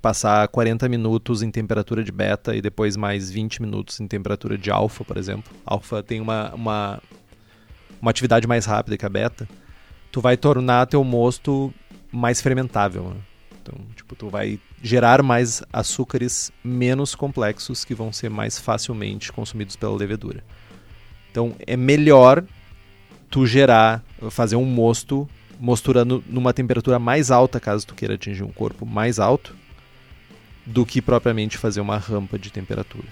passar 0.00 0.48
40 0.48 0.88
minutos 0.88 1.42
em 1.42 1.50
temperatura 1.50 2.02
de 2.02 2.10
beta 2.10 2.56
e 2.56 2.62
depois 2.62 2.96
mais 2.96 3.30
20 3.30 3.60
minutos 3.60 4.00
em 4.00 4.06
temperatura 4.06 4.56
de 4.56 4.70
alfa, 4.70 5.04
por 5.04 5.16
exemplo. 5.16 5.52
Alfa 5.64 6.02
tem 6.02 6.20
uma, 6.20 6.52
uma, 6.54 7.02
uma 8.00 8.10
atividade 8.10 8.46
mais 8.46 8.64
rápida 8.64 8.96
que 8.96 9.04
a 9.04 9.08
beta. 9.08 9.48
Tu 10.10 10.20
vai 10.20 10.36
tornar 10.36 10.86
teu 10.86 11.04
mosto 11.04 11.72
mais 12.10 12.40
fermentável. 12.40 13.10
Né? 13.10 13.16
Então, 13.62 13.74
tipo, 13.94 14.16
tu 14.16 14.28
vai 14.28 14.58
gerar 14.82 15.22
mais 15.22 15.62
açúcares 15.72 16.50
menos 16.64 17.14
complexos 17.14 17.84
que 17.84 17.94
vão 17.94 18.12
ser 18.12 18.30
mais 18.30 18.58
facilmente 18.58 19.30
consumidos 19.30 19.76
pela 19.76 19.96
levedura. 19.96 20.42
Então, 21.30 21.54
é 21.66 21.76
melhor 21.76 22.44
tu 23.30 23.46
gerar, 23.46 24.02
fazer 24.30 24.56
um 24.56 24.64
mosto 24.64 25.28
mosturando 25.58 26.24
numa 26.26 26.52
temperatura 26.52 26.98
mais 26.98 27.30
alta, 27.30 27.60
caso 27.60 27.86
tu 27.86 27.94
queira 27.94 28.14
atingir 28.14 28.42
um 28.42 28.50
corpo 28.50 28.86
mais 28.86 29.18
alto, 29.18 29.54
do 30.64 30.86
que 30.86 31.02
propriamente 31.02 31.58
fazer 31.58 31.80
uma 31.80 31.98
rampa 31.98 32.38
de 32.38 32.50
temperatura. 32.50 33.06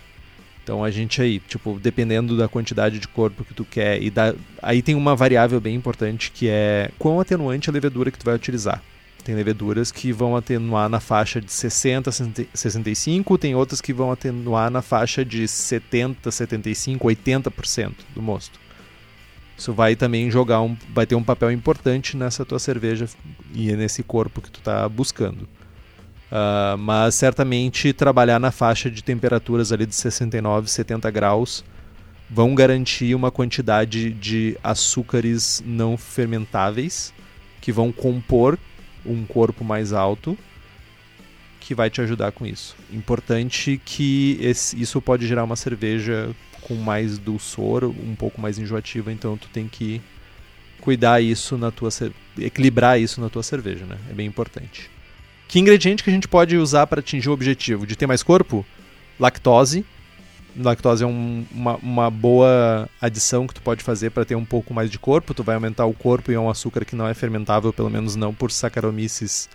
Então 0.63 0.85
a 0.85 0.91
gente 0.91 1.23
aí, 1.23 1.41
tipo, 1.41 1.79
dependendo 1.81 2.37
da 2.37 2.47
quantidade 2.47 2.99
de 2.99 3.09
corpo 3.09 3.45
que 3.45 3.55
tu 3.55 3.65
quer 3.65 4.03
e 4.03 4.11
da... 4.11 4.35
aí 4.63 4.83
tem 4.83 4.95
uma 4.95 5.17
variável 5.17 5.61
bem 5.61 5.75
importante 5.75 6.31
que 6.31 6.47
é 6.47 6.91
quão 6.99 7.21
atenuante 7.21 7.71
a 7.71 7.73
levedura 7.73 8.11
que 8.11 8.19
tu 8.19 8.25
vai 8.25 8.35
utilizar. 8.35 8.83
Tem 9.25 9.35
leveduras 9.35 9.91
que 9.93 10.13
vão 10.13 10.37
atenuar 10.37 10.89
na 10.89 11.01
faixa 11.01 11.41
de 11.41 11.53
60, 11.53 12.11
65, 12.55 13.37
tem 13.37 13.55
outras 13.55 13.81
que 13.81 13.93
vão 13.93 14.11
atenuar 14.11 14.71
na 14.71 14.81
faixa 14.81 15.25
de 15.25 15.47
70, 15.47 16.31
75, 16.31 17.07
80% 17.07 17.93
do 18.15 18.23
mosto. 18.23 18.59
Isso 19.57 19.73
vai 19.73 19.97
também 19.97 20.31
jogar 20.31 20.63
um, 20.63 20.77
vai 20.95 21.05
ter 21.05 21.17
um 21.17 21.23
papel 21.23 21.51
importante 21.51 22.17
nessa 22.17 22.45
tua 22.45 22.61
cerveja 22.61 23.09
e 23.53 23.73
nesse 23.73 24.05
corpo 24.05 24.41
que 24.41 24.51
tu 24.51 24.61
está 24.61 24.89
buscando. 24.89 25.49
Uh, 26.31 26.79
mas 26.79 27.15
certamente 27.17 27.93
trabalhar 27.93 28.39
na 28.39 28.53
faixa 28.53 28.91
de 28.91 29.03
temperaturas 29.03 29.73
ali 29.73 29.85
de 29.85 29.95
69, 29.95 30.71
70 30.71 31.11
graus 31.11 31.65
vão 32.31 32.55
garantir 32.55 33.15
uma 33.15 33.31
quantidade 33.31 34.11
de 34.13 34.57
açúcares 34.63 35.63
não 35.67 35.97
fermentáveis 35.97 37.13
que 37.61 37.73
vão 37.73 37.91
compor 37.91 38.59
um 39.05 39.25
corpo 39.25 39.65
mais 39.65 39.93
alto 39.93 40.37
que 41.61 41.75
vai 41.75 41.91
te 41.91 42.01
ajudar 42.01 42.33
com 42.33 42.47
isso. 42.47 42.77
Importante 42.93 43.81
que 43.85 44.39
esse, 44.41 44.81
isso 44.81 45.03
pode 45.03 45.27
gerar 45.27 45.45
uma 45.45 45.57
cerveja 45.57 46.35
com 46.63 46.75
mais 46.75 47.19
dulçor, 47.19 47.85
um 47.85 48.15
pouco 48.15 48.41
mais 48.41 48.59
enjoativa, 48.59 49.13
então 49.13 49.37
tu 49.37 49.49
tem 49.49 49.69
que 49.69 50.01
cuidar 50.81 51.21
isso 51.21 51.59
na 51.59 51.71
tua 51.71 51.91
equilibrar 52.39 53.01
isso 53.01 53.21
na 53.21 53.29
tua 53.29 53.43
cerveja, 53.43 53.85
né? 53.85 53.99
É 54.11 54.15
bem 54.15 54.27
importante. 54.27 54.91
Que 55.47 55.59
ingrediente 55.59 56.05
que 56.05 56.11
a 56.11 56.13
gente 56.13 56.29
pode 56.29 56.57
usar 56.57 56.87
para 56.87 57.01
atingir 57.01 57.29
o 57.29 57.33
objetivo 57.33 57.87
de 57.87 57.97
ter 57.97 58.07
mais 58.07 58.23
corpo? 58.23 58.65
Lactose. 59.19 59.85
Lactose 60.59 61.05
é 61.05 61.07
um, 61.07 61.45
uma, 61.53 61.77
uma 61.77 62.11
boa 62.11 62.89
adição 63.01 63.47
que 63.47 63.55
tu 63.55 63.63
pode 63.63 63.83
fazer 63.83 64.11
para 64.11 64.25
ter 64.25 64.35
um 64.35 64.45
pouco 64.45 64.75
mais 64.75 64.91
de 64.91 64.99
corpo. 64.99 65.35
Tu 65.35 65.43
vai 65.43 65.55
aumentar 65.55 65.87
o 65.87 65.95
corpo 65.95 66.31
e 66.31 66.35
é 66.35 66.41
um 66.41 66.51
açúcar 66.51 66.85
que 66.85 66.97
não 66.97 67.07
é 67.07 67.15
fermentável, 67.15 67.73
pelo 67.73 67.91
menos 67.91 68.17
não 68.17 68.35
por 68.35 68.51
Saccharomyces 68.51 69.49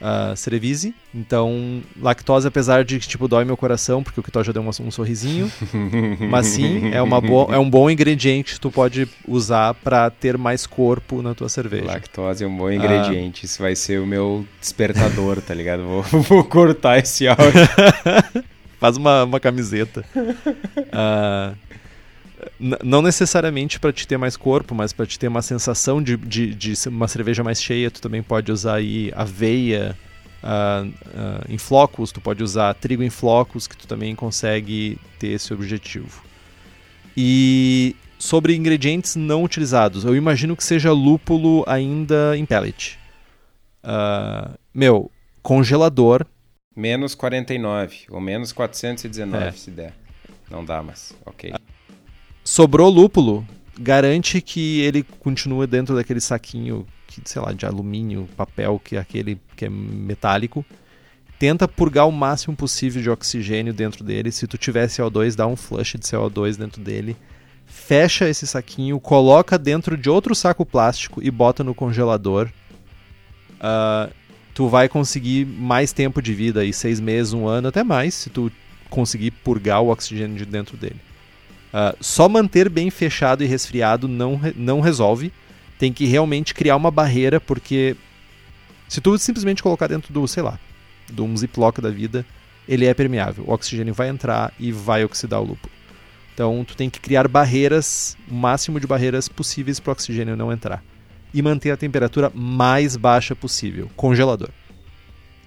uh, 0.00 0.36
cerevisiae. 0.36 0.94
Então, 1.14 1.82
lactose, 2.00 2.46
apesar 2.46 2.84
de 2.84 2.98
que 2.98 3.08
tipo 3.08 3.28
dói 3.28 3.44
meu 3.44 3.56
coração, 3.56 4.02
porque 4.02 4.20
o 4.20 4.22
Kitó 4.22 4.42
já 4.42 4.52
deu 4.52 4.62
um, 4.62 4.68
um 4.68 4.90
sorrisinho, 4.90 5.50
mas 6.30 6.46
sim, 6.48 6.90
é, 6.92 7.00
uma 7.00 7.20
boa, 7.20 7.54
é 7.54 7.58
um 7.58 7.68
bom 7.68 7.88
ingrediente 7.88 8.54
que 8.54 8.60
tu 8.60 8.70
pode 8.70 9.08
usar 9.26 9.74
para 9.74 10.10
ter 10.10 10.36
mais 10.36 10.66
corpo 10.66 11.22
na 11.22 11.34
tua 11.34 11.48
cerveja. 11.48 11.86
Lactose 11.86 12.44
é 12.44 12.46
um 12.46 12.56
bom 12.56 12.70
ingrediente. 12.70 13.44
Uh, 13.44 13.46
Isso 13.46 13.62
vai 13.62 13.74
ser 13.74 14.00
o 14.00 14.06
meu 14.06 14.46
despertador, 14.60 15.40
tá 15.40 15.54
ligado? 15.54 15.84
Vou, 15.84 16.02
vou 16.22 16.44
cortar 16.44 16.98
esse 16.98 17.26
áudio. 17.26 17.44
Faz 18.84 18.98
uma, 18.98 19.24
uma 19.24 19.40
camiseta. 19.40 20.04
Uh, 20.94 21.56
não 22.84 23.02
necessariamente 23.02 23.80
para 23.80 23.92
te 23.92 24.06
ter 24.06 24.16
mais 24.16 24.36
corpo, 24.36 24.74
mas 24.74 24.92
para 24.92 25.06
te 25.06 25.18
ter 25.18 25.26
uma 25.26 25.42
sensação 25.42 26.00
de, 26.00 26.16
de, 26.16 26.54
de, 26.54 26.88
uma 26.88 27.08
cerveja 27.08 27.42
mais 27.42 27.60
cheia, 27.60 27.90
tu 27.90 28.00
também 28.00 28.22
pode 28.22 28.52
usar 28.52 28.74
aí 28.74 29.10
aveia 29.16 29.96
uh, 30.42 30.86
uh, 30.86 31.44
em 31.48 31.58
flocos, 31.58 32.12
tu 32.12 32.20
pode 32.20 32.44
usar 32.44 32.74
trigo 32.74 33.02
em 33.02 33.10
flocos, 33.10 33.66
que 33.66 33.76
tu 33.76 33.88
também 33.88 34.14
consegue 34.14 34.98
ter 35.18 35.28
esse 35.28 35.52
objetivo. 35.52 36.22
E 37.16 37.96
sobre 38.18 38.54
ingredientes 38.54 39.16
não 39.16 39.42
utilizados, 39.42 40.04
eu 40.04 40.14
imagino 40.14 40.56
que 40.56 40.62
seja 40.62 40.92
lúpulo 40.92 41.64
ainda 41.66 42.36
em 42.36 42.44
pellet. 42.44 42.98
Uh, 43.82 44.54
meu, 44.72 45.10
congelador. 45.42 46.26
Menos 46.76 47.14
49, 47.14 48.06
ou 48.10 48.20
menos 48.20 48.52
419 48.52 49.44
é. 49.44 49.52
se 49.52 49.70
der. 49.70 49.94
Não 50.50 50.64
dá 50.64 50.82
mais, 50.82 51.12
ok 51.24 51.52
sobrou 52.44 52.90
lúpulo, 52.90 53.44
garante 53.80 54.40
que 54.40 54.80
ele 54.82 55.02
continua 55.02 55.66
dentro 55.66 55.96
daquele 55.96 56.20
saquinho, 56.20 56.86
que, 57.06 57.22
sei 57.24 57.40
lá, 57.40 57.52
de 57.52 57.64
alumínio, 57.64 58.28
papel, 58.36 58.80
que 58.84 58.96
é 58.96 59.00
aquele 59.00 59.40
que 59.56 59.64
é 59.64 59.70
metálico. 59.70 60.64
Tenta 61.38 61.66
purgar 61.66 62.06
o 62.06 62.12
máximo 62.12 62.54
possível 62.54 63.02
de 63.02 63.10
oxigênio 63.10 63.72
dentro 63.72 64.04
dele. 64.04 64.30
Se 64.30 64.46
tu 64.46 64.56
tiver 64.56 64.86
CO2, 64.86 65.34
dá 65.34 65.46
um 65.46 65.56
flush 65.56 65.94
de 65.94 66.04
CO2 66.04 66.56
dentro 66.56 66.80
dele. 66.80 67.16
Fecha 67.66 68.28
esse 68.28 68.46
saquinho, 68.46 69.00
coloca 69.00 69.58
dentro 69.58 69.96
de 69.96 70.08
outro 70.08 70.34
saco 70.34 70.64
plástico 70.64 71.22
e 71.22 71.30
bota 71.30 71.64
no 71.64 71.74
congelador. 71.74 72.48
Uh, 73.54 74.12
tu 74.54 74.68
vai 74.68 74.88
conseguir 74.88 75.44
mais 75.44 75.92
tempo 75.92 76.22
de 76.22 76.32
vida 76.32 76.60
aí, 76.60 76.72
seis 76.72 77.00
meses, 77.00 77.32
um 77.32 77.46
ano, 77.46 77.68
até 77.68 77.82
mais, 77.82 78.14
se 78.14 78.30
tu 78.30 78.50
conseguir 78.88 79.32
purgar 79.32 79.82
o 79.82 79.90
oxigênio 79.90 80.36
de 80.36 80.46
dentro 80.46 80.76
dele. 80.76 81.00
Uh, 81.74 81.96
só 82.00 82.28
manter 82.28 82.68
bem 82.68 82.88
fechado 82.88 83.42
e 83.42 83.46
resfriado 83.46 84.06
não, 84.06 84.40
não 84.54 84.80
resolve. 84.80 85.32
Tem 85.76 85.92
que 85.92 86.06
realmente 86.06 86.54
criar 86.54 86.76
uma 86.76 86.90
barreira, 86.90 87.40
porque 87.40 87.96
se 88.88 89.00
tu 89.00 89.18
simplesmente 89.18 89.60
colocar 89.60 89.88
dentro 89.88 90.12
do, 90.12 90.26
sei 90.28 90.44
lá, 90.44 90.56
de 91.12 91.20
um 91.20 91.36
ziplock 91.36 91.80
da 91.80 91.90
vida, 91.90 92.24
ele 92.68 92.86
é 92.86 92.94
permeável. 92.94 93.44
O 93.48 93.52
oxigênio 93.52 93.92
vai 93.92 94.08
entrar 94.08 94.54
e 94.58 94.70
vai 94.70 95.04
oxidar 95.04 95.40
o 95.40 95.44
lúpulo. 95.44 95.74
Então 96.32 96.64
tu 96.64 96.76
tem 96.76 96.88
que 96.88 97.00
criar 97.00 97.26
barreiras, 97.26 98.16
o 98.30 98.34
máximo 98.34 98.78
de 98.78 98.86
barreiras 98.86 99.28
possíveis 99.28 99.80
para 99.80 99.90
o 99.90 99.92
oxigênio 99.92 100.36
não 100.36 100.52
entrar. 100.52 100.82
E 101.34 101.42
manter 101.42 101.72
a 101.72 101.76
temperatura 101.76 102.30
mais 102.34 102.96
baixa 102.96 103.34
possível. 103.34 103.90
Congelador. 103.96 104.50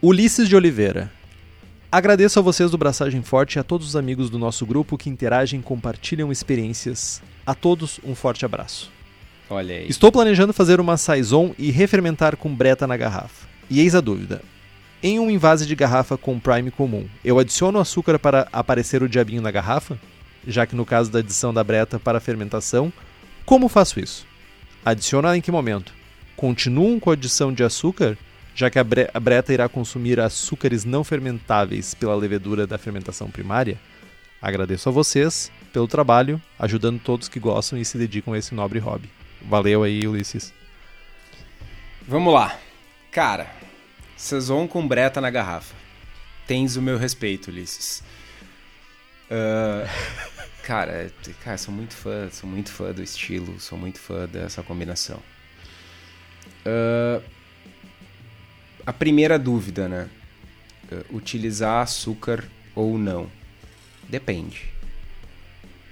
Ulisses 0.01 0.47
de 0.47 0.55
Oliveira. 0.55 1.11
Agradeço 1.89 2.37
a 2.37 2.41
vocês 2.41 2.69
do 2.69 2.77
Braçagem 2.77 3.23
Forte 3.23 3.55
e 3.55 3.59
a 3.59 3.63
todos 3.63 3.87
os 3.87 3.95
amigos 3.95 4.29
do 4.29 4.37
nosso 4.37 4.65
grupo 4.65 4.97
que 4.97 5.09
interagem 5.09 5.61
e 5.61 5.63
compartilham 5.63 6.29
experiências. 6.29 7.21
A 7.45 7.55
todos, 7.55 7.99
um 8.03 8.13
forte 8.13 8.43
abraço. 8.43 8.91
Olha 9.49 9.77
aí. 9.77 9.87
Estou 9.87 10.11
planejando 10.11 10.51
fazer 10.51 10.81
uma 10.81 10.97
saison 10.97 11.55
e 11.57 11.71
refermentar 11.71 12.35
com 12.35 12.53
breta 12.53 12.85
na 12.85 12.97
garrafa. 12.97 13.47
E 13.69 13.79
eis 13.79 13.95
a 13.95 14.01
dúvida. 14.01 14.41
Em 15.01 15.19
um 15.19 15.31
invase 15.31 15.65
de 15.65 15.75
garrafa 15.75 16.17
com 16.17 16.37
prime 16.37 16.71
comum, 16.71 17.07
eu 17.23 17.39
adiciono 17.39 17.79
açúcar 17.79 18.19
para 18.19 18.47
aparecer 18.51 19.01
o 19.01 19.07
diabinho 19.07 19.41
na 19.41 19.51
garrafa? 19.51 19.97
Já 20.45 20.65
que 20.65 20.75
no 20.75 20.85
caso 20.85 21.09
da 21.09 21.19
adição 21.19 21.53
da 21.53 21.63
breta 21.63 21.97
para 21.97 22.17
a 22.17 22.21
fermentação, 22.21 22.91
como 23.45 23.69
faço 23.69 23.99
isso? 23.99 24.25
Adiciono 24.85 25.33
em 25.33 25.41
que 25.41 25.51
momento? 25.51 25.93
Continuam 26.35 26.99
com 26.99 27.09
a 27.09 27.13
adição 27.13 27.51
de 27.51 27.63
açúcar 27.63 28.17
já 28.57 28.71
que 28.71 28.79
a, 28.79 28.83
bre 28.83 29.07
a 29.13 29.19
breta 29.19 29.53
irá 29.53 29.69
consumir 29.69 30.19
açúcares 30.19 30.83
não 30.83 31.03
fermentáveis 31.03 31.93
pela 31.93 32.15
levedura 32.15 32.65
da 32.65 32.79
fermentação 32.79 33.29
primária, 33.29 33.79
agradeço 34.41 34.89
a 34.89 34.91
vocês 34.91 35.51
pelo 35.71 35.87
trabalho, 35.87 36.41
ajudando 36.57 36.99
todos 36.99 37.29
que 37.29 37.39
gostam 37.39 37.77
e 37.77 37.85
se 37.85 37.99
dedicam 37.99 38.33
a 38.33 38.37
esse 38.39 38.55
nobre 38.55 38.79
hobby. 38.79 39.11
Valeu 39.43 39.83
aí, 39.83 40.07
Ulisses. 40.07 40.51
Vamos 42.07 42.33
lá. 42.33 42.57
Cara, 43.11 43.47
Saison 44.15 44.67
com 44.67 44.87
breta 44.87 45.21
na 45.21 45.29
garrafa. 45.29 45.75
Tens 46.47 46.75
o 46.77 46.81
meu 46.81 46.97
respeito, 46.97 47.51
Ulisses. 47.51 48.01
Uh, 49.29 49.87
cara, 50.67 51.09
cara, 51.41 51.57
sou 51.57 51.73
muito 51.73 51.93
fã, 51.93 52.29
sou 52.29 52.49
muito 52.49 52.69
fã 52.69 52.91
do 52.91 53.01
estilo, 53.01 53.57
sou 53.57 53.77
muito 53.77 53.97
fã 53.99 54.27
dessa 54.27 54.61
combinação. 54.61 55.17
Uh, 56.65 57.23
a 58.85 58.91
primeira 58.91 59.39
dúvida, 59.39 59.87
né? 59.87 60.09
Uh, 60.91 61.15
utilizar 61.15 61.81
açúcar 61.81 62.43
ou 62.75 62.97
não? 62.97 63.31
Depende. 64.09 64.69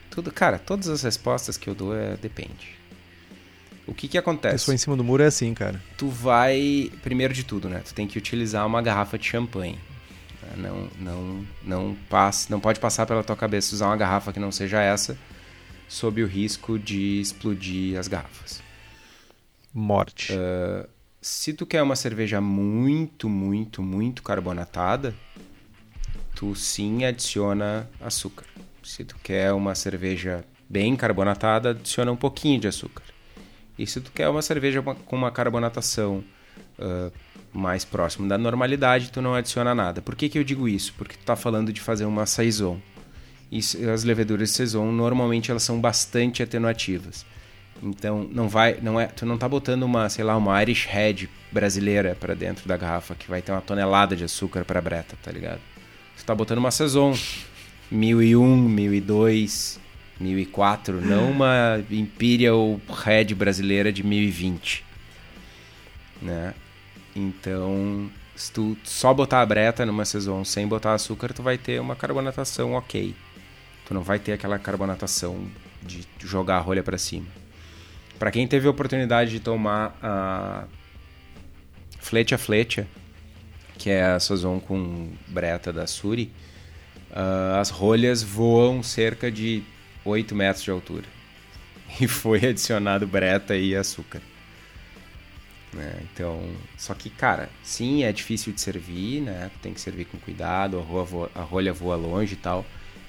Tudo, 0.10 0.30
cara, 0.30 0.60
todas 0.60 0.90
as 0.90 1.04
respostas 1.04 1.56
que 1.56 1.70
eu 1.70 1.74
dou 1.74 1.96
é 1.96 2.18
depende. 2.18 2.76
O 3.88 3.94
que 3.94 4.10
que 4.10 4.18
acontece? 4.18 4.56
Pessoa 4.56 4.76
em 4.76 4.78
cima 4.78 4.98
do 4.98 5.06
muro 5.06 5.24
é 5.24 5.28
assim, 5.28 5.54
cara. 5.54 5.82
Tu 5.98 6.10
vai, 6.10 6.92
primeiro 7.02 7.34
de 7.34 7.46
tudo, 7.46 7.70
né? 7.70 7.80
Tu 7.80 7.94
tem 7.94 8.08
que 8.08 8.18
utilizar 8.18 8.68
uma 8.68 8.82
garrafa 8.82 9.18
de 9.18 9.26
champanhe. 9.26 9.80
Não, 10.58 10.90
não, 11.00 11.48
não 11.64 11.98
passa, 12.10 12.48
não 12.50 12.60
pode 12.60 12.80
passar 12.80 13.06
pela 13.06 13.24
tua 13.24 13.36
cabeça 13.36 13.76
usar 13.76 13.88
uma 13.88 13.98
garrafa 13.98 14.32
que 14.32 14.40
não 14.40 14.52
seja 14.52 14.82
essa, 14.82 15.18
sob 15.88 16.24
o 16.24 16.28
risco 16.28 16.80
de 16.80 17.20
explodir 17.20 17.98
as 18.00 18.08
garrafas. 18.08 18.62
Morte. 19.74 20.34
Uh, 20.34 20.88
se 21.22 21.54
tu 21.54 21.66
quer 21.66 21.82
uma 21.82 21.96
cerveja 21.96 22.40
muito, 22.40 23.28
muito, 23.28 23.82
muito 23.82 24.22
carbonatada, 24.22 25.14
tu 26.36 26.56
sim 26.56 27.04
adiciona 27.04 27.90
açúcar. 28.00 28.46
Se 28.84 29.04
tu 29.04 29.16
quer 29.24 29.52
uma 29.52 29.74
cerveja 29.74 30.46
bem 30.70 30.96
carbonatada, 30.96 31.72
adiciona 31.72 32.12
um 32.12 32.16
pouquinho 32.16 32.60
de 32.60 32.68
açúcar. 32.68 33.04
E 33.78 33.86
se 33.86 34.00
tu 34.00 34.12
quer 34.12 34.30
uma 34.30 34.42
cerveja 34.42 34.82
com 34.82 35.16
uma 35.16 35.32
carbonatação 35.32 36.24
uh, 36.80 37.12
mais 37.56 37.86
próximo 37.86 38.28
da 38.28 38.38
normalidade, 38.38 39.12
tu 39.12 39.22
não 39.22 39.34
adiciona 39.34 39.74
nada. 39.74 40.02
Por 40.02 40.16
que, 40.16 40.28
que 40.28 40.38
eu 40.38 40.44
digo 40.44 40.68
isso? 40.68 40.94
Porque 40.98 41.16
tu 41.16 41.22
está 41.22 41.36
falando 41.36 41.72
de 41.72 41.80
fazer 41.80 42.06
uma 42.06 42.26
saison. 42.26 42.80
E 43.52 43.60
as 43.94 44.04
leveduras 44.04 44.50
de 44.50 44.56
saison 44.56 44.92
normalmente 44.92 45.50
elas 45.50 45.64
são 45.64 45.80
bastante 45.80 46.44
atenuativas. 46.44 47.26
Então 47.82 48.28
não 48.32 48.50
vai, 48.50 48.78
não 48.82 49.00
é, 49.00 49.08
tu 49.08 49.26
não 49.26 49.38
tá 49.38 49.48
botando 49.48 49.84
uma, 49.84 50.10
sei 50.10 50.24
lá, 50.24 50.36
uma 50.36 50.62
Irish 50.62 50.86
Red 50.86 51.30
brasileira 51.52 52.16
para 52.20 52.34
dentro 52.34 52.68
da 52.68 52.76
garrafa 52.76 53.16
que 53.16 53.30
vai 53.30 53.42
ter 53.42 53.52
uma 53.52 53.62
tonelada 53.62 54.16
de 54.16 54.24
açúcar 54.24 54.66
para 54.66 54.82
breta, 54.82 55.18
tá 55.22 55.32
ligado? 55.32 55.62
Tu 56.18 56.26
tá 56.26 56.34
botando 56.34 56.58
uma 56.58 56.72
Saison 56.72 57.14
1001, 57.92 58.58
1002, 58.58 59.80
1004, 60.20 61.02
não 61.02 61.32
uma 61.32 61.84
Imperial 61.92 62.80
Red 62.90 63.36
brasileira 63.36 63.92
de 63.92 64.04
1020, 64.04 64.84
né? 66.22 66.54
Então, 67.16 68.12
se 68.36 68.52
tu 68.52 68.78
só 68.84 69.14
botar 69.14 69.42
a 69.42 69.46
breta 69.46 69.86
numa 69.86 70.04
Saison 70.04 70.44
sem 70.44 70.68
botar 70.68 70.94
açúcar, 70.94 71.34
tu 71.34 71.42
vai 71.42 71.58
ter 71.58 71.80
uma 71.80 71.96
carbonatação 71.96 72.74
ok. 72.74 73.16
Tu 73.86 73.94
não 73.94 74.02
vai 74.02 74.20
ter 74.20 74.34
aquela 74.34 74.60
carbonatação 74.60 75.48
de 75.82 76.06
jogar 76.20 76.58
a 76.58 76.60
rolha 76.60 76.84
para 76.84 76.98
cima. 76.98 77.28
Para 78.20 78.32
quem 78.32 78.48
teve 78.48 78.68
a 78.68 78.72
oportunidade 78.72 79.32
de 79.32 79.40
tomar 79.40 79.98
a 80.02 80.66
Flecha 82.00 82.38
Flecha, 82.38 82.88
que 83.78 83.90
é 83.90 84.04
a 84.04 84.20
Sazon 84.20 84.60
com 84.60 85.12
breta 85.28 85.72
da 85.72 85.88
Suri, 85.88 86.32
uh, 87.12 87.60
as 87.60 87.70
rolhas 87.70 88.24
voam 88.24 88.82
cerca 88.82 89.32
de 89.32 89.64
8 90.04 90.36
metros 90.36 90.64
de 90.64 90.72
altura. 90.72 91.06
E 92.02 92.08
foi 92.10 92.46
adicionado 92.46 93.08
breta 93.08 93.56
e 93.56 93.74
açúcar. 93.74 94.22
Né? 95.76 95.94
Então, 96.14 96.42
só 96.78 96.94
que, 96.94 97.10
cara, 97.10 97.50
sim, 97.62 98.04
é 98.04 98.12
difícil 98.14 98.54
de 98.54 98.62
servir, 98.62 99.22
né? 99.22 99.52
Tem 99.62 99.74
que 99.74 99.82
servir 99.82 100.06
com 100.06 100.18
cuidado, 100.18 100.80
a, 100.80 100.82
voa, 100.82 101.30
a 101.36 101.42
rolha 101.42 101.74
voa 101.74 101.98
longe 101.98 102.34
e 102.34 102.38
tal. 102.38 102.66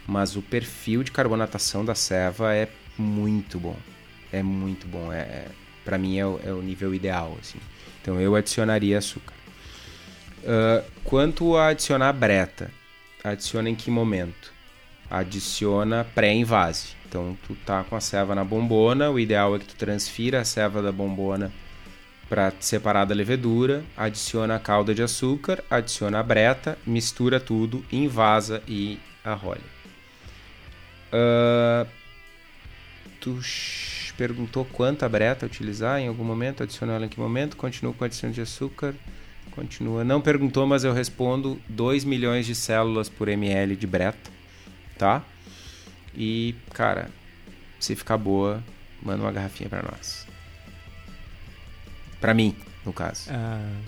Mas 0.06 0.34
o 0.36 0.42
perfil 0.42 1.04
de 1.04 1.12
carbonatação 1.12 1.84
da 1.84 1.94
ceva 1.94 2.54
é 2.54 2.68
muito 2.98 3.58
bom. 3.60 3.76
É 4.32 4.42
muito 4.42 4.86
bom. 4.88 5.12
É, 5.12 5.18
é 5.18 5.48
para 5.84 5.96
mim 5.96 6.18
é 6.18 6.26
o, 6.26 6.40
é 6.44 6.52
o, 6.52 6.60
nível 6.60 6.92
ideal, 6.92 7.36
assim. 7.40 7.58
Então 8.02 8.20
eu 8.20 8.34
adicionaria 8.34 8.98
açúcar. 8.98 9.34
Uh, 10.42 10.84
quanto 11.04 11.56
a 11.56 11.68
adicionar 11.68 12.12
breta, 12.12 12.70
adiciona 13.22 13.70
em 13.70 13.76
que 13.76 13.90
momento? 13.90 14.52
Adiciona 15.08 16.04
pré-invase. 16.14 16.88
Então 17.08 17.38
tu 17.46 17.54
tá 17.64 17.84
com 17.84 17.94
a 17.94 18.00
ceva 18.00 18.34
na 18.34 18.44
bombona, 18.44 19.08
o 19.10 19.20
ideal 19.20 19.54
é 19.54 19.60
que 19.60 19.66
tu 19.66 19.76
transfira 19.76 20.40
a 20.40 20.44
ceva 20.44 20.82
da 20.82 20.90
bombona 20.90 21.52
para 22.28 22.52
separar 22.58 23.04
da 23.04 23.14
levedura, 23.14 23.84
adiciona 23.96 24.56
a 24.56 24.58
calda 24.58 24.94
de 24.94 25.02
açúcar, 25.02 25.62
adiciona 25.70 26.18
a 26.18 26.22
breta, 26.22 26.76
mistura 26.84 27.38
tudo, 27.38 27.84
invasa 27.90 28.62
e 28.66 28.98
arrolha. 29.24 29.76
Uh, 31.12 31.86
tu 33.20 33.38
perguntou 34.16 34.64
quanta 34.64 35.08
breta 35.08 35.46
utilizar 35.46 36.00
em 36.00 36.08
algum 36.08 36.24
momento, 36.24 36.62
adicionou 36.62 36.96
ela 36.96 37.06
em 37.06 37.08
que 37.08 37.20
momento, 37.20 37.56
continua 37.56 37.92
com 37.92 38.02
a 38.02 38.06
adição 38.06 38.30
de 38.30 38.40
açúcar, 38.40 38.94
continua. 39.52 40.02
Não 40.02 40.20
perguntou, 40.20 40.66
mas 40.66 40.84
eu 40.84 40.92
respondo 40.92 41.60
2 41.68 42.04
milhões 42.04 42.44
de 42.44 42.54
células 42.54 43.08
por 43.08 43.28
ml 43.28 43.76
de 43.76 43.86
breta, 43.86 44.30
tá? 44.98 45.24
E, 46.14 46.54
cara, 46.72 47.10
se 47.78 47.94
ficar 47.94 48.16
boa, 48.16 48.62
manda 49.02 49.22
uma 49.22 49.32
garrafinha 49.32 49.68
para 49.68 49.82
nós. 49.82 50.26
Para 52.20 52.34
mim, 52.34 52.54
no 52.84 52.92
caso. 52.92 53.28
Ah, 53.30 53.80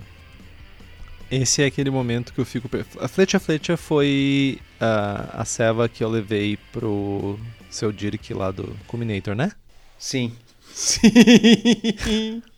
esse 1.31 1.61
é 1.61 1.65
aquele 1.65 1.89
momento 1.89 2.33
que 2.33 2.39
eu 2.39 2.45
fico. 2.45 2.69
A 2.99 3.07
Flecha 3.07 3.39
Flecha 3.39 3.77
foi 3.77 4.59
uh, 4.81 5.29
a 5.33 5.45
ceva 5.45 5.87
que 5.87 6.03
eu 6.03 6.09
levei 6.09 6.57
pro 6.71 7.39
seu 7.69 7.91
Dirk 7.91 8.33
lá 8.33 8.49
do 8.49 8.75
Culminator, 8.87 9.35
né? 9.35 9.51
Sim. 9.97 10.33
Sim. 10.73 12.41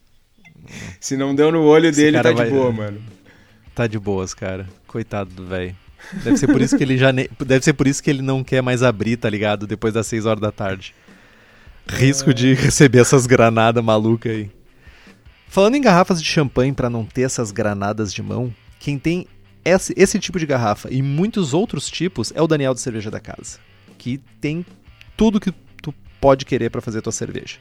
Se 1.02 1.18
não 1.18 1.36
deu 1.36 1.52
no 1.52 1.64
olho 1.64 1.90
Esse 1.90 2.02
dele, 2.02 2.22
tá 2.22 2.32
vai... 2.32 2.46
de 2.46 2.52
boa, 2.52 2.72
mano. 2.72 3.02
Tá 3.76 3.88
de 3.88 4.00
boas, 4.00 4.34
cara. 4.34 4.70
Coitado 4.88 5.30
do 5.32 5.46
velho. 5.46 5.76
Deve 6.24 6.38
ser 6.38 6.48
por 6.48 6.62
isso 6.62 6.78
que 6.78 6.84
ele 6.84 6.98
já 6.98 7.12
ne... 7.12 7.30
deve 7.46 7.64
ser 7.64 7.74
por 7.74 7.88
isso 7.88 8.02
que 8.02 8.10
ele 8.10 8.22
não 8.22 8.44
quer 8.44 8.62
mais 8.62 8.84
abrir, 8.84 9.18
tá 9.18 9.30
ligado? 9.30 9.68
Depois 9.68 9.94
das 9.94 10.08
6 10.08 10.26
horas 10.26 10.42
da 10.42 10.52
tarde. 10.52 10.96
Risco 11.88 12.34
de 12.34 12.54
receber 12.54 13.00
essas 13.00 13.26
granadas 13.26 13.84
malucas 13.84 14.32
aí. 14.32 14.52
Falando 15.52 15.76
em 15.76 15.82
garrafas 15.82 16.22
de 16.22 16.30
champanhe 16.30 16.72
para 16.72 16.90
não 16.90 17.04
ter 17.04 17.24
essas 17.24 17.52
granadas 17.52 18.14
de 18.14 18.24
mão, 18.24 18.56
quem 18.80 18.98
tem 18.98 19.28
esse, 19.66 19.94
esse 19.98 20.18
tipo 20.18 20.40
de 20.40 20.46
garrafa 20.46 20.88
e 20.90 21.02
muitos 21.02 21.54
outros 21.54 21.90
tipos 21.90 22.32
é 22.34 22.42
o 22.42 22.48
Daniel 22.48 22.74
de 22.74 22.80
Cerveja 22.80 23.12
da 23.12 23.20
Casa, 23.20 23.60
que 23.98 24.18
tem 24.40 24.66
tudo 25.18 25.42
que 25.42 25.54
tu 25.84 25.94
pode 26.22 26.46
querer 26.46 26.70
para 26.70 26.80
fazer 26.80 27.02
tua 27.02 27.12
cerveja. 27.12 27.58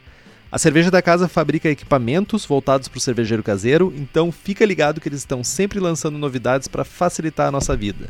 A 0.53 0.57
cerveja 0.57 0.89
da 0.89 1.03
casa 1.03 1.27
fabrica 1.27 1.69
equipamentos 1.69 2.47
voltados 2.47 2.87
para 2.87 2.99
o 2.99 3.01
cervejeiro 3.01 3.43
caseiro, 3.43 3.93
então 3.97 4.31
fica 4.31 4.65
ligado 4.65 5.01
que 5.01 5.09
eles 5.09 5.19
estão 5.19 5.43
sempre 5.43 5.81
lançando 5.81 6.17
novidades 6.17 6.69
para 6.69 6.85
facilitar 6.85 7.49
a 7.49 7.53
nossa 7.53 7.77
vida. 7.77 8.09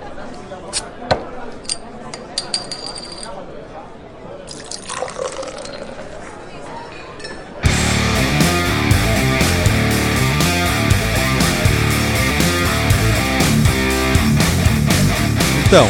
Então, 15.71 15.87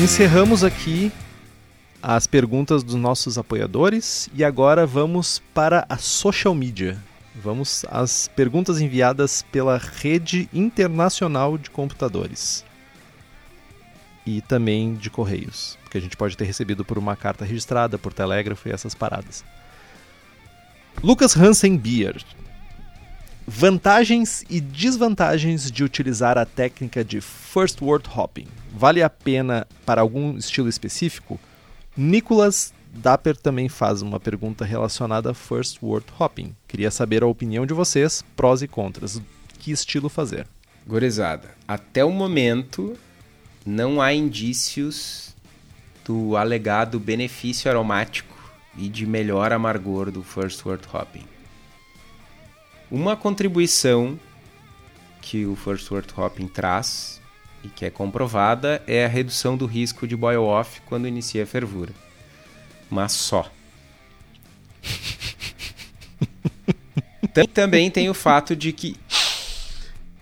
encerramos 0.00 0.62
aqui 0.62 1.10
as 2.00 2.28
perguntas 2.28 2.84
dos 2.84 2.94
nossos 2.94 3.36
apoiadores 3.36 4.30
e 4.32 4.44
agora 4.44 4.86
vamos 4.86 5.42
para 5.52 5.84
a 5.88 5.96
social 5.96 6.54
media. 6.54 6.96
Vamos 7.34 7.84
às 7.90 8.28
perguntas 8.28 8.80
enviadas 8.80 9.44
pela 9.50 9.78
rede 9.78 10.48
internacional 10.54 11.58
de 11.58 11.70
computadores 11.70 12.64
e 14.24 14.40
também 14.42 14.94
de 14.94 15.10
correios, 15.10 15.76
que 15.90 15.98
a 15.98 16.00
gente 16.00 16.16
pode 16.16 16.36
ter 16.36 16.44
recebido 16.44 16.84
por 16.84 16.96
uma 16.96 17.16
carta 17.16 17.44
registrada, 17.44 17.98
por 17.98 18.12
telégrafo 18.12 18.68
e 18.68 18.72
essas 18.72 18.94
paradas. 18.94 19.44
Lucas 21.02 21.36
Hansen 21.36 21.76
Bier 21.76 22.14
Vantagens 23.48 24.44
e 24.50 24.60
desvantagens 24.60 25.70
de 25.70 25.84
utilizar 25.84 26.36
a 26.36 26.44
técnica 26.44 27.04
de 27.04 27.20
First 27.20 27.80
Word 27.80 28.08
Hopping. 28.12 28.48
Vale 28.78 29.02
a 29.02 29.08
pena 29.08 29.66
para 29.86 30.02
algum 30.02 30.36
estilo 30.36 30.68
específico? 30.68 31.40
Nicolas 31.96 32.74
Dapper 32.92 33.34
também 33.34 33.70
faz 33.70 34.02
uma 34.02 34.20
pergunta 34.20 34.66
relacionada 34.66 35.30
a 35.30 35.34
First 35.34 35.78
Word 35.82 36.04
Hopping. 36.18 36.54
Queria 36.68 36.90
saber 36.90 37.22
a 37.22 37.26
opinião 37.26 37.64
de 37.64 37.72
vocês, 37.72 38.22
prós 38.36 38.60
e 38.60 38.68
contras. 38.68 39.18
Que 39.58 39.70
estilo 39.70 40.10
fazer? 40.10 40.46
Gorizada, 40.86 41.54
até 41.66 42.04
o 42.04 42.12
momento 42.12 42.94
não 43.64 43.98
há 43.98 44.12
indícios 44.12 45.34
do 46.04 46.36
alegado 46.36 47.00
benefício 47.00 47.70
aromático 47.70 48.36
e 48.76 48.90
de 48.90 49.06
melhor 49.06 49.54
amargor 49.54 50.10
do 50.10 50.22
First 50.22 50.66
Word 50.66 50.86
Hopping. 50.92 51.24
Uma 52.90 53.16
contribuição 53.16 54.20
que 55.22 55.46
o 55.46 55.56
First 55.56 55.90
Word 55.90 56.12
Hopping 56.14 56.46
traz 56.46 57.24
e 57.66 57.68
que 57.68 57.84
é 57.84 57.90
comprovada 57.90 58.80
é 58.86 59.04
a 59.04 59.08
redução 59.08 59.56
do 59.56 59.66
risco 59.66 60.06
de 60.06 60.16
boil-off 60.16 60.80
quando 60.86 61.08
inicia 61.08 61.42
a 61.42 61.46
fervura. 61.46 61.92
Mas 62.88 63.12
só. 63.12 63.50
Também 67.52 67.90
tem 67.90 68.08
o 68.08 68.14
fato 68.14 68.54
de 68.56 68.72
que. 68.72 68.96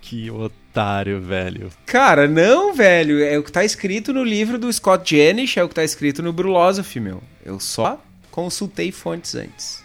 Que 0.01 0.29
otário, 0.29 1.21
velho. 1.21 1.71
Cara, 1.85 2.27
não, 2.27 2.73
velho. 2.73 3.23
É 3.23 3.37
o 3.37 3.43
que 3.43 3.51
tá 3.51 3.63
escrito 3.63 4.11
no 4.11 4.23
livro 4.23 4.57
do 4.57 4.71
Scott 4.73 5.15
Jenish, 5.15 5.57
é 5.57 5.63
o 5.63 5.69
que 5.69 5.75
tá 5.75 5.83
escrito 5.83 6.21
no 6.23 6.33
Brulosophy, 6.33 6.99
meu. 6.99 7.23
Eu 7.45 7.59
só 7.59 8.03
consultei 8.31 8.91
fontes 8.91 9.35
antes. 9.35 9.83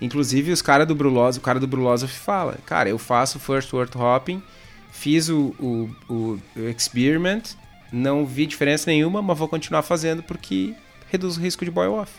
Inclusive, 0.00 0.52
os 0.52 0.62
caras 0.62 0.86
do 0.86 0.94
Brulose, 0.94 1.38
o 1.38 1.42
cara 1.42 1.58
do 1.60 1.66
Brulosophy 1.66 2.16
fala, 2.16 2.58
cara, 2.64 2.88
eu 2.88 2.98
faço 2.98 3.38
First 3.38 3.72
Word 3.72 3.96
Hopping, 3.96 4.42
fiz 5.00 5.30
o, 5.30 5.54
o, 5.58 5.90
o, 6.10 6.40
o 6.56 6.68
Experiment, 6.68 7.42
não 7.90 8.26
vi 8.26 8.44
diferença 8.44 8.90
nenhuma, 8.90 9.22
mas 9.22 9.38
vou 9.38 9.48
continuar 9.48 9.80
fazendo 9.82 10.22
porque 10.22 10.74
reduz 11.10 11.38
o 11.38 11.40
risco 11.40 11.64
de 11.64 11.70
boil-off. 11.70 12.12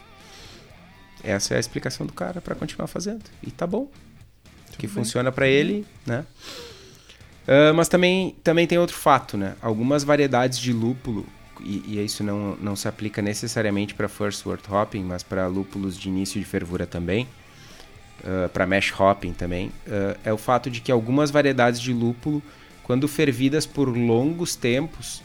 Essa 1.23 1.53
é 1.53 1.57
a 1.57 1.59
explicação 1.59 2.07
do 2.07 2.13
cara 2.13 2.41
para 2.41 2.55
continuar 2.55 2.87
fazendo. 2.87 3.21
E 3.43 3.51
tá 3.51 3.67
bom. 3.67 3.87
Tudo 4.65 4.77
que 4.79 4.87
bem. 4.87 4.95
funciona 4.95 5.31
para 5.31 5.47
ele, 5.47 5.85
né? 6.07 6.25
Uh, 7.43 7.71
mas 7.75 7.87
também, 7.87 8.35
também 8.43 8.65
tem 8.65 8.79
outro 8.79 8.95
fato, 8.95 9.37
né? 9.37 9.55
Algumas 9.61 10.03
variedades 10.03 10.57
de 10.57 10.73
lúpulo, 10.73 11.27
e, 11.59 11.83
e 11.85 12.03
isso 12.03 12.23
não, 12.23 12.55
não 12.55 12.75
se 12.75 12.87
aplica 12.87 13.21
necessariamente 13.21 13.93
para 13.93 14.07
first 14.07 14.43
word 14.43 14.63
hopping, 14.67 15.03
mas 15.03 15.21
para 15.21 15.45
lúpulos 15.45 15.95
de 15.95 16.09
início 16.09 16.39
de 16.39 16.45
fervura 16.47 16.87
também, 16.87 17.25
uh, 18.23 18.45
ah, 18.45 18.49
para 18.49 18.65
mash 18.65 18.91
hopping 18.99 19.33
também, 19.33 19.67
uh, 19.67 20.17
é 20.23 20.33
o 20.33 20.37
fato 20.37 20.71
de 20.71 20.81
que 20.81 20.91
algumas 20.91 21.29
variedades 21.29 21.79
de 21.79 21.93
lúpulo, 21.93 22.41
quando 22.83 23.07
fervidas 23.07 23.65
por 23.65 23.87
longos 23.89 24.55
tempos, 24.55 25.23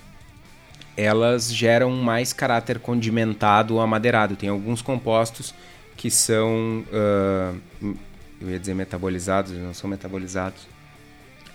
elas 0.97 1.53
geram 1.53 1.91
mais 1.91 2.33
caráter 2.33 2.79
condimentado 2.79 3.75
ou 3.75 3.81
amadeirado. 3.81 4.37
Tem 4.37 4.49
alguns 4.49 4.81
compostos 4.81 5.55
que 5.97 6.11
são, 6.11 6.85
uh, 6.89 7.97
eu 8.41 8.51
ia 8.51 8.59
dizer 8.59 8.75
metabolizados, 8.75 9.53
não 9.53 9.75
são 9.75 9.89
metabolizados, 9.89 10.67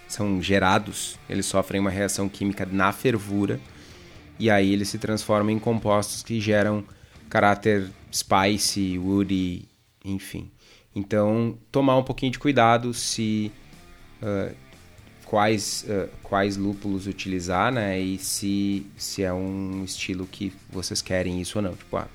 são 0.07 0.41
gerados, 0.41 1.17
eles 1.29 1.45
sofrem 1.45 1.79
uma 1.79 1.89
reação 1.89 2.27
química 2.27 2.67
na 2.69 2.91
fervura 2.91 3.59
e 4.37 4.49
aí 4.49 4.73
ele 4.73 4.85
se 4.85 4.97
transforma 4.97 5.51
em 5.51 5.59
compostos 5.59 6.23
que 6.23 6.39
geram 6.39 6.83
caráter 7.29 7.89
spicy, 8.11 8.97
woody, 8.97 9.67
enfim. 10.03 10.51
Então, 10.93 11.57
tomar 11.71 11.97
um 11.97 12.03
pouquinho 12.03 12.31
de 12.31 12.39
cuidado 12.39 12.93
se 12.93 13.51
uh, 14.21 14.53
quais, 15.31 15.85
uh, 15.87 16.09
quais 16.21 16.57
lúpulos 16.57 17.07
utilizar, 17.07 17.71
né? 17.71 17.97
E 17.97 18.17
se, 18.17 18.85
se 18.97 19.23
é 19.23 19.31
um 19.31 19.81
estilo 19.85 20.27
que 20.27 20.51
vocês 20.69 21.01
querem 21.01 21.39
isso 21.39 21.57
ou 21.57 21.61
não. 21.61 21.73
Tipo, 21.73 21.95
ah, 21.95 22.07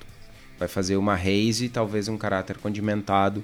vai 0.59 0.67
fazer 0.67 0.97
uma 0.97 1.15
haze, 1.15 1.67
talvez 1.67 2.07
um 2.07 2.15
caráter 2.15 2.59
condimentado 2.59 3.43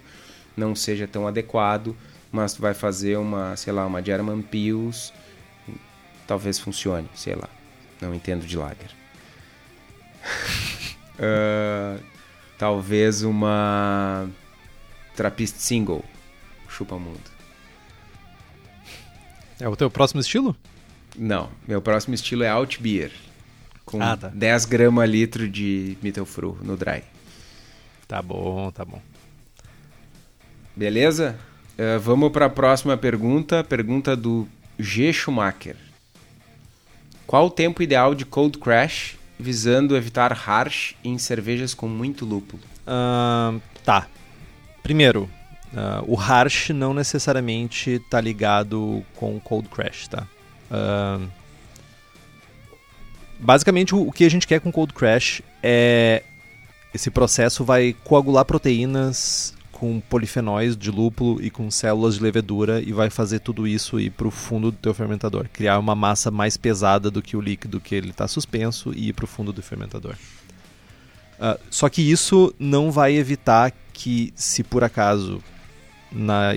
não 0.55 0.75
seja 0.75 1.07
tão 1.07 1.27
adequado, 1.27 1.97
mas 2.31 2.55
vai 2.55 2.75
fazer 2.75 3.17
uma, 3.17 3.55
sei 3.55 3.73
lá, 3.73 3.83
uma 3.87 3.99
German 4.03 4.43
Pils, 4.43 5.11
talvez 6.27 6.59
funcione, 6.59 7.09
sei 7.15 7.33
lá. 7.33 7.49
Não 7.99 8.13
entendo 8.13 8.45
de 8.45 8.55
lager. 8.55 8.91
uh, 11.17 11.99
talvez 12.59 13.23
uma 13.23 14.29
Trappist 15.15 15.55
Single, 15.57 16.05
chupa 16.69 16.99
mundo. 16.99 17.32
É 19.63 19.67
o 19.69 19.77
teu 19.77 19.89
próximo 19.89 20.19
estilo? 20.19 20.53
Não, 21.17 21.49
meu 21.65 21.81
próximo 21.81 22.13
estilo 22.13 22.43
é 22.43 22.49
Alt 22.49 22.81
Beer. 22.81 23.13
Com 23.85 24.01
Ah, 24.03 24.17
tá. 24.17 24.27
10 24.27 24.65
gramas 24.65 25.09
litro 25.09 25.47
de 25.47 25.97
Mittelfru 26.03 26.57
no 26.61 26.75
dry. 26.75 27.01
Tá 28.05 28.21
bom, 28.21 28.69
tá 28.71 28.83
bom. 28.83 29.01
Beleza? 30.75 31.39
Eh, 31.77 31.97
vamos 31.97 32.29
para 32.33 32.47
a 32.47 32.49
próxima 32.49 32.97
pergunta. 32.97 33.63
Pergunta 33.63 34.17
do 34.17 34.49
G. 34.77 35.13
Schumacher. 35.13 35.77
Qual 37.25 37.45
o 37.45 37.49
tempo 37.49 37.81
ideal 37.81 38.13
de 38.13 38.25
cold 38.25 38.57
crash 38.57 39.15
visando 39.39 39.95
evitar 39.95 40.33
harsh 40.33 40.93
em 41.05 41.17
cervejas 41.17 41.73
com 41.73 41.87
muito 41.87 42.25
lúpulo? 42.25 42.61
Ahn, 42.85 43.61
tá. 43.85 44.07
Primeiro, 44.83 45.29
ah, 45.75 46.03
o 46.07 46.15
harsh 46.15 46.69
não 46.69 46.93
necessariamente 46.93 47.99
tá 48.09 48.21
ligado 48.21 49.03
com 49.15 49.39
cold 49.39 49.69
crash, 49.69 50.07
tá? 50.07 50.27
Ahn, 50.71 51.27
basicamente, 53.39 53.95
o, 53.95 54.07
o 54.07 54.11
que 54.11 54.25
a 54.25 54.29
gente 54.29 54.47
quer 54.47 54.59
com 54.59 54.71
cold 54.71 54.93
crash 54.93 55.41
é 55.61 56.23
esse 56.93 57.09
processo 57.09 57.63
vai 57.63 57.95
coagular 58.03 58.45
proteínas 58.45 59.55
com 59.71 59.99
polifenóis 59.99 60.77
de 60.77 60.91
lúpulo 60.91 61.41
e 61.41 61.49
com 61.49 61.69
células 61.71 62.15
de 62.15 62.21
levedura 62.21 62.79
e 62.79 62.93
vai 62.93 63.09
fazer 63.09 63.39
tudo 63.39 63.67
isso 63.67 63.99
ir 63.99 64.11
para 64.11 64.27
o 64.27 64.31
fundo 64.31 64.71
do 64.71 64.77
teu 64.77 64.93
fermentador, 64.93 65.47
criar 65.51 65.79
uma 65.79 65.95
massa 65.95 66.29
mais 66.29 66.55
pesada 66.55 67.09
do 67.09 67.21
que 67.21 67.35
o 67.35 67.41
líquido 67.41 67.81
que 67.81 67.95
ele 67.95 68.11
está 68.11 68.27
suspenso 68.27 68.93
e 68.95 69.09
ir 69.09 69.13
para 69.13 69.25
o 69.25 69.27
fundo 69.27 69.51
do 69.51 69.61
fermentador. 69.61 70.15
Ah, 71.39 71.57
só 71.69 71.89
que 71.89 72.01
isso 72.01 72.53
não 72.59 72.91
vai 72.91 73.15
evitar 73.15 73.73
que, 73.91 74.31
se 74.35 74.63
por 74.63 74.83
acaso, 74.83 75.43
na 76.13 76.55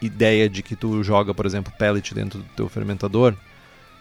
ideia 0.00 0.48
de 0.48 0.62
que 0.62 0.76
tu 0.76 1.02
joga, 1.02 1.32
por 1.34 1.46
exemplo, 1.46 1.72
pellet 1.78 2.14
dentro 2.14 2.40
do 2.40 2.48
teu 2.54 2.68
fermentador, 2.68 3.34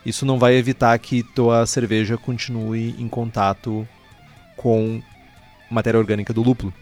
isso 0.05 0.25
não 0.25 0.37
vai 0.37 0.55
evitar 0.55 0.97
que 0.99 1.23
tua 1.23 1.65
cerveja 1.65 2.17
continue 2.17 2.95
em 2.99 3.07
contato 3.07 3.87
com 4.55 5.01
matéria 5.69 5.99
orgânica 5.99 6.33
do 6.33 6.43
lúpulo. 6.43 6.73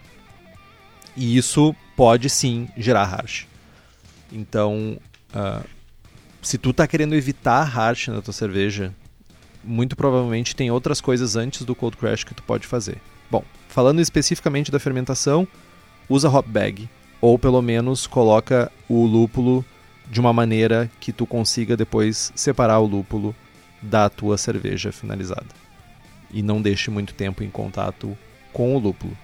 E 1.16 1.38
isso 1.38 1.76
pode 1.96 2.30
sim 2.30 2.68
gerar 2.76 3.06
harsh. 3.06 3.46
Então, 4.32 4.98
ah, 5.34 5.62
se 6.42 6.58
tu 6.58 6.74
tá 6.74 6.88
querendo 6.88 7.16
evitar 7.16 7.64
harsh 7.64 8.08
na 8.10 8.22
tua 8.22 8.34
cerveja, 8.34 8.94
muito 9.64 9.96
provavelmente 9.96 10.56
tem 10.56 10.70
outras 10.70 11.00
coisas 11.00 11.36
antes 11.36 11.64
do 11.64 11.76
cold 11.76 11.96
crash 11.96 12.24
que 12.24 12.34
tu 12.34 12.44
pode 12.44 12.68
fazer. 12.68 12.98
Bom, 13.32 13.44
falando 13.70 14.02
especificamente 14.02 14.72
da 14.72 14.80
fermentação, 14.80 15.48
usa 16.10 16.30
hop 16.30 16.46
bag 16.48 16.90
ou 17.24 17.40
pelo 17.40 17.62
menos 17.62 18.06
coloca 18.06 18.70
o 18.90 19.06
lúpulo 19.06 19.64
de 20.12 20.20
uma 20.20 20.34
maneira 20.34 20.92
que 21.00 21.14
tu 21.14 21.26
consiga 21.26 21.78
depois 21.78 22.34
separar 22.36 22.80
o 22.80 22.86
lúpulo 22.86 23.34
da 23.82 24.10
tua 24.10 24.38
cerveja 24.38 24.92
finalizada. 24.92 25.48
E 26.34 26.44
não 26.44 26.62
deixe 26.62 26.92
muito 26.92 27.14
tempo 27.14 27.42
em 27.42 27.50
contato 27.50 28.18
com 28.52 28.76
o 28.76 28.78
lúpulo. 28.78 29.18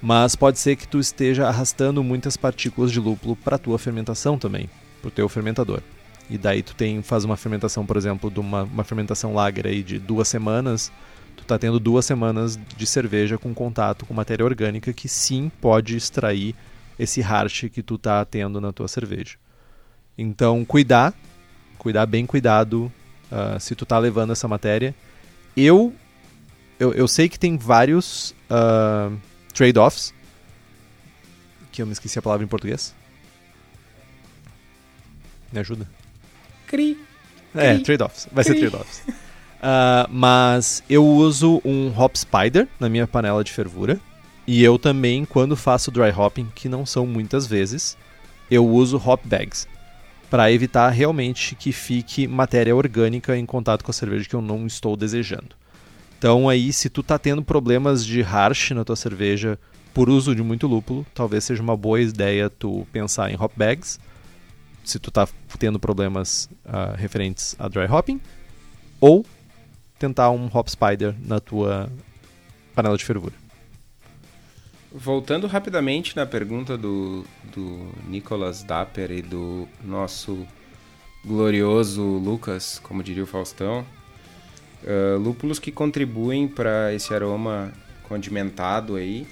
Mas 0.00 0.36
pode 0.36 0.60
ser 0.60 0.76
que 0.76 0.86
tu 0.86 1.00
esteja 1.00 1.48
arrastando 1.48 2.00
muitas 2.04 2.36
partículas 2.36 2.92
de 2.92 3.00
lúpulo 3.00 3.34
para 3.34 3.58
tua 3.58 3.76
fermentação 3.76 4.38
também, 4.38 4.70
para 5.00 5.08
o 5.08 5.10
teu 5.10 5.28
fermentador. 5.28 5.82
E 6.30 6.38
daí 6.38 6.62
tu 6.62 6.76
tem, 6.76 7.02
faz 7.02 7.24
uma 7.24 7.36
fermentação, 7.36 7.84
por 7.84 7.96
exemplo, 7.96 8.30
de 8.30 8.38
uma, 8.38 8.62
uma 8.62 8.84
fermentação 8.84 9.34
lager 9.34 9.66
aí 9.66 9.82
de 9.82 9.98
duas 9.98 10.28
semanas, 10.28 10.92
tu 11.36 11.42
tá 11.42 11.58
tendo 11.58 11.80
duas 11.80 12.04
semanas 12.04 12.56
de 12.76 12.86
cerveja 12.86 13.36
com 13.36 13.52
contato 13.52 14.06
com 14.06 14.14
matéria 14.14 14.44
orgânica 14.44 14.92
que 14.92 15.08
sim 15.08 15.50
pode 15.60 15.96
extrair 15.96 16.54
esse 17.00 17.22
harsh 17.22 17.68
que 17.70 17.82
tu 17.82 17.96
tá 17.96 18.24
tendo 18.24 18.60
na 18.60 18.72
tua 18.72 18.86
cerveja. 18.86 19.36
Então, 20.18 20.64
cuidar, 20.66 21.14
cuidar 21.78 22.04
bem 22.04 22.26
cuidado 22.26 22.92
ah, 23.32 23.58
se 23.58 23.74
tu 23.74 23.86
tá 23.86 23.98
levando 23.98 24.32
essa 24.32 24.46
matéria. 24.46 24.94
Eu, 25.56 25.94
eu, 26.78 26.92
eu 26.92 27.08
sei 27.08 27.26
que 27.26 27.38
tem 27.38 27.56
vários 27.56 28.34
ah, 28.50 29.10
trade-offs, 29.54 30.12
que 31.72 31.80
eu 31.80 31.86
me 31.86 31.92
esqueci 31.92 32.18
a 32.18 32.22
palavra 32.22 32.44
em 32.44 32.48
português. 32.48 32.94
Me 35.50 35.60
ajuda? 35.60 35.88
Cri. 36.66 36.98
É, 37.54 37.74
Cri. 37.74 37.82
trade-offs. 37.82 38.28
Vai 38.30 38.44
ser 38.44 38.50
Cri. 38.50 38.68
trade-offs. 38.68 39.02
Ah, 39.62 40.06
mas 40.10 40.82
eu 40.88 41.06
uso 41.06 41.60
um 41.64 41.92
hop 41.98 42.14
spider 42.16 42.68
na 42.78 42.88
minha 42.88 43.06
panela 43.06 43.42
de 43.42 43.52
fervura. 43.52 43.98
E 44.52 44.64
eu 44.64 44.80
também, 44.80 45.24
quando 45.24 45.54
faço 45.54 45.92
dry 45.92 46.10
hopping, 46.10 46.48
que 46.52 46.68
não 46.68 46.84
são 46.84 47.06
muitas 47.06 47.46
vezes, 47.46 47.96
eu 48.50 48.66
uso 48.66 48.96
hop 48.96 49.24
bags. 49.24 49.68
Para 50.28 50.50
evitar 50.50 50.90
realmente 50.90 51.54
que 51.54 51.70
fique 51.70 52.26
matéria 52.26 52.74
orgânica 52.74 53.38
em 53.38 53.46
contato 53.46 53.84
com 53.84 53.92
a 53.92 53.94
cerveja 53.94 54.28
que 54.28 54.34
eu 54.34 54.42
não 54.42 54.66
estou 54.66 54.96
desejando. 54.96 55.54
Então 56.18 56.48
aí, 56.48 56.72
se 56.72 56.90
tu 56.90 57.00
tá 57.00 57.16
tendo 57.16 57.44
problemas 57.44 58.04
de 58.04 58.22
harsh 58.22 58.72
na 58.72 58.84
tua 58.84 58.96
cerveja 58.96 59.56
por 59.94 60.10
uso 60.10 60.34
de 60.34 60.42
muito 60.42 60.66
lúpulo, 60.66 61.06
talvez 61.14 61.44
seja 61.44 61.62
uma 61.62 61.76
boa 61.76 62.00
ideia 62.00 62.50
tu 62.50 62.84
pensar 62.92 63.30
em 63.30 63.36
hop 63.40 63.52
bags. 63.56 64.00
Se 64.84 64.98
tu 64.98 65.12
tá 65.12 65.28
tendo 65.60 65.78
problemas 65.78 66.50
ah, 66.64 66.96
referentes 66.96 67.54
a 67.56 67.68
dry 67.68 67.86
hopping, 67.88 68.20
ou 69.00 69.24
tentar 69.96 70.28
um 70.32 70.50
hop 70.52 70.66
spider 70.66 71.14
na 71.24 71.38
tua 71.38 71.88
panela 72.74 72.98
de 72.98 73.04
fervura. 73.04 73.49
Voltando 74.92 75.46
rapidamente 75.46 76.16
na 76.16 76.26
pergunta 76.26 76.76
do, 76.76 77.24
do 77.54 77.92
Nicolas 78.08 78.64
Dapper 78.64 79.12
e 79.12 79.22
do 79.22 79.68
nosso 79.84 80.44
glorioso 81.24 82.02
Lucas, 82.02 82.80
como 82.82 83.00
diria 83.00 83.22
o 83.22 83.26
Faustão, 83.26 83.86
ah, 84.84 85.16
lúpulos 85.16 85.60
que 85.60 85.70
contribuem 85.70 86.48
para 86.48 86.92
esse 86.92 87.14
aroma 87.14 87.72
condimentado 88.08 88.96
aí, 88.96 89.28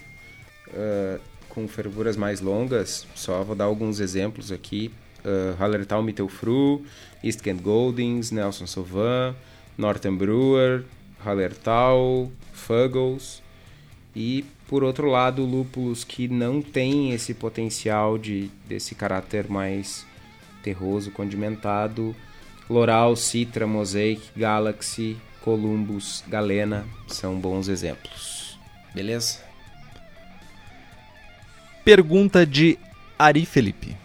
ah, 0.73 1.19
com 1.49 1.67
fervuras 1.67 2.17
mais 2.17 2.41
longas, 2.41 3.05
só 3.17 3.43
vou 3.43 3.57
dar 3.57 3.65
alguns 3.65 3.99
exemplos 3.99 4.53
aqui. 4.53 4.93
Uh, 5.25 5.61
Hallertau 5.61 6.01
Mittelfru, 6.01 6.85
East 7.25 7.43
Kent 7.43 7.61
Goldings, 7.61 8.31
Nelson 8.31 8.69
Sauvin, 8.69 9.35
Northern 9.77 10.17
Brewer, 10.17 10.85
Hallertau, 11.25 12.31
Fuggles 12.53 13.43
e 14.15 14.45
por 14.67 14.85
outro 14.85 15.09
lado 15.09 15.45
lúpulos 15.45 16.05
que 16.05 16.29
não 16.29 16.61
têm 16.61 17.13
esse 17.13 17.35
potencial 17.35 18.19
de 18.19 18.51
desse 18.67 18.95
caráter 18.95 19.49
mais 19.49 20.07
terroso, 20.63 21.11
condimentado, 21.11 22.15
Loral, 22.69 23.17
Citra, 23.17 23.67
Mosaic, 23.67 24.21
Galaxy, 24.37 25.17
Columbus, 25.41 26.23
Galena 26.29 26.85
são 27.07 27.39
bons 27.39 27.69
exemplos. 27.69 28.59
Beleza? 28.95 29.39
Pergunta 31.85 32.45
de 32.45 32.79
Ari 33.19 33.47
Felipe. 33.47 33.97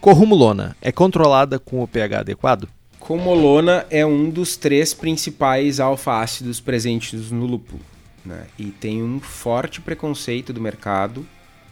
Corrumulona 0.00 0.76
é 0.82 0.90
controlada 0.90 1.58
com 1.58 1.82
o 1.82 1.88
pH 1.88 2.20
adequado? 2.20 2.68
Comolona 2.98 3.86
é 3.90 4.04
um 4.04 4.28
dos 4.28 4.56
três 4.56 4.92
principais 4.92 5.78
alfa-ácidos 5.78 6.60
presentes 6.60 7.30
no 7.30 7.46
lúpulo. 7.46 7.80
Né? 8.24 8.46
E 8.58 8.66
tem 8.66 9.02
um 9.02 9.20
forte 9.20 9.80
preconceito 9.80 10.52
do 10.52 10.60
mercado 10.60 11.26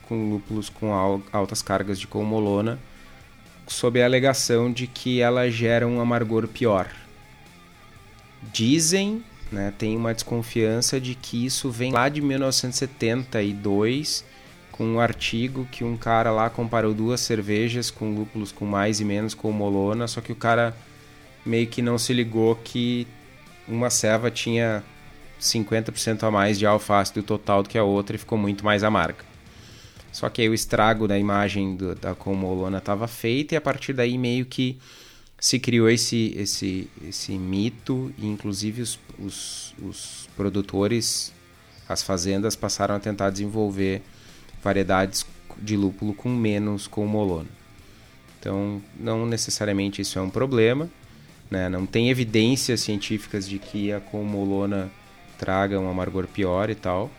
com 0.09 0.31
lúpulos 0.31 0.69
com 0.69 0.93
al- 0.93 1.23
altas 1.33 1.63
cargas 1.63 1.99
de 1.99 2.07
comolona, 2.07 2.79
sob 3.67 4.03
a 4.03 4.05
alegação 4.05 4.71
de 4.71 4.87
que 4.87 5.21
ela 5.21 5.51
gera 5.51 5.87
um 5.87 6.01
amargor 6.01 6.47
pior. 6.49 6.89
Dizem, 8.53 9.25
né, 9.51 9.73
tem 9.79 9.97
uma 9.97 10.13
desconfiança 10.13 11.01
de 11.01 11.15
que 11.15 11.47
isso 11.47 11.71
vem 11.71 11.93
lá 11.93 12.09
de 12.09 12.21
1972, 12.21 14.25
com 14.73 14.85
um 14.85 15.01
artigo 15.01 15.67
que 15.71 15.85
um 15.85 15.97
cara 15.97 16.31
lá 16.33 16.51
comparou 16.51 16.93
duas 16.93 17.21
cervejas 17.21 17.91
com 17.91 18.15
lúpulos 18.15 18.51
com 18.53 18.67
mais 18.67 19.01
e 19.01 19.05
menos 19.05 19.35
comolona, 19.35 20.09
só 20.09 20.21
que 20.21 20.33
o 20.33 20.37
cara 20.37 20.77
meio 21.47 21.67
que 21.67 21.81
não 21.81 21.97
se 21.99 22.13
ligou 22.13 22.57
que 22.57 23.07
uma 23.69 23.91
ceva 23.91 24.31
tinha 24.31 24.83
50% 25.43 26.23
a 26.23 26.31
mais 26.31 26.59
de 26.59 26.65
alface 26.65 27.13
do 27.13 27.23
total 27.23 27.63
do 27.63 27.69
que 27.69 27.77
a 27.77 27.85
outra 27.85 28.17
e 28.17 28.19
ficou 28.19 28.39
muito 28.39 28.65
mais 28.65 28.85
amarga. 28.85 29.25
Só 30.13 30.29
que 30.29 30.43
aí 30.43 30.49
o 30.49 30.55
estrago 30.55 31.09
da 31.09 31.19
imagem 31.19 31.75
do, 31.75 31.95
da 31.95 32.15
Comolona 32.15 32.79
estava 32.79 33.09
feito 33.09 33.53
e 33.53 33.57
a 33.57 33.61
partir 33.61 33.93
daí 33.93 34.17
meio 34.17 34.45
que 34.47 34.79
se 35.41 35.59
criou 35.59 35.91
esse, 35.91 36.35
esse, 36.37 36.89
esse 37.09 37.33
mito 37.33 38.13
e 38.17 38.27
inclusive 38.27 38.83
os, 38.83 38.99
os, 39.19 39.75
os 39.83 40.29
produtores, 40.37 41.33
as 41.89 42.03
fazendas 42.03 42.55
passaram 42.55 42.95
a 42.95 43.01
tentar 43.01 43.31
desenvolver 43.31 44.03
variedades 44.63 45.27
de 45.59 45.77
lúpulo 45.77 46.15
com 46.15 46.29
menos 46.29 46.87
Comolona. 46.87 47.49
Então, 48.39 48.83
não 48.99 49.27
necessariamente 49.27 50.03
isso 50.03 50.19
é 50.19 50.23
um 50.23 50.31
problema, 50.31 50.89
né? 51.51 51.69
não 51.69 51.87
tem 51.87 52.11
evidências 52.11 52.81
científicas 52.81 53.49
de 53.49 53.59
que 53.59 53.93
a 53.93 54.01
Comolona 54.01 54.91
traga 55.43 55.81
um 55.81 55.91
amargor 55.91 56.29
pior 56.29 56.71
e 56.71 56.75
tal. 56.77 57.11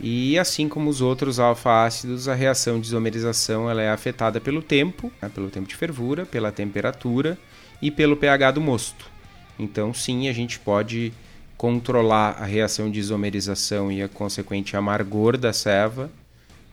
E 0.00 0.36
assim 0.36 0.68
como 0.68 0.90
os 0.90 1.00
outros 1.00 1.38
alfa-ácidos, 1.38 2.26
a 2.26 2.34
reação 2.34 2.80
de 2.80 2.88
isomerização 2.88 3.70
ela 3.70 3.80
é 3.80 3.90
afetada 3.90 4.40
pelo 4.40 4.60
tempo, 4.60 5.12
né, 5.22 5.28
pelo 5.28 5.48
tempo 5.48 5.68
de 5.68 5.76
fervura, 5.76 6.26
pela 6.26 6.50
temperatura 6.50 7.38
e 7.80 7.92
pelo 7.92 8.16
pH 8.16 8.50
do 8.50 8.60
mosto. 8.60 9.08
Então, 9.56 9.94
sim, 9.94 10.28
a 10.28 10.32
gente 10.32 10.58
pode 10.58 11.12
controlar 11.56 12.36
a 12.40 12.44
reação 12.44 12.90
de 12.90 12.98
isomerização 12.98 13.90
e 13.90 14.02
a 14.02 14.08
consequente 14.08 14.76
amargor 14.76 15.36
da 15.36 15.52
ceva 15.52 16.10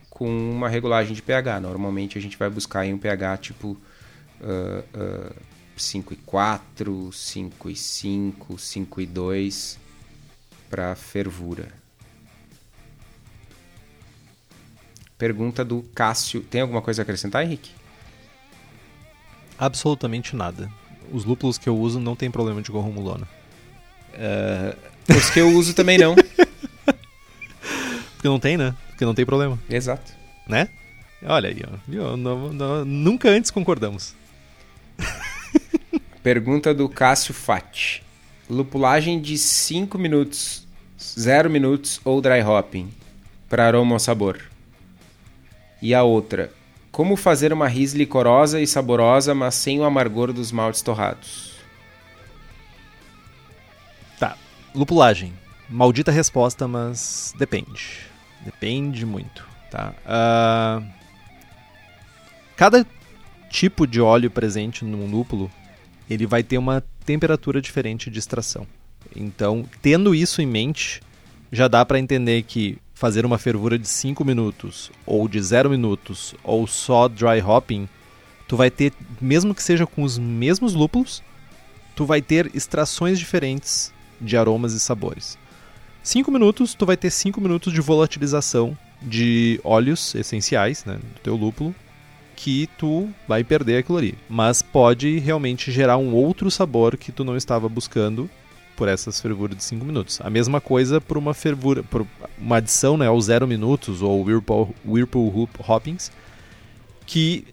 com 0.10 0.28
uma 0.28 0.68
regulagem 0.68 1.14
de 1.14 1.22
pH. 1.22 1.60
Normalmente 1.60 2.18
a 2.18 2.22
gente 2.22 2.38
vai 2.38 2.50
buscar 2.50 2.88
em 2.88 2.94
um 2.94 2.98
pH 2.98 3.38
tipo 3.38 3.78
uh, 4.42 4.84
uh, 4.98 5.36
5,4, 5.78 7.10
5,5, 7.12 8.56
5,2 8.56 9.85
para 10.70 10.96
fervura. 10.96 11.68
Pergunta 15.18 15.64
do 15.64 15.82
Cássio. 15.96 16.42
Tem 16.42 16.62
alguma 16.62 16.82
coisa 16.82 17.02
a 17.02 17.04
acrescentar, 17.04 17.44
Henrique? 17.44 17.72
Absolutamente 19.58 20.36
nada. 20.36 20.70
Os 21.12 21.24
lúpulos 21.24 21.58
que 21.58 21.70
eu 21.70 21.78
uso 21.78 22.00
não 22.00 22.16
tem 22.16 22.30
problema 22.30 22.62
de 22.62 22.72
gorromulona. 22.72 23.28
Uh, 24.14 25.16
os 25.16 25.30
que 25.30 25.40
eu 25.40 25.50
uso 25.50 25.74
também 25.74 25.98
não. 25.98 26.16
Porque 28.16 28.28
não 28.28 28.40
tem, 28.40 28.58
né? 28.58 28.76
Porque 28.90 29.06
não 29.06 29.16
tem 29.16 29.26
problema. 29.26 29.58
Exato. 29.70 30.12
Né? 30.48 30.68
Olha 31.24 31.50
aí, 31.50 31.62
ó. 31.66 32.18
Não, 32.18 32.52
não, 32.52 32.86
nunca 32.86 33.30
antes 33.30 33.50
concordamos. 33.50 34.14
Pergunta 36.22 36.74
do 36.74 36.90
Cássio 36.90 37.34
Fati. 37.34 38.05
Lupulagem 38.50 39.20
de 39.20 39.38
5 39.38 39.98
minutos, 39.98 40.68
0 41.00 41.50
minutos 41.50 42.00
ou 42.06 42.22
dry 42.22 42.42
hopping 42.42 42.92
para 43.50 43.66
aroma 43.66 43.94
ou 43.94 44.00
sabor. 44.00 44.40
E 45.82 45.94
a 45.94 46.04
outra, 46.04 46.52
como 46.92 47.16
fazer 47.16 47.52
uma 47.52 47.68
ris 47.68 47.94
licorosa 47.94 48.62
e 48.62 48.68
saborosa, 48.68 49.34
mas 49.34 49.56
sem 49.56 49.80
o 49.80 49.84
amargor 49.84 50.32
dos 50.32 50.52
maltes 50.52 50.82
torrados? 50.82 51.56
Tá. 54.20 54.38
Lupulagem. 54.74 55.34
Maldita 55.68 56.12
resposta, 56.12 56.68
mas 56.68 57.34
depende. 57.38 58.00
Depende 58.46 59.06
muito, 59.06 59.46
tá? 59.72 59.94
Uh... 60.06 60.86
Cada 62.56 62.86
tipo 63.50 63.86
de 63.86 64.00
óleo 64.00 64.32
presente 64.32 64.86
num 64.86 65.10
lúpulo, 65.10 65.52
ele 66.10 66.26
vai 66.26 66.44
ter 66.44 66.58
uma 66.58 66.84
temperatura 67.06 67.62
diferente 67.62 68.10
de 68.10 68.20
extração. 68.20 68.68
Então, 69.16 69.66
tendo 69.82 70.16
isso 70.16 70.42
em 70.42 70.46
mente, 70.46 71.02
já 71.52 71.68
dá 71.68 71.86
para 71.86 72.00
entender 72.00 72.44
que 72.44 72.78
fazer 72.94 73.26
uma 73.26 73.38
fervura 73.38 73.78
de 73.78 73.88
5 73.88 74.24
minutos, 74.24 74.92
ou 75.06 75.28
de 75.28 75.42
0 75.42 75.70
minutos, 75.70 76.34
ou 76.44 76.66
só 76.66 77.08
dry 77.08 77.42
hopping, 77.46 77.88
tu 78.48 78.56
vai 78.56 78.72
ter, 78.72 78.94
mesmo 79.20 79.54
que 79.54 79.62
seja 79.62 79.86
com 79.86 80.04
os 80.04 80.18
mesmos 80.18 80.74
lúpulos, 80.74 81.22
tu 81.96 82.06
vai 82.06 82.22
ter 82.22 82.50
extrações 82.54 83.20
diferentes 83.20 83.94
de 84.20 84.38
aromas 84.38 84.74
e 84.74 84.80
sabores. 84.80 85.38
5 86.04 86.32
minutos, 86.32 86.74
tu 86.74 86.86
vai 86.86 86.96
ter 86.96 87.10
5 87.10 87.40
minutos 87.42 87.74
de 87.74 87.82
volatilização 87.82 88.78
de 89.02 89.60
óleos 89.64 90.16
essenciais 90.16 90.86
né, 90.86 90.96
do 90.96 91.20
teu 91.22 91.36
lúpulo, 91.36 91.76
que 92.36 92.68
tu 92.78 93.10
vai 93.28 93.44
perder 93.44 93.78
aquilo 93.78 93.98
ali. 93.98 94.18
Mas 94.30 94.62
pode 94.62 95.20
realmente 95.20 95.72
gerar 95.72 95.98
um 95.98 96.14
outro 96.14 96.52
sabor 96.52 96.98
que 96.98 97.12
tu 97.12 97.24
não 97.24 97.38
estava 97.38 97.70
buscando 97.70 98.30
por 98.76 98.88
essas 98.88 99.22
fervuras 99.22 99.58
de 99.58 99.64
5 99.64 99.86
minutos. 99.86 100.20
A 100.22 100.30
mesma 100.30 100.60
coisa 100.60 101.00
por 101.00 101.18
uma 101.18 101.34
fervura, 101.34 101.82
por 101.84 102.06
uma 102.38 102.58
adição 102.58 102.98
né, 102.98 103.08
aos 103.08 103.26
0 103.26 103.48
minutos 103.48 104.02
ou 104.02 104.24
Whirlpool, 104.24 104.76
Whirlpool 104.86 105.50
Hoppings, 105.66 106.12
que 107.06 107.48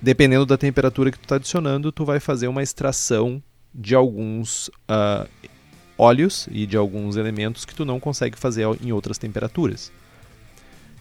dependendo 0.00 0.44
da 0.44 0.58
temperatura 0.58 1.10
que 1.10 1.18
tu 1.18 1.24
está 1.24 1.36
adicionando, 1.36 1.90
tu 1.90 2.04
vai 2.04 2.20
fazer 2.20 2.46
uma 2.46 2.62
extração 2.62 3.42
de 3.74 3.94
alguns 3.94 4.68
uh, 4.68 5.26
óleos 5.96 6.46
e 6.52 6.66
de 6.66 6.76
alguns 6.76 7.16
elementos 7.16 7.64
que 7.64 7.74
tu 7.74 7.84
não 7.84 7.98
consegue 7.98 8.38
fazer 8.38 8.66
em 8.82 8.92
outras 8.92 9.16
temperaturas. 9.16 9.90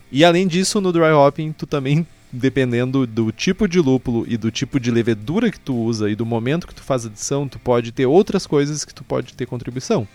E 0.10 0.24
além 0.24 0.48
disso, 0.48 0.80
no 0.80 0.94
dry 0.94 1.12
hopping, 1.12 1.52
tu 1.52 1.68
também 1.68 2.08
dependendo 2.34 3.06
do 3.06 3.32
tipo 3.32 3.68
de 3.68 3.80
lúpulo 3.80 4.26
e 4.28 4.36
do 4.38 4.50
tipo 4.50 4.80
de 4.80 4.90
levedura 4.90 5.52
que 5.52 5.60
tu 5.60 5.76
usa 5.76 6.10
e 6.10 6.16
do 6.16 6.26
momento 6.26 6.66
que 6.66 6.74
tu 6.74 6.82
faz 6.82 7.06
adição, 7.06 7.48
tu 7.48 7.60
pode 7.60 7.92
ter 7.92 8.08
outras 8.08 8.48
coisas 8.48 8.84
que 8.84 8.94
tu 8.94 9.04
pode 9.04 9.36
ter 9.36 9.46
contribuição. 9.46 10.08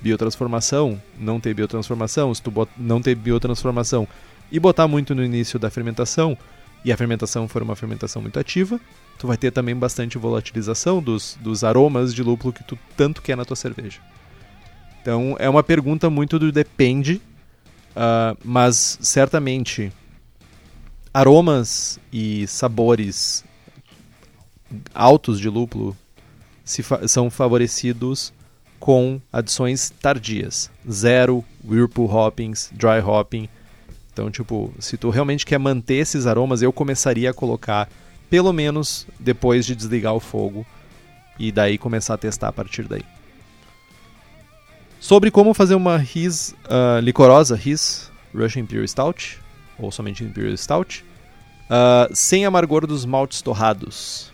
Biotransformação, 0.00 1.00
não 1.20 1.38
ter 1.38 1.52
biotransformação, 1.52 2.34
se 2.34 2.42
tu 2.42 2.50
não 2.78 3.02
ter 3.02 3.14
biotransformação 3.14 4.08
e 4.50 4.58
botar 4.58 4.88
muito 4.88 5.14
no 5.14 5.22
início 5.22 5.58
da 5.58 5.70
fermentação, 5.70 6.36
e 6.84 6.90
a 6.90 6.96
fermentação 6.96 7.46
for 7.46 7.62
uma 7.62 7.76
fermentação 7.76 8.20
muito 8.22 8.40
ativa, 8.40 8.80
tu 9.18 9.26
vai 9.26 9.36
ter 9.36 9.50
também 9.52 9.76
bastante 9.76 10.18
volatilização 10.18 11.00
dos, 11.02 11.38
dos 11.40 11.62
aromas 11.62 12.14
de 12.14 12.22
lúpulo 12.22 12.52
que 12.52 12.64
tu 12.64 12.78
tanto 12.96 13.22
quer 13.22 13.36
na 13.36 13.44
tua 13.44 13.56
cerveja. 13.56 14.00
Então 15.00 15.36
é 15.38 15.48
uma 15.48 15.62
pergunta 15.62 16.10
muito 16.10 16.38
do 16.38 16.50
depende, 16.50 17.20
uh, 17.94 18.36
mas 18.42 18.98
certamente 19.00 19.92
aromas 21.12 22.00
e 22.12 22.46
sabores 22.46 23.44
altos 24.94 25.38
de 25.38 25.48
lúpulo 25.48 25.96
fa 26.82 27.06
são 27.06 27.28
favorecidos 27.30 28.32
com 28.80 29.20
adições 29.32 29.90
tardias. 29.90 30.70
Zero, 30.90 31.44
Whirlpool 31.64 32.12
Hoppings, 32.12 32.70
Dry 32.72 33.00
Hopping. 33.04 33.48
Então, 34.12 34.30
tipo, 34.30 34.72
se 34.78 34.96
tu 34.96 35.10
realmente 35.10 35.46
quer 35.46 35.58
manter 35.58 35.94
esses 35.94 36.26
aromas, 36.26 36.62
eu 36.62 36.72
começaria 36.72 37.30
a 37.30 37.34
colocar 37.34 37.88
pelo 38.28 38.52
menos 38.52 39.06
depois 39.20 39.66
de 39.66 39.76
desligar 39.76 40.14
o 40.14 40.20
fogo 40.20 40.66
e 41.38 41.52
daí 41.52 41.78
começar 41.78 42.14
a 42.14 42.18
testar 42.18 42.48
a 42.48 42.52
partir 42.52 42.84
daí. 42.84 43.04
Sobre 44.98 45.30
como 45.30 45.52
fazer 45.52 45.74
uma 45.74 45.96
RIS 45.96 46.54
uh, 46.64 47.00
licorosa, 47.00 47.56
RIS, 47.56 48.10
Russian 48.34 48.62
Imperial 48.62 48.86
Stout, 48.86 49.41
ou 49.78 49.90
somente 49.90 50.24
Imperial 50.24 50.56
Stout. 50.56 51.04
Uh, 51.64 52.14
sem 52.14 52.44
amargor 52.44 52.86
dos 52.86 53.04
maltes 53.04 53.40
torrados. 53.40 54.32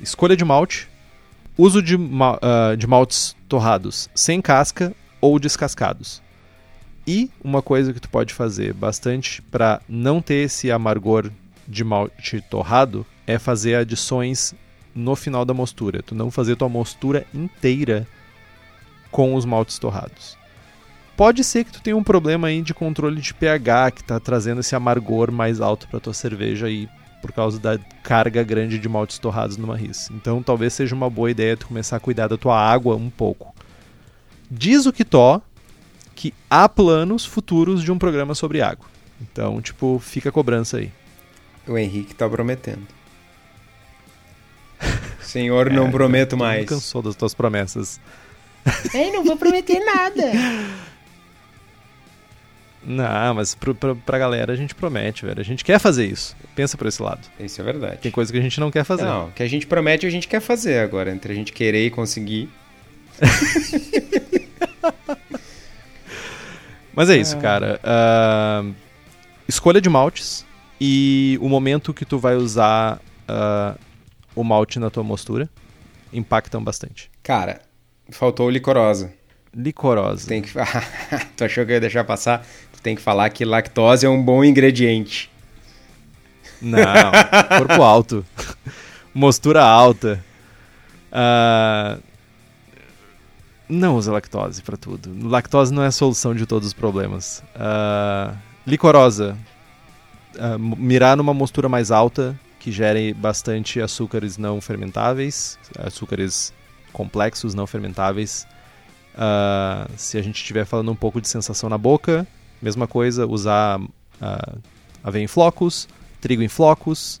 Escolha 0.00 0.36
de 0.36 0.44
malte. 0.44 0.88
Uso 1.56 1.82
de, 1.82 1.96
uh, 1.96 2.76
de 2.76 2.86
maltes 2.86 3.36
torrados 3.48 4.08
sem 4.14 4.40
casca 4.40 4.94
ou 5.20 5.38
descascados. 5.38 6.22
E 7.06 7.30
uma 7.42 7.60
coisa 7.60 7.92
que 7.92 8.00
tu 8.00 8.08
pode 8.08 8.32
fazer 8.32 8.72
bastante 8.72 9.42
para 9.42 9.80
não 9.88 10.22
ter 10.22 10.44
esse 10.44 10.70
amargor 10.70 11.30
de 11.66 11.82
malte 11.82 12.40
torrado 12.42 13.04
é 13.26 13.38
fazer 13.38 13.74
adições 13.74 14.54
no 14.94 15.14
final 15.16 15.44
da 15.44 15.52
mostura. 15.52 16.02
Tu 16.02 16.14
não 16.14 16.30
fazer 16.30 16.56
tua 16.56 16.68
mostura 16.68 17.26
inteira 17.34 18.06
com 19.10 19.34
os 19.34 19.44
maltes 19.44 19.78
torrados. 19.78 20.37
Pode 21.18 21.42
ser 21.42 21.64
que 21.64 21.72
tu 21.72 21.82
tenha 21.82 21.96
um 21.96 22.04
problema 22.04 22.46
aí 22.46 22.62
de 22.62 22.72
controle 22.72 23.20
de 23.20 23.34
pH 23.34 23.90
que 23.90 24.02
está 24.02 24.20
trazendo 24.20 24.60
esse 24.60 24.76
amargor 24.76 25.32
mais 25.32 25.60
alto 25.60 25.88
para 25.88 25.98
tua 25.98 26.14
cerveja 26.14 26.66
aí 26.66 26.88
por 27.20 27.32
causa 27.32 27.58
da 27.58 27.76
carga 28.04 28.44
grande 28.44 28.78
de 28.78 28.88
maltes 28.88 29.18
torrados 29.18 29.56
numa 29.56 29.76
ris. 29.76 30.08
Então 30.12 30.40
talvez 30.44 30.74
seja 30.74 30.94
uma 30.94 31.10
boa 31.10 31.28
ideia 31.28 31.56
tu 31.56 31.66
começar 31.66 31.96
a 31.96 32.00
cuidar 32.00 32.28
da 32.28 32.36
tua 32.36 32.56
água 32.56 32.94
um 32.94 33.10
pouco. 33.10 33.52
Diz 34.48 34.86
o 34.86 34.92
Kitó 34.92 35.42
que 36.14 36.32
há 36.48 36.68
planos 36.68 37.26
futuros 37.26 37.82
de 37.82 37.90
um 37.90 37.98
programa 37.98 38.32
sobre 38.32 38.62
água. 38.62 38.86
Então, 39.20 39.60
tipo, 39.60 39.98
fica 39.98 40.28
a 40.28 40.32
cobrança 40.32 40.76
aí. 40.76 40.92
O 41.66 41.76
Henrique 41.76 42.14
tá 42.14 42.28
prometendo. 42.28 42.86
Senhor, 45.20 45.66
é, 45.66 45.74
não 45.74 45.90
prometo 45.90 46.36
mais. 46.36 46.64
cansou 46.64 47.02
das 47.02 47.16
tuas 47.16 47.34
promessas. 47.34 48.00
Ei, 48.94 49.10
não 49.10 49.24
vou 49.24 49.36
prometer 49.36 49.80
nada. 49.80 50.22
Não, 52.88 53.34
mas 53.34 53.54
pro, 53.54 53.74
pro, 53.74 53.94
pra 53.94 54.18
galera 54.18 54.54
a 54.54 54.56
gente 54.56 54.74
promete, 54.74 55.26
velho. 55.26 55.38
A 55.38 55.44
gente 55.44 55.62
quer 55.62 55.78
fazer 55.78 56.06
isso. 56.06 56.34
Pensa 56.56 56.74
por 56.78 56.86
esse 56.86 57.02
lado. 57.02 57.20
Isso 57.38 57.60
é 57.60 57.64
verdade. 57.64 57.98
Tem 57.98 58.10
coisa 58.10 58.32
que 58.32 58.38
a 58.38 58.40
gente 58.42 58.58
não 58.58 58.70
quer 58.70 58.82
fazer. 58.82 59.04
Não, 59.04 59.30
que 59.30 59.42
a 59.42 59.48
gente 59.48 59.66
promete 59.66 60.06
a 60.06 60.10
gente 60.10 60.26
quer 60.26 60.40
fazer 60.40 60.78
agora. 60.78 61.10
Entre 61.10 61.30
a 61.30 61.36
gente 61.36 61.52
querer 61.52 61.84
e 61.84 61.90
conseguir. 61.90 62.48
Mas 66.96 67.10
é 67.10 67.16
isso, 67.18 67.36
cara. 67.36 67.78
Uh, 67.84 68.74
escolha 69.46 69.82
de 69.82 69.90
maltes 69.90 70.46
e 70.80 71.38
o 71.42 71.48
momento 71.48 71.92
que 71.92 72.06
tu 72.06 72.18
vai 72.18 72.36
usar 72.36 73.02
uh, 73.28 73.78
o 74.34 74.42
malte 74.42 74.78
na 74.78 74.88
tua 74.88 75.02
mostura 75.02 75.48
impactam 76.10 76.64
bastante. 76.64 77.10
Cara, 77.22 77.60
faltou 78.10 78.48
licorosa. 78.48 79.12
Licorosa. 79.54 80.26
Tem 80.26 80.40
que... 80.40 80.52
tu 81.36 81.44
achou 81.44 81.64
que 81.66 81.72
eu 81.72 81.74
ia 81.74 81.80
deixar 81.80 82.04
passar? 82.04 82.46
Tem 82.82 82.94
que 82.94 83.02
falar 83.02 83.30
que 83.30 83.44
lactose 83.44 84.06
é 84.06 84.08
um 84.08 84.22
bom 84.22 84.44
ingrediente. 84.44 85.30
Não, 86.60 86.78
corpo 87.58 87.82
alto. 87.82 88.24
Mostura 89.14 89.62
alta. 89.62 90.24
Uh, 91.12 92.00
não 93.68 93.96
usa 93.96 94.12
lactose 94.12 94.62
para 94.62 94.76
tudo. 94.76 95.10
Lactose 95.28 95.72
não 95.72 95.82
é 95.82 95.88
a 95.88 95.92
solução 95.92 96.34
de 96.34 96.46
todos 96.46 96.68
os 96.68 96.74
problemas. 96.74 97.42
Uh, 97.54 98.36
licorosa. 98.66 99.36
Uh, 100.36 100.58
mirar 100.58 101.16
numa 101.16 101.34
mostura 101.34 101.68
mais 101.68 101.90
alta 101.90 102.38
que 102.58 102.72
gere 102.72 103.14
bastante 103.14 103.80
açúcares 103.80 104.36
não 104.36 104.60
fermentáveis, 104.60 105.58
açúcares 105.78 106.52
complexos 106.92 107.54
não 107.54 107.66
fermentáveis. 107.66 108.46
Uh, 109.14 109.90
se 109.96 110.16
a 110.16 110.22
gente 110.22 110.36
estiver 110.36 110.64
falando 110.64 110.92
um 110.92 110.96
pouco 110.96 111.20
de 111.20 111.28
sensação 111.28 111.68
na 111.68 111.78
boca, 111.78 112.26
mesma 112.62 112.86
coisa, 112.86 113.26
usar 113.26 113.80
uh, 113.80 114.58
aveia 115.02 115.24
em 115.24 115.26
flocos, 115.26 115.88
trigo 116.20 116.42
em 116.42 116.48
flocos. 116.48 117.20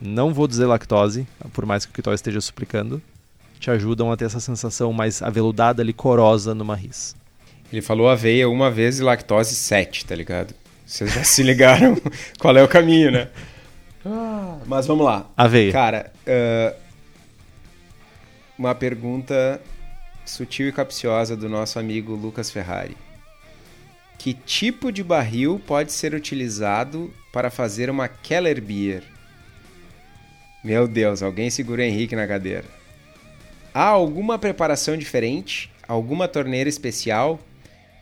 Não 0.00 0.34
vou 0.34 0.48
dizer 0.48 0.66
lactose, 0.66 1.26
por 1.52 1.64
mais 1.64 1.84
que 1.84 1.92
o 1.92 1.94
Kitó 1.94 2.12
esteja 2.12 2.40
suplicando. 2.40 3.00
Te 3.60 3.70
ajudam 3.70 4.10
a 4.10 4.16
ter 4.16 4.24
essa 4.24 4.40
sensação 4.40 4.92
mais 4.92 5.22
aveludada, 5.22 5.82
licorosa 5.82 6.54
numa 6.54 6.74
ris. 6.74 7.14
Ele 7.72 7.80
falou 7.80 8.08
aveia 8.08 8.48
uma 8.48 8.70
vez 8.70 8.98
e 8.98 9.02
lactose 9.02 9.54
sete, 9.54 10.04
tá 10.04 10.14
ligado? 10.14 10.54
Vocês 10.84 11.12
já 11.12 11.24
se 11.24 11.42
ligaram 11.42 11.96
qual 12.38 12.56
é 12.56 12.62
o 12.62 12.68
caminho, 12.68 13.10
né? 13.10 13.28
Ah, 14.04 14.58
mas 14.66 14.86
vamos 14.86 15.04
lá. 15.04 15.30
Aveia. 15.36 15.72
Cara, 15.72 16.12
uh, 16.26 16.76
uma 18.58 18.74
pergunta 18.74 19.60
sutil 20.26 20.68
e 20.68 20.72
capciosa 20.72 21.36
do 21.36 21.48
nosso 21.48 21.78
amigo 21.78 22.14
Lucas 22.14 22.50
Ferrari. 22.50 22.96
Que 24.18 24.32
tipo 24.32 24.90
de 24.90 25.02
barril 25.02 25.60
pode 25.66 25.92
ser 25.92 26.14
utilizado 26.14 27.12
para 27.32 27.50
fazer 27.50 27.90
uma 27.90 28.08
Keller 28.08 28.60
Beer? 28.62 29.02
Meu 30.62 30.88
Deus, 30.88 31.22
alguém 31.22 31.50
segura 31.50 31.82
o 31.82 31.84
Henrique 31.84 32.16
na 32.16 32.26
cadeira. 32.26 32.64
Há 33.74 33.84
alguma 33.84 34.38
preparação 34.38 34.96
diferente? 34.96 35.70
Alguma 35.86 36.26
torneira 36.26 36.68
especial? 36.70 37.38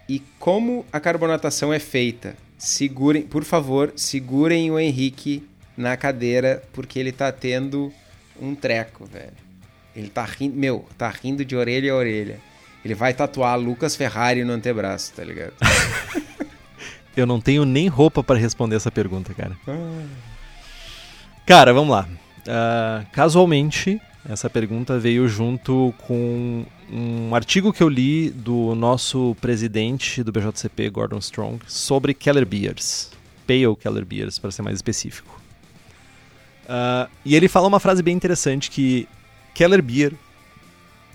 E 0.08 0.20
como 0.38 0.84
a 0.92 1.00
carbonatação 1.00 1.72
é 1.72 1.78
feita? 1.78 2.36
Segurem, 2.58 3.22
por 3.22 3.42
favor, 3.42 3.92
segurem 3.96 4.70
o 4.70 4.78
Henrique 4.78 5.42
na 5.76 5.96
cadeira 5.96 6.62
porque 6.72 6.98
ele 6.98 7.10
tá 7.10 7.32
tendo 7.32 7.92
um 8.40 8.54
treco, 8.54 9.04
velho. 9.06 9.32
Ele 9.96 10.08
tá 10.08 10.24
rindo, 10.24 10.56
meu, 10.56 10.86
tá 10.96 11.08
rindo 11.08 11.44
de 11.44 11.56
orelha 11.56 11.92
a 11.92 11.96
orelha. 11.96 12.38
Ele 12.84 12.94
vai 12.94 13.14
tatuar 13.14 13.58
Lucas 13.58 13.94
Ferrari 13.94 14.44
no 14.44 14.52
antebraço, 14.52 15.12
tá 15.14 15.22
ligado? 15.22 15.54
Eu 17.16 17.26
não 17.26 17.40
tenho 17.40 17.64
nem 17.64 17.88
roupa 17.88 18.24
para 18.24 18.38
responder 18.38 18.76
essa 18.76 18.90
pergunta, 18.90 19.34
cara. 19.34 19.56
Ah. 19.68 20.04
Cara, 21.44 21.72
vamos 21.74 21.90
lá. 21.90 22.08
Uh, 22.40 23.06
casualmente, 23.12 24.00
essa 24.28 24.48
pergunta 24.48 24.98
veio 24.98 25.28
junto 25.28 25.92
com 26.06 26.64
um 26.90 27.34
artigo 27.34 27.72
que 27.72 27.82
eu 27.82 27.88
li 27.88 28.30
do 28.30 28.74
nosso 28.74 29.36
presidente 29.40 30.22
do 30.22 30.32
BJCP, 30.32 30.90
Gordon 30.90 31.18
Strong, 31.18 31.60
sobre 31.66 32.14
Keller 32.14 32.46
Beers. 32.46 33.10
Pale 33.46 33.76
Keller 33.76 34.04
Beers, 34.04 34.38
para 34.38 34.50
ser 34.50 34.62
mais 34.62 34.76
específico. 34.76 35.40
Uh, 36.64 37.10
e 37.24 37.34
ele 37.34 37.48
fala 37.48 37.66
uma 37.66 37.80
frase 37.80 38.02
bem 38.02 38.14
interessante 38.14 38.70
que 38.70 39.08
Keller 39.52 39.82
Beer 39.82 40.14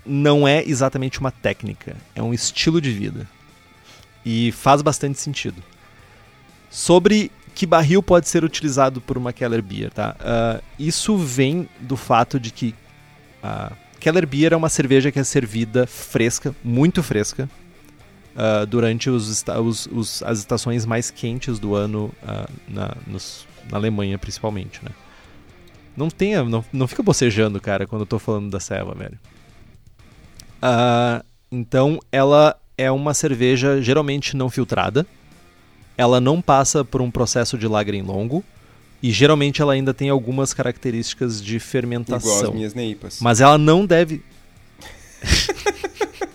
não 0.08 0.48
é 0.48 0.64
exatamente 0.64 1.20
uma 1.20 1.30
técnica, 1.30 1.96
é 2.14 2.22
um 2.22 2.32
estilo 2.32 2.80
de 2.80 2.90
vida. 2.90 3.28
E 4.24 4.52
faz 4.52 4.82
bastante 4.82 5.20
sentido. 5.20 5.62
Sobre 6.70 7.30
que 7.54 7.66
barril 7.66 8.02
pode 8.02 8.28
ser 8.28 8.44
utilizado 8.44 9.00
por 9.00 9.16
uma 9.18 9.32
Keller 9.32 9.62
Beer, 9.62 9.90
tá? 9.90 10.16
Uh, 10.20 10.62
isso 10.78 11.16
vem 11.16 11.68
do 11.80 11.96
fato 11.96 12.38
de 12.38 12.50
que 12.50 12.74
a 13.42 13.72
Keller 13.98 14.26
Beer 14.26 14.52
é 14.52 14.56
uma 14.56 14.68
cerveja 14.68 15.10
que 15.10 15.18
é 15.18 15.24
servida 15.24 15.86
fresca, 15.86 16.54
muito 16.62 17.02
fresca, 17.02 17.48
uh, 18.36 18.66
durante 18.66 19.10
os, 19.10 19.44
os, 19.44 19.86
os, 19.86 20.22
as 20.22 20.38
estações 20.38 20.86
mais 20.86 21.10
quentes 21.10 21.58
do 21.58 21.74
ano 21.74 22.12
uh, 22.22 22.52
na, 22.68 22.94
nos, 23.06 23.46
na 23.70 23.76
Alemanha, 23.76 24.18
principalmente, 24.18 24.80
né? 24.84 24.90
Não 25.96 26.08
tenha, 26.08 26.44
não, 26.44 26.64
não 26.72 26.86
fica 26.86 27.02
bocejando, 27.02 27.60
cara, 27.60 27.86
quando 27.86 28.02
eu 28.02 28.06
tô 28.06 28.20
falando 28.20 28.50
da 28.50 28.60
ceva, 28.60 28.94
velho. 28.94 29.18
Uh, 30.62 31.24
então, 31.50 31.98
ela 32.10 32.56
é 32.76 32.90
uma 32.90 33.14
cerveja 33.14 33.80
geralmente 33.82 34.36
não 34.36 34.48
filtrada. 34.48 35.06
Ela 35.96 36.20
não 36.20 36.40
passa 36.40 36.84
por 36.84 37.02
um 37.02 37.10
processo 37.10 37.58
de 37.58 37.66
lagrim 37.66 38.02
longo. 38.02 38.44
E 39.02 39.10
geralmente 39.10 39.62
ela 39.62 39.72
ainda 39.72 39.94
tem 39.94 40.10
algumas 40.10 40.52
características 40.52 41.42
de 41.42 41.58
fermentação. 41.60 42.30
Igual 42.30 42.44
as 42.44 42.54
minhas 42.54 42.74
neipas. 42.74 43.18
Mas 43.20 43.40
ela 43.40 43.56
não 43.56 43.86
deve. 43.86 44.22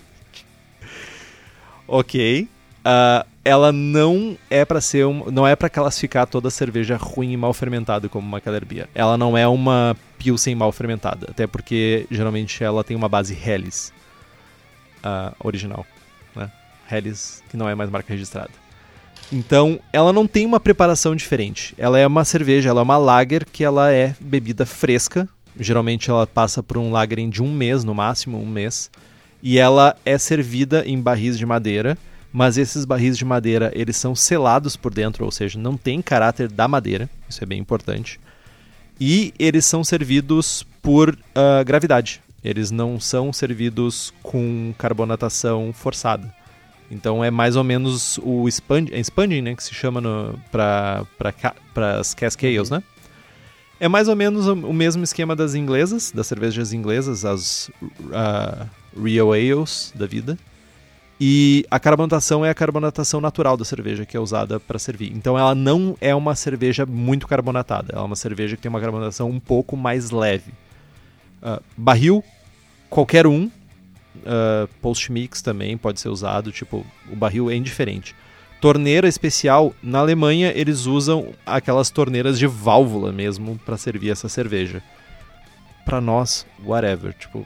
ok. 1.87 2.47
Uh, 2.85 3.27
ela 3.45 3.71
não 3.73 4.37
é 4.49 4.63
para 4.63 4.79
ser 4.79 5.05
um, 5.05 5.29
não 5.29 5.45
é 5.45 5.55
para 5.55 5.69
classificar 5.69 6.25
toda 6.25 6.49
cerveja 6.49 6.95
ruim 6.95 7.33
e 7.33 7.37
mal 7.37 7.53
fermentada 7.53 8.07
como 8.07 8.25
uma 8.25 8.39
Keller 8.39 8.65
Beer. 8.65 8.87
Ela 8.95 9.17
não 9.17 9.37
é 9.37 9.45
uma 9.45 9.95
pilsen 10.17 10.55
mal 10.55 10.71
fermentada, 10.71 11.27
até 11.29 11.45
porque 11.45 12.07
geralmente 12.09 12.63
ela 12.63 12.83
tem 12.83 12.95
uma 12.95 13.09
base 13.09 13.33
Helles 13.33 13.92
uh, 15.03 15.35
original, 15.39 15.85
né? 16.35 16.51
Helles 16.89 17.43
que 17.49 17.57
não 17.57 17.67
é 17.67 17.75
mais 17.75 17.89
marca 17.89 18.13
registrada. 18.13 18.51
Então, 19.31 19.79
ela 19.91 20.13
não 20.13 20.27
tem 20.27 20.45
uma 20.45 20.59
preparação 20.59 21.15
diferente. 21.15 21.73
Ela 21.77 21.97
é 21.97 22.05
uma 22.05 22.25
cerveja, 22.25 22.69
ela 22.69 22.81
é 22.81 22.83
uma 22.83 22.97
lager 22.97 23.45
que 23.45 23.63
ela 23.63 23.91
é 23.91 24.15
bebida 24.19 24.65
fresca. 24.65 25.27
Geralmente 25.59 26.09
ela 26.09 26.27
passa 26.27 26.61
por 26.61 26.77
um 26.77 26.91
lagering 26.91 27.29
de 27.29 27.41
um 27.41 27.51
mês, 27.51 27.83
no 27.83 27.95
máximo 27.95 28.39
um 28.39 28.45
mês. 28.45 28.91
E 29.41 29.57
ela 29.57 29.95
é 30.05 30.17
servida 30.17 30.83
em 30.85 30.99
barris 30.99 31.37
de 31.37 31.45
madeira 31.45 31.97
mas 32.33 32.57
esses 32.57 32.83
barris 32.83 33.15
de 33.15 33.23
madeira 33.23 33.71
eles 33.75 33.95
são 33.95 34.15
selados 34.15 34.75
por 34.75 34.91
dentro, 34.91 35.23
ou 35.23 35.31
seja, 35.31 35.59
não 35.59 35.77
tem 35.77 36.01
caráter 36.01 36.51
da 36.51 36.67
madeira, 36.67 37.07
isso 37.29 37.43
é 37.43 37.45
bem 37.45 37.59
importante. 37.59 38.19
E 38.99 39.31
eles 39.37 39.65
são 39.65 39.83
servidos 39.83 40.65
por 40.81 41.11
uh, 41.11 41.63
gravidade, 41.63 42.22
eles 42.43 42.71
não 42.71 42.99
são 42.99 43.31
servidos 43.31 44.13
com 44.21 44.73
carbonatação 44.77 45.71
forçada. 45.73 46.33
Então 46.91 47.23
é 47.23 47.31
mais 47.31 47.55
ou 47.55 47.63
menos 47.63 48.19
o 48.21 48.47
expand, 48.47 48.89
é 48.91 48.99
expanding, 48.99 49.41
né, 49.41 49.55
que 49.55 49.63
se 49.63 49.73
chama 49.73 50.01
para 50.51 51.05
as 51.99 52.13
cask 52.13 52.43
ales, 52.43 52.69
né? 52.69 52.83
É 53.79 53.87
mais 53.87 54.07
ou 54.07 54.15
menos 54.15 54.47
o 54.47 54.71
mesmo 54.71 55.03
esquema 55.03 55.35
das 55.35 55.55
inglesas, 55.55 56.11
das 56.11 56.27
cervejas 56.27 56.71
inglesas, 56.71 57.25
as 57.25 57.69
uh, 58.01 58.69
Real 59.01 59.33
Ales 59.33 59.91
da 59.95 60.05
vida. 60.05 60.37
E 61.19 61.65
a 61.69 61.79
carbonatação 61.79 62.45
é 62.45 62.49
a 62.49 62.53
carbonatação 62.53 63.19
natural 63.19 63.57
da 63.57 63.65
cerveja 63.65 64.05
que 64.05 64.15
é 64.15 64.19
usada 64.19 64.59
para 64.59 64.79
servir. 64.79 65.11
Então 65.13 65.37
ela 65.37 65.53
não 65.53 65.97
é 65.99 66.13
uma 66.13 66.35
cerveja 66.35 66.85
muito 66.85 67.27
carbonatada. 67.27 67.89
Ela 67.91 68.03
é 68.03 68.05
uma 68.05 68.15
cerveja 68.15 68.55
que 68.55 68.61
tem 68.61 68.69
uma 68.69 68.79
carbonatação 68.79 69.29
um 69.29 69.39
pouco 69.39 69.75
mais 69.75 70.11
leve. 70.11 70.53
Uh, 71.43 71.61
barril, 71.75 72.23
qualquer 72.89 73.27
um. 73.27 73.51
Uh, 74.15 74.67
post-mix 74.81 75.41
também 75.41 75.77
pode 75.77 75.99
ser 75.99 76.09
usado. 76.09 76.51
Tipo, 76.51 76.85
o 77.11 77.15
barril 77.15 77.51
é 77.51 77.55
indiferente. 77.55 78.15
Torneira 78.61 79.07
especial, 79.07 79.75
na 79.83 79.99
Alemanha 79.99 80.53
eles 80.55 80.85
usam 80.85 81.33
aquelas 81.45 81.89
torneiras 81.89 82.39
de 82.39 82.47
válvula 82.47 83.11
mesmo 83.11 83.59
para 83.65 83.77
servir 83.77 84.09
essa 84.09 84.29
cerveja. 84.29 84.81
Para 85.83 85.99
nós, 85.99 86.45
whatever. 86.63 87.13
Tipo, 87.13 87.45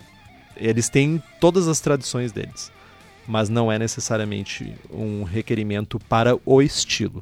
eles 0.56 0.90
têm 0.90 1.22
todas 1.40 1.68
as 1.68 1.80
tradições 1.80 2.32
deles 2.32 2.72
mas 3.28 3.50
não 3.50 3.70
é 3.72 3.78
necessariamente 3.78 4.74
um 4.90 5.24
requerimento 5.24 6.00
para 6.00 6.40
o 6.46 6.62
estilo. 6.62 7.22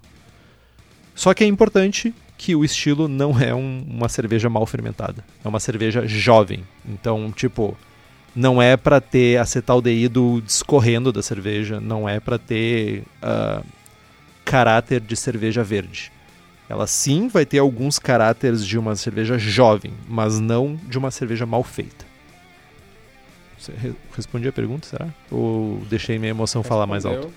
Só 1.16 1.34
que 1.34 1.44
é 1.44 1.48
importante 1.48 2.14
que 2.38 2.56
o 2.56 2.64
estilo 2.66 3.08
não 3.08 3.40
é 3.40 3.54
um, 3.54 3.86
uma 3.90 4.10
cerveja 4.10 4.50
mal 4.50 4.66
fermentada, 4.66 5.24
é 5.44 5.48
uma 5.48 5.60
cerveja 5.60 6.06
jovem. 6.08 6.64
Então, 6.88 7.32
tipo, 7.32 7.78
não 8.36 8.62
é 8.62 8.76
para 8.76 9.00
ter 9.00 9.38
acetaldeído 9.40 10.42
discorrendo 10.46 11.12
da 11.14 11.22
cerveja, 11.22 11.80
não 11.80 12.08
é 12.08 12.20
para 12.20 12.38
ter 12.38 13.04
uh, 13.24 13.66
caráter 14.44 15.00
de 15.00 15.16
cerveja 15.16 15.64
verde. 15.64 16.12
Ela 16.68 16.88
sim 16.88 17.28
vai 17.28 17.46
ter 17.46 17.60
alguns 17.60 18.00
caráteres 18.00 18.66
de 18.66 18.78
uma 18.78 18.96
cerveja 18.96 19.38
jovem, 19.38 19.94
mas 20.08 20.40
não 20.40 20.76
de 20.88 20.98
uma 20.98 21.12
cerveja 21.12 21.46
mal 21.46 21.64
feita. 21.64 22.06
Você 23.58 23.72
re- 23.72 23.94
respondi 24.16 24.48
a 24.48 24.52
pergunta, 24.52 24.88
será? 24.88 25.08
Ou 25.32 25.82
deixei 25.90 26.20
minha 26.20 26.32
emoção 26.32 26.64
falar 26.64 26.86
mais 26.86 27.06
alto? 27.06 27.32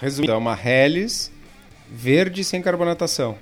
Resumindo, 0.00 0.32
é 0.32 0.36
uma 0.36 0.58
Helles 0.60 1.32
verde 1.90 2.44
sem 2.44 2.60
carbonatação. 2.60 3.36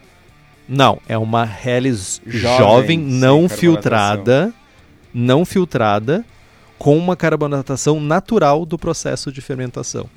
Não, 0.72 1.00
é 1.08 1.18
uma 1.18 1.44
Helles 1.44 2.22
Jovem, 2.24 2.58
jovem, 2.58 2.96
não 2.96 3.48
filtrada, 3.48 4.54
não 5.12 5.44
filtrada, 5.44 6.24
com 6.78 6.96
uma 6.96 7.16
carbonatação 7.16 8.00
natural 8.00 8.64
do 8.64 8.78
processo 8.78 9.32
de 9.32 9.40
fermentação. 9.40 10.08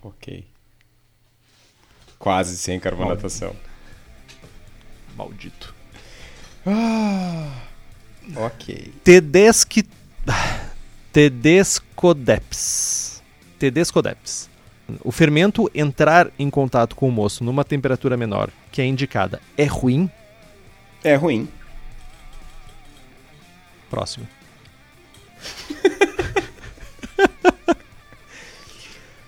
Ok. 0.00 0.46
Quase 2.20 2.56
sem 2.56 2.78
carbonatação. 2.78 3.56
Maldito. 5.16 5.74
Ah, 6.64 7.50
ok. 8.36 8.94
Tedesque... 9.02 9.88
Tedescodeps. 11.12 13.24
Tedescodeps. 13.58 14.48
O 15.02 15.10
fermento 15.10 15.70
entrar 15.74 16.30
em 16.38 16.48
contato 16.48 16.94
com 16.94 17.08
o 17.08 17.12
moço 17.12 17.42
numa 17.42 17.64
temperatura 17.64 18.16
menor, 18.16 18.50
que 18.70 18.80
é 18.80 18.86
indicada, 18.86 19.40
é 19.56 19.64
ruim? 19.64 20.10
É 21.02 21.14
ruim. 21.14 21.48
Próximo. 23.90 24.26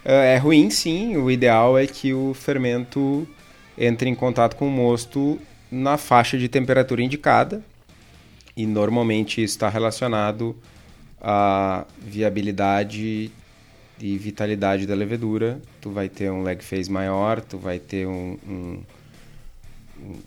É 0.09 0.37
é 0.37 0.39
ruim, 0.39 0.71
sim. 0.71 1.19
O 1.19 1.31
ideal 1.31 1.77
é 1.77 1.87
que 1.87 2.15
o 2.15 2.33
fermento 2.33 3.29
entre 3.77 4.09
em 4.09 4.15
contato 4.15 4.57
com 4.57 4.67
o 4.67 4.71
mosto 4.71 5.39
na 5.71 5.99
faixa 5.99 6.39
de 6.39 6.49
temperatura 6.49 7.03
indicada. 7.03 7.63
E 8.57 8.65
normalmente 8.65 9.43
isso 9.43 9.55
está 9.55 9.69
relacionado 9.69 10.57
à 11.21 11.85
viabilidade 11.99 13.31
e 14.01 14.17
vitalidade 14.17 14.87
da 14.87 14.95
levedura. 14.95 15.61
Tu 15.81 15.91
vai 15.91 16.09
ter 16.09 16.31
um 16.31 16.43
lag 16.43 16.63
phase 16.63 16.91
maior, 16.91 17.41
tu 17.41 17.59
vai 17.59 17.79
ter 17.79 18.07
um- 18.07 18.39
um- 18.47 18.83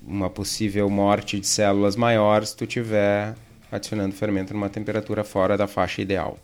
uma 0.05 0.29
possível 0.29 0.89
morte 0.89 1.39
de 1.39 1.47
células 1.47 1.95
maior 1.95 2.45
se 2.45 2.55
tu 2.55 2.67
tiver 2.67 3.35
adicionando 3.71 4.13
fermento 4.13 4.53
numa 4.53 4.69
temperatura 4.69 5.23
fora 5.23 5.57
da 5.57 5.67
faixa 5.67 6.01
ideal. 6.01 6.37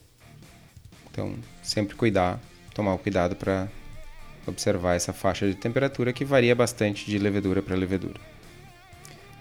Então, 1.11 1.35
sempre 1.61 1.95
cuidar, 1.95 2.39
tomar 2.73 2.97
cuidado 2.97 3.35
para 3.35 3.67
observar 4.45 4.95
essa 4.95 5.11
faixa 5.11 5.47
de 5.47 5.55
temperatura 5.55 6.13
que 6.13 6.23
varia 6.23 6.55
bastante 6.55 7.05
de 7.05 7.19
levedura 7.19 7.61
para 7.61 7.75
levedura. 7.75 8.19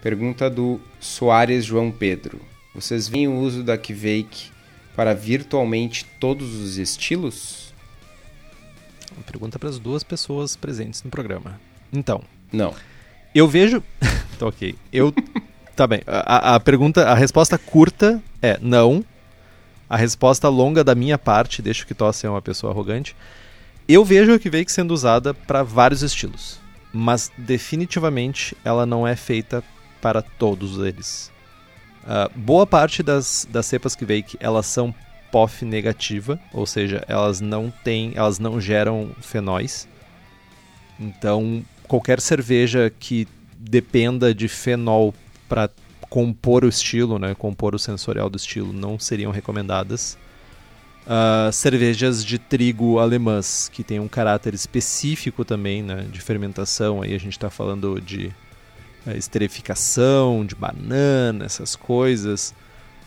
Pergunta 0.02 0.50
do 0.50 0.80
Soares 0.98 1.64
João 1.64 1.90
Pedro. 1.92 2.40
Vocês 2.74 3.06
veem 3.08 3.28
o 3.28 3.38
uso 3.38 3.62
da 3.62 3.78
Kveik 3.78 4.50
para 4.94 5.14
virtualmente 5.14 6.04
todos 6.18 6.54
os 6.54 6.76
estilos? 6.76 7.65
Uma 9.12 9.22
pergunta 9.24 9.58
para 9.58 9.68
as 9.68 9.78
duas 9.78 10.02
pessoas 10.02 10.56
presentes 10.56 11.02
no 11.02 11.10
programa. 11.10 11.60
Então, 11.92 12.22
Não. 12.52 12.74
eu 13.34 13.46
vejo. 13.48 13.82
tá 14.38 14.46
ok. 14.46 14.74
Eu. 14.92 15.12
tá 15.74 15.86
bem. 15.86 16.02
A, 16.06 16.54
a 16.54 16.60
pergunta, 16.60 17.06
a 17.06 17.14
resposta 17.14 17.56
curta 17.58 18.22
é 18.42 18.58
não. 18.60 19.04
A 19.88 19.96
resposta 19.96 20.48
longa 20.48 20.82
da 20.82 20.94
minha 20.94 21.16
parte, 21.16 21.62
deixo 21.62 21.86
que 21.86 21.94
Tosse 21.94 22.20
ser 22.20 22.28
uma 22.28 22.42
pessoa 22.42 22.72
arrogante. 22.72 23.14
Eu 23.88 24.04
vejo 24.04 24.32
a 24.34 24.38
Kveik 24.38 24.70
sendo 24.70 24.92
usada 24.92 25.32
para 25.32 25.62
vários 25.62 26.02
estilos, 26.02 26.58
mas 26.92 27.30
definitivamente 27.38 28.56
ela 28.64 28.84
não 28.84 29.06
é 29.06 29.14
feita 29.14 29.62
para 30.02 30.20
todos 30.22 30.78
eles. 30.78 31.30
Ah, 32.04 32.28
boa 32.34 32.66
parte 32.66 33.02
das, 33.02 33.46
das 33.50 33.66
cepas 33.66 33.94
Kveik 33.94 34.36
elas 34.40 34.66
são 34.66 34.92
POF 35.30 35.64
negativa, 35.64 36.40
ou 36.52 36.66
seja, 36.66 37.04
elas 37.08 37.40
não 37.40 37.70
têm, 37.70 38.12
elas 38.14 38.38
não 38.38 38.60
geram 38.60 39.10
fenóis. 39.20 39.88
Então, 40.98 41.64
qualquer 41.86 42.20
cerveja 42.20 42.92
que 42.98 43.28
dependa 43.58 44.34
de 44.34 44.48
fenol 44.48 45.14
para 45.48 45.70
compor 46.08 46.64
o 46.64 46.68
estilo, 46.68 47.18
né, 47.18 47.34
compor 47.34 47.74
o 47.74 47.78
sensorial 47.78 48.30
do 48.30 48.36
estilo, 48.36 48.72
não 48.72 48.98
seriam 48.98 49.30
recomendadas. 49.32 50.16
Ah, 51.08 51.50
cervejas 51.52 52.24
de 52.24 52.36
trigo 52.36 52.98
alemãs, 52.98 53.70
que 53.72 53.84
tem 53.84 54.00
um 54.00 54.08
caráter 54.08 54.54
específico 54.54 55.44
também 55.44 55.80
né, 55.82 56.04
de 56.10 56.20
fermentação, 56.20 57.00
aí 57.00 57.14
a 57.14 57.18
gente 57.18 57.32
está 57.32 57.48
falando 57.48 58.00
de 58.00 58.32
eh, 59.06 59.16
esterificação, 59.16 60.44
de 60.44 60.56
banana, 60.56 61.44
essas 61.44 61.76
coisas, 61.76 62.54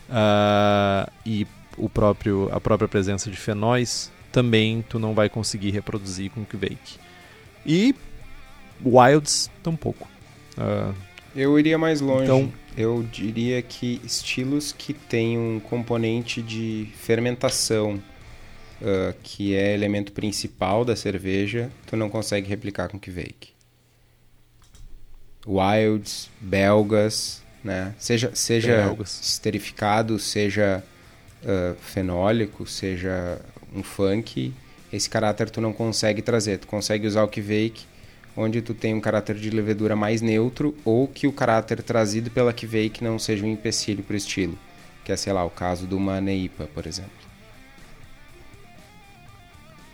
Ah, 0.08 1.08
e 1.24 1.46
o 1.84 1.88
próprio, 1.88 2.48
a 2.52 2.60
própria 2.60 2.88
presença 2.88 3.30
de 3.30 3.36
fenóis, 3.36 4.10
também 4.32 4.84
tu 4.88 4.98
não 4.98 5.14
vai 5.14 5.28
conseguir 5.28 5.70
reproduzir 5.70 6.30
com 6.30 6.44
Kveik. 6.44 6.98
E 7.66 7.94
Wilds, 8.84 9.50
tampouco. 9.62 10.08
Ah, 10.56 10.92
Eu 11.34 11.58
iria 11.58 11.76
mais 11.78 12.00
longe. 12.00 12.24
Então- 12.24 12.52
Eu 12.76 13.02
diria 13.10 13.60
que 13.62 14.00
estilos 14.04 14.72
que 14.72 14.94
têm 14.94 15.36
um 15.36 15.58
componente 15.60 16.40
de 16.40 16.88
fermentação, 16.96 18.00
ah, 18.82 19.12
que 19.22 19.54
é 19.54 19.74
elemento 19.74 20.12
principal 20.12 20.84
da 20.84 20.94
cerveja, 20.96 21.70
tu 21.86 21.96
não 21.96 22.08
consegue 22.08 22.48
replicar 22.48 22.88
com 22.88 22.98
Kveik. 22.98 23.48
Wilds, 25.46 26.30
belgas, 26.40 27.42
né? 27.64 27.94
Seja, 27.98 28.30
seja 28.34 28.76
Belgas. 28.84 29.20
esterificado, 29.22 30.18
seja 30.18 30.84
ah, 31.44 31.74
fenólico, 31.80 32.66
seja 32.66 33.40
um 33.74 33.82
funk, 33.82 34.52
esse 34.92 35.08
caráter 35.08 35.48
tu 35.50 35.60
não 35.60 35.72
consegue 35.72 36.20
trazer. 36.22 36.58
Tu 36.58 36.66
consegue 36.66 37.06
usar 37.06 37.22
o 37.22 37.28
Kveik 37.28 37.88
onde 38.36 38.62
tu 38.62 38.74
tem 38.74 38.94
um 38.94 39.00
caráter 39.00 39.36
de 39.36 39.50
levedura 39.50 39.96
mais 39.96 40.20
neutro 40.20 40.74
ou 40.84 41.06
que 41.06 41.26
o 41.26 41.32
caráter 41.32 41.82
trazido 41.82 42.30
pela 42.30 42.52
Kveik 42.52 43.02
não 43.02 43.18
seja 43.18 43.44
um 43.44 43.52
empecilho 43.52 44.02
para 44.02 44.14
o 44.14 44.16
estilo. 44.16 44.58
Que 45.04 45.12
é, 45.12 45.16
sei 45.16 45.32
lá, 45.32 45.44
o 45.44 45.50
caso 45.50 45.86
do 45.86 45.96
uma 45.96 46.20
Neipa, 46.20 46.68
por 46.74 46.86
exemplo. 46.86 47.10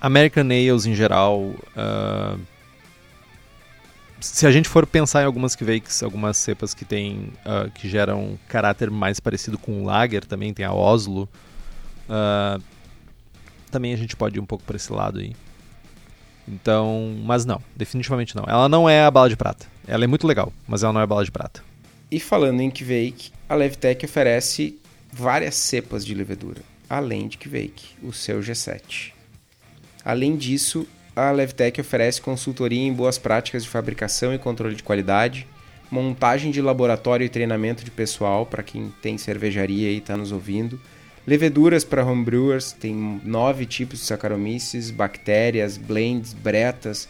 American 0.01 0.47
Ales 0.47 0.87
em 0.87 0.95
geral. 0.95 1.55
ah, 1.77 2.37
se 4.21 4.47
a 4.47 4.51
gente 4.51 4.69
for 4.69 4.87
pensar 4.87 5.23
em 5.23 5.27
algumas 5.27 5.55
Kveiks, 5.55 6.03
algumas 6.03 6.37
cepas 6.37 6.75
que 6.75 6.85
tem 6.85 7.33
ah, 7.45 7.69
que 7.75 7.89
geram 7.89 8.21
um 8.21 8.39
caráter 8.49 8.91
mais 8.91 9.21
parecido 9.21 9.59
com 9.59 9.83
o 9.83 9.85
Lager, 9.85 10.25
também 10.25 10.53
tem 10.53 10.65
a 10.65 10.73
Oslo. 10.73 11.29
ah, 12.09 12.59
também 13.71 13.93
a 13.93 13.97
gente 13.97 14.17
pode 14.17 14.39
ir 14.39 14.41
um 14.41 14.47
pouco 14.47 14.65
para 14.65 14.77
esse 14.77 14.93
lado 14.93 15.19
aí. 15.19 15.35
Então, 16.49 17.17
mas 17.25 17.45
não, 17.45 17.61
definitivamente 17.75 18.35
não. 18.37 18.45
Ela 18.47 18.69
não 18.69 18.89
é 18.89 19.05
a 19.05 19.11
bala 19.11 19.29
de 19.29 19.37
prata. 19.37 19.67
Ela 19.87 20.05
é 20.05 20.07
muito 20.07 20.27
legal, 20.27 20.53
mas 20.67 20.83
ela 20.83 20.93
não 20.93 21.01
é 21.01 21.05
a 21.05 21.07
bala 21.07 21.25
de 21.25 21.31
prata. 21.31 21.63
E 22.11 22.21
falando 22.21 22.61
em 22.61 22.71
Kveik, 22.71 23.33
a 23.49 23.55
Levtech 23.55 24.05
oferece 24.05 24.79
várias 25.13 25.57
cepas 25.57 26.07
de 26.07 26.15
levedura, 26.15 26.63
além 26.89 27.27
de 27.27 27.37
Kveik, 27.37 27.97
o 28.03 28.13
seu 28.13 28.41
G7. 28.41 29.13
Além 30.05 30.37
disso, 30.37 30.87
a 31.17 31.31
Levtech 31.31 31.81
oferece 31.81 32.21
consultoria 32.21 32.83
em 32.83 32.93
boas 32.93 33.17
práticas 33.17 33.63
de 33.63 33.71
fabricação 33.71 34.35
e 34.35 34.39
controle 34.39 34.77
de 34.77 34.83
qualidade, 34.83 35.47
montagem 35.91 36.51
de 36.51 36.61
laboratório 36.61 37.25
e 37.25 37.29
treinamento 37.31 37.83
de 37.83 37.91
pessoal 37.91 38.45
para 38.45 38.63
quem 38.63 38.93
tem 39.01 39.17
cervejaria 39.17 39.91
e 39.91 39.97
está 39.97 40.15
nos 40.15 40.31
ouvindo, 40.31 40.79
leveduras 41.27 41.85
para 41.85 42.05
homebrewers, 42.05 42.73
tem 42.73 42.95
nove 43.25 43.65
tipos 43.65 44.01
de 44.01 44.05
Saccharomyces, 44.05 44.91
bactérias, 44.91 45.79
blends, 45.79 46.35
bretas, 46.35 47.09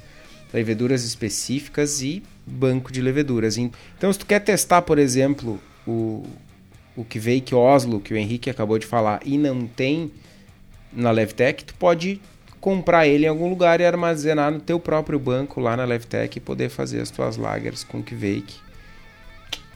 leveduras 0.54 1.02
específicas 1.02 2.00
e 2.00 2.22
banco 2.46 2.92
de 2.92 3.02
leveduras. 3.02 3.58
Então, 3.58 4.12
se 4.12 4.20
tu 4.20 4.24
quer 4.24 4.38
testar, 4.38 4.82
por 4.82 5.00
exemplo, 5.00 5.60
o, 5.84 6.24
o 6.94 7.04
Kveik 7.04 7.52
Oslo, 7.54 7.98
que 7.98 8.14
o 8.14 8.16
Henrique 8.16 8.48
acabou 8.48 8.78
de 8.78 8.86
falar, 8.86 9.20
e 9.24 9.36
não 9.36 9.66
tem 9.66 10.12
na 10.92 11.10
Levtech, 11.10 11.64
tu 11.64 11.74
pode 11.74 12.20
comprar 12.66 13.06
ele 13.06 13.26
em 13.26 13.28
algum 13.28 13.48
lugar 13.48 13.80
e 13.80 13.84
armazenar 13.86 14.50
no 14.50 14.58
teu 14.58 14.80
próprio 14.80 15.20
banco 15.20 15.60
lá 15.60 15.76
na 15.76 15.84
Levtech 15.84 16.36
e 16.36 16.40
poder 16.40 16.68
fazer 16.68 17.00
as 17.00 17.12
tuas 17.12 17.36
lagers 17.36 17.84
com 17.84 18.02
Kveik 18.02 18.56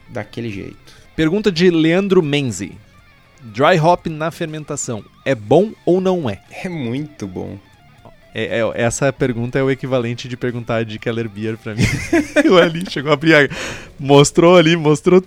daquele 0.09 0.51
jeito. 0.51 0.93
Pergunta 1.15 1.53
de 1.53 1.71
Leandro 1.71 2.21
Menzi. 2.21 2.73
Dry 3.43 3.79
hop 3.79 4.07
na 4.09 4.33
fermentação 4.33 5.05
é 5.25 5.37
bom 5.37 5.71
ou 5.87 6.01
não 6.01 6.29
é? 6.29 6.43
É 6.65 6.69
muito 6.69 7.29
bom. 7.29 7.61
É, 8.35 8.59
é- 8.59 8.73
essa 8.83 9.13
pergunta 9.13 9.57
é 9.57 9.63
o 9.63 9.71
equivalente 9.71 10.27
de 10.27 10.37
perguntar 10.37 10.85
de 10.85 10.99
Keller 10.99 11.29
Beer 11.29 11.57
pra 11.59 11.77
mim. 11.77 11.85
o 12.51 12.57
ali 12.57 12.83
chegou 12.91 13.13
a 13.13 13.15
abrir, 13.15 13.37
a- 13.37 13.49
mostrou 14.01 14.57
ali, 14.57 14.75
mostrou 14.75 15.23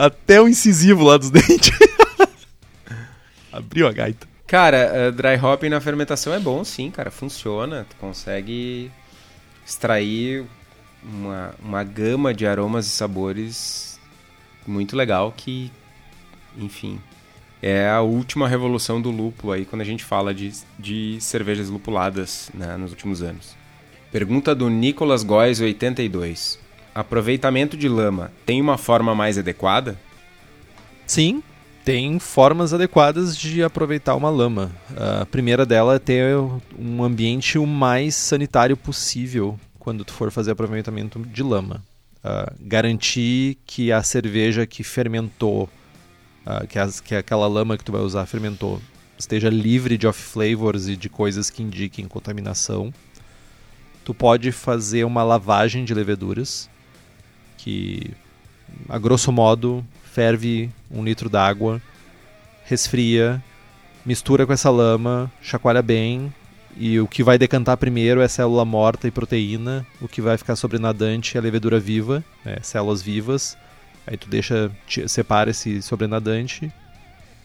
até 0.00 0.40
o 0.40 0.48
incisivo 0.48 1.04
lá 1.04 1.18
dos 1.18 1.28
dentes. 1.30 1.70
Abriu 3.52 3.86
a 3.86 3.92
gaita. 3.92 4.26
Cara, 4.46 4.76
eh, 4.76 5.10
dry 5.10 5.36
hopping 5.36 5.70
na 5.70 5.80
fermentação 5.80 6.34
é 6.34 6.38
bom 6.38 6.62
sim, 6.64 6.90
cara, 6.90 7.10
funciona. 7.10 7.86
Tu 7.88 7.96
consegue 7.96 8.90
extrair 9.66 10.44
uma, 11.02 11.54
uma 11.62 11.82
gama 11.82 12.34
de 12.34 12.46
aromas 12.46 12.86
e 12.86 12.90
sabores 12.90 13.98
muito 14.66 14.96
legal 14.96 15.32
que, 15.34 15.72
enfim, 16.56 17.00
é 17.62 17.88
a 17.88 18.02
última 18.02 18.46
revolução 18.46 19.00
do 19.00 19.10
lúpulo 19.10 19.52
aí 19.52 19.64
quando 19.64 19.80
a 19.80 19.86
gente 19.86 20.04
fala 20.04 20.34
de, 20.34 20.52
de 20.78 21.16
cervejas 21.20 21.70
lupuladas 21.70 22.50
né, 22.52 22.76
nos 22.76 22.90
últimos 22.90 23.22
anos. 23.22 23.56
Pergunta 24.12 24.54
do 24.54 24.68
Nicolas 24.68 25.22
Góes 25.22 25.60
82. 25.60 26.58
Aproveitamento 26.94 27.76
de 27.76 27.88
lama 27.88 28.30
tem 28.44 28.60
uma 28.60 28.76
forma 28.76 29.14
mais 29.14 29.38
adequada? 29.38 29.98
Sim, 31.06 31.42
tem 31.84 32.18
formas 32.18 32.72
adequadas 32.72 33.36
de 33.36 33.62
aproveitar 33.62 34.14
uma 34.14 34.30
lama. 34.30 34.72
A 35.20 35.26
primeira 35.26 35.66
dela 35.66 35.96
é 35.96 35.98
ter 35.98 36.34
um 36.78 37.04
ambiente 37.04 37.58
o 37.58 37.66
mais 37.66 38.14
sanitário 38.14 38.76
possível 38.76 39.60
quando 39.78 40.04
tu 40.04 40.12
for 40.12 40.30
fazer 40.30 40.52
aproveitamento 40.52 41.18
de 41.20 41.42
lama. 41.42 41.84
Uh, 42.24 42.50
garantir 42.58 43.58
que 43.66 43.92
a 43.92 44.02
cerveja 44.02 44.66
que 44.66 44.82
fermentou 44.82 45.68
uh, 46.46 46.66
que, 46.66 46.78
as, 46.78 47.00
que 47.00 47.14
aquela 47.14 47.46
lama 47.46 47.76
que 47.76 47.84
tu 47.84 47.92
vai 47.92 48.00
usar 48.00 48.24
fermentou 48.24 48.80
esteja 49.18 49.50
livre 49.50 49.98
de 49.98 50.06
off-flavors 50.06 50.88
e 50.88 50.96
de 50.96 51.10
coisas 51.10 51.50
que 51.50 51.62
indiquem 51.62 52.08
contaminação. 52.08 52.94
Tu 54.06 54.14
pode 54.14 54.52
fazer 54.52 55.04
uma 55.04 55.22
lavagem 55.22 55.84
de 55.84 55.92
leveduras, 55.92 56.68
que 57.58 58.10
a 58.88 58.98
grosso 58.98 59.30
modo 59.30 59.84
ferve 60.14 60.70
um 60.90 61.04
litro 61.04 61.28
d'água, 61.28 61.82
resfria, 62.64 63.42
mistura 64.06 64.46
com 64.46 64.52
essa 64.54 64.70
lama, 64.70 65.30
chacoalha 65.42 65.82
bem, 65.82 66.32
e 66.76 66.98
o 66.98 67.06
que 67.06 67.22
vai 67.22 67.36
decantar 67.36 67.76
primeiro 67.76 68.22
é 68.22 68.28
célula 68.28 68.64
morta 68.64 69.06
e 69.06 69.10
proteína, 69.10 69.86
o 70.00 70.08
que 70.08 70.22
vai 70.22 70.38
ficar 70.38 70.56
sobrenadante 70.56 71.36
é 71.36 71.40
a 71.40 71.42
levedura 71.42 71.78
viva, 71.78 72.24
né, 72.44 72.56
células 72.62 73.02
vivas, 73.02 73.56
Aí 74.06 74.16
tu 74.16 74.28
deixa, 74.28 74.70
separa 75.08 75.50
esse 75.50 75.80
sobrenadante 75.80 76.70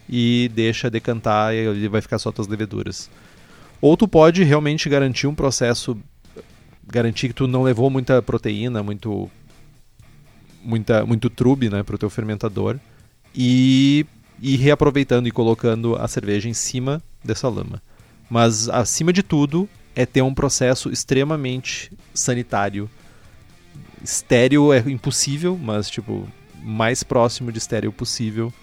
e 0.10 0.52
deixa 0.54 0.90
decantar 0.90 1.54
e 1.54 1.58
ele 1.58 1.88
vai 1.88 2.02
ficar 2.02 2.20
só 2.20 2.32
tuas 2.32 2.48
leveduras. 2.48 3.10
Ou 3.82 3.96
tu 3.96 4.08
pode 4.08 4.44
realmente 4.44 4.90
garantir 4.90 5.28
um 5.28 5.36
processo, 5.36 5.98
garantir 6.86 7.30
que 7.30 7.34
tu 7.34 7.48
não 7.48 7.64
levou 7.64 7.90
muita 7.90 8.22
proteína, 8.22 8.84
muito 8.84 9.32
muita 10.64 11.06
muito 11.06 11.30
trube, 11.30 11.70
né, 11.70 11.84
pro 11.84 11.98
teu 11.98 12.10
fermentador 12.10 12.78
e 13.36 14.06
ir 14.42 14.58
reaproveitando 14.58 15.28
e 15.28 15.32
colocando 15.32 15.96
a 15.96 16.08
cerveja 16.08 16.50
em 16.50 16.54
cima 16.54 17.02
dessa 17.24 17.48
lama. 17.48 17.82
Mas 18.30 18.70
acima 18.70 19.12
de 19.12 19.24
tudo 19.24 19.68
é 19.96 20.06
ter 20.06 20.22
um 20.22 20.34
processo 20.34 20.90
extremamente 20.90 21.92
sanitário. 22.14 22.90
Estéreo 24.04 24.72
é 24.72 24.80
impossível, 24.80 25.58
mas 25.62 25.90
tipo, 25.90 26.28
mais 26.64 27.04
próximo 27.04 27.52
de 27.52 27.58
estéreo 27.58 27.92
possível 27.92 28.54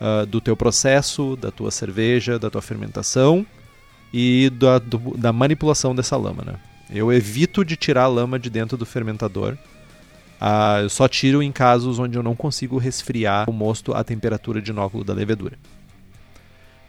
uh, 0.00 0.24
do 0.26 0.40
teu 0.40 0.56
processo, 0.56 1.36
da 1.36 1.50
tua 1.50 1.70
cerveja, 1.70 2.38
da 2.38 2.50
tua 2.50 2.62
fermentação 2.62 3.46
e 4.12 4.50
da, 4.50 4.78
do, 4.78 5.16
da 5.16 5.32
manipulação 5.32 5.94
dessa 5.94 6.16
lama. 6.16 6.44
Né? 6.44 6.54
Eu 6.90 7.12
evito 7.12 7.64
de 7.64 7.76
tirar 7.76 8.04
a 8.04 8.08
lama 8.08 8.38
de 8.38 8.48
dentro 8.48 8.76
do 8.76 8.86
fermentador. 8.86 9.58
Uh, 10.44 10.82
eu 10.82 10.90
só 10.90 11.08
tiro 11.08 11.42
em 11.42 11.50
casos 11.50 11.98
onde 11.98 12.18
eu 12.18 12.22
não 12.22 12.36
consigo 12.36 12.76
resfriar 12.76 13.48
o 13.48 13.52
mosto 13.52 13.94
à 13.94 14.04
temperatura 14.04 14.60
de 14.60 14.72
inóculo 14.72 15.02
da 15.02 15.14
levedura. 15.14 15.56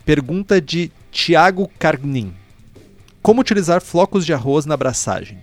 Pergunta 0.03 0.59
de 0.59 0.91
Tiago 1.09 1.71
Carnin. 1.79 2.33
Como 3.21 3.39
utilizar 3.39 3.81
flocos 3.81 4.25
de 4.25 4.33
arroz 4.33 4.65
na 4.65 4.73
abraçagem? 4.73 5.37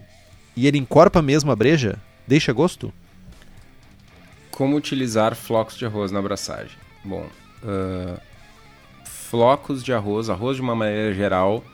E 0.54 0.66
ele 0.66 0.76
encorpa 0.76 1.22
mesmo 1.22 1.50
a 1.50 1.56
breja? 1.56 1.98
Deixa 2.28 2.52
gosto? 2.52 2.92
Como 4.50 4.76
utilizar 4.76 5.34
flocos 5.34 5.78
de 5.78 5.86
arroz 5.86 6.12
na 6.12 6.18
abraçagem? 6.18 6.76
Bom, 7.02 7.26
uh, 7.64 8.20
flocos 9.06 9.82
de 9.82 9.90
arroz, 9.90 10.28
arroz 10.28 10.56
de 10.56 10.62
uma 10.62 10.74
maneira 10.74 11.14
geral, 11.14 11.64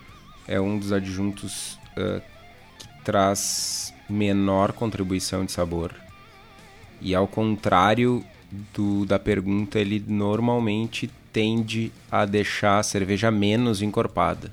é 0.47 0.61
um 0.61 0.79
dos 0.79 0.93
adjuntos 0.93 1.73
uh, 1.97 2.23
que 2.79 2.87
traz 3.03 3.93
menor 4.09 4.71
contribuição 4.71 5.45
de 5.45 5.51
sabor. 5.51 6.08
E 7.01 7.15
ao 7.15 7.27
contrário 7.27 8.25
do, 8.75 9.05
da 9.05 9.19
pergunta, 9.19 9.79
ele 9.79 10.03
normalmente 10.07 11.11
tende 11.33 11.93
a 12.11 12.25
deixar 12.25 12.79
a 12.79 12.83
cerveja 12.83 13.31
menos 13.31 13.83
encorpada. 13.83 14.53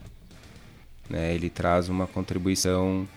Né? 1.10 1.34
Ele 1.34 1.50
traz 1.50 1.90
uma 1.90 2.06
contribuição 2.06 3.08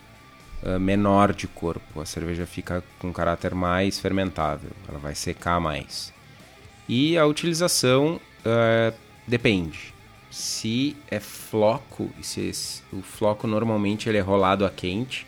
uh, 0.63 0.79
menor 0.79 1.33
de 1.33 1.47
corpo. 1.47 2.01
A 2.01 2.05
cerveja 2.05 2.45
fica 2.45 2.83
com 2.99 3.11
caráter 3.11 3.53
mais 3.53 3.99
fermentável, 3.99 4.71
ela 4.87 4.99
vai 4.99 5.15
secar 5.15 5.59
mais. 5.59 6.13
E 6.87 7.17
a 7.17 7.25
utilização 7.25 8.19
uh, 8.39 8.95
depende. 9.27 9.93
Se 10.31 10.95
é 11.09 11.19
floco, 11.19 12.09
se 12.21 12.51
o 12.93 13.01
floco 13.01 13.47
normalmente 13.47 14.07
ele 14.07 14.17
é 14.17 14.21
rolado 14.21 14.65
a 14.65 14.69
quente 14.69 15.25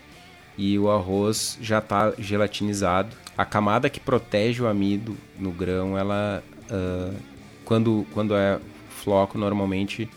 e 0.57 0.77
o 0.77 0.91
arroz 0.91 1.57
já 1.59 1.79
está 1.79 2.13
gelatinizado, 2.19 3.15
a 3.41 3.45
camada 3.45 3.89
que 3.89 3.99
protege 3.99 4.61
o 4.61 4.67
amido 4.67 5.17
no 5.39 5.51
grão, 5.51 5.97
ela 5.97 6.43
uh, 6.69 7.17
quando, 7.65 8.05
quando 8.13 8.35
é 8.35 8.59
floco 8.89 9.35
normalmente 9.35 10.07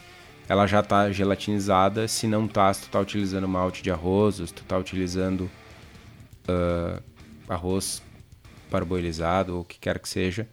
ela 0.47 0.67
já 0.67 0.81
está 0.81 1.11
gelatinizada. 1.11 2.07
Se 2.07 2.27
não 2.27 2.47
tá, 2.47 2.71
se 2.75 2.83
tu 2.83 2.91
tá 2.91 3.01
utilizando 3.01 3.49
malte 3.49 3.83
de 3.83 3.91
arroz, 3.91 4.41
ou 4.41 4.47
se 4.47 4.53
tu 4.53 4.63
tá 4.65 4.77
utilizando 4.77 5.51
uh, 6.47 7.03
arroz 7.49 8.03
parboilizado 8.71 9.55
ou 9.55 9.63
o 9.63 9.65
que 9.65 9.79
quer 9.79 9.99
que 9.99 10.09
seja, 10.09 10.47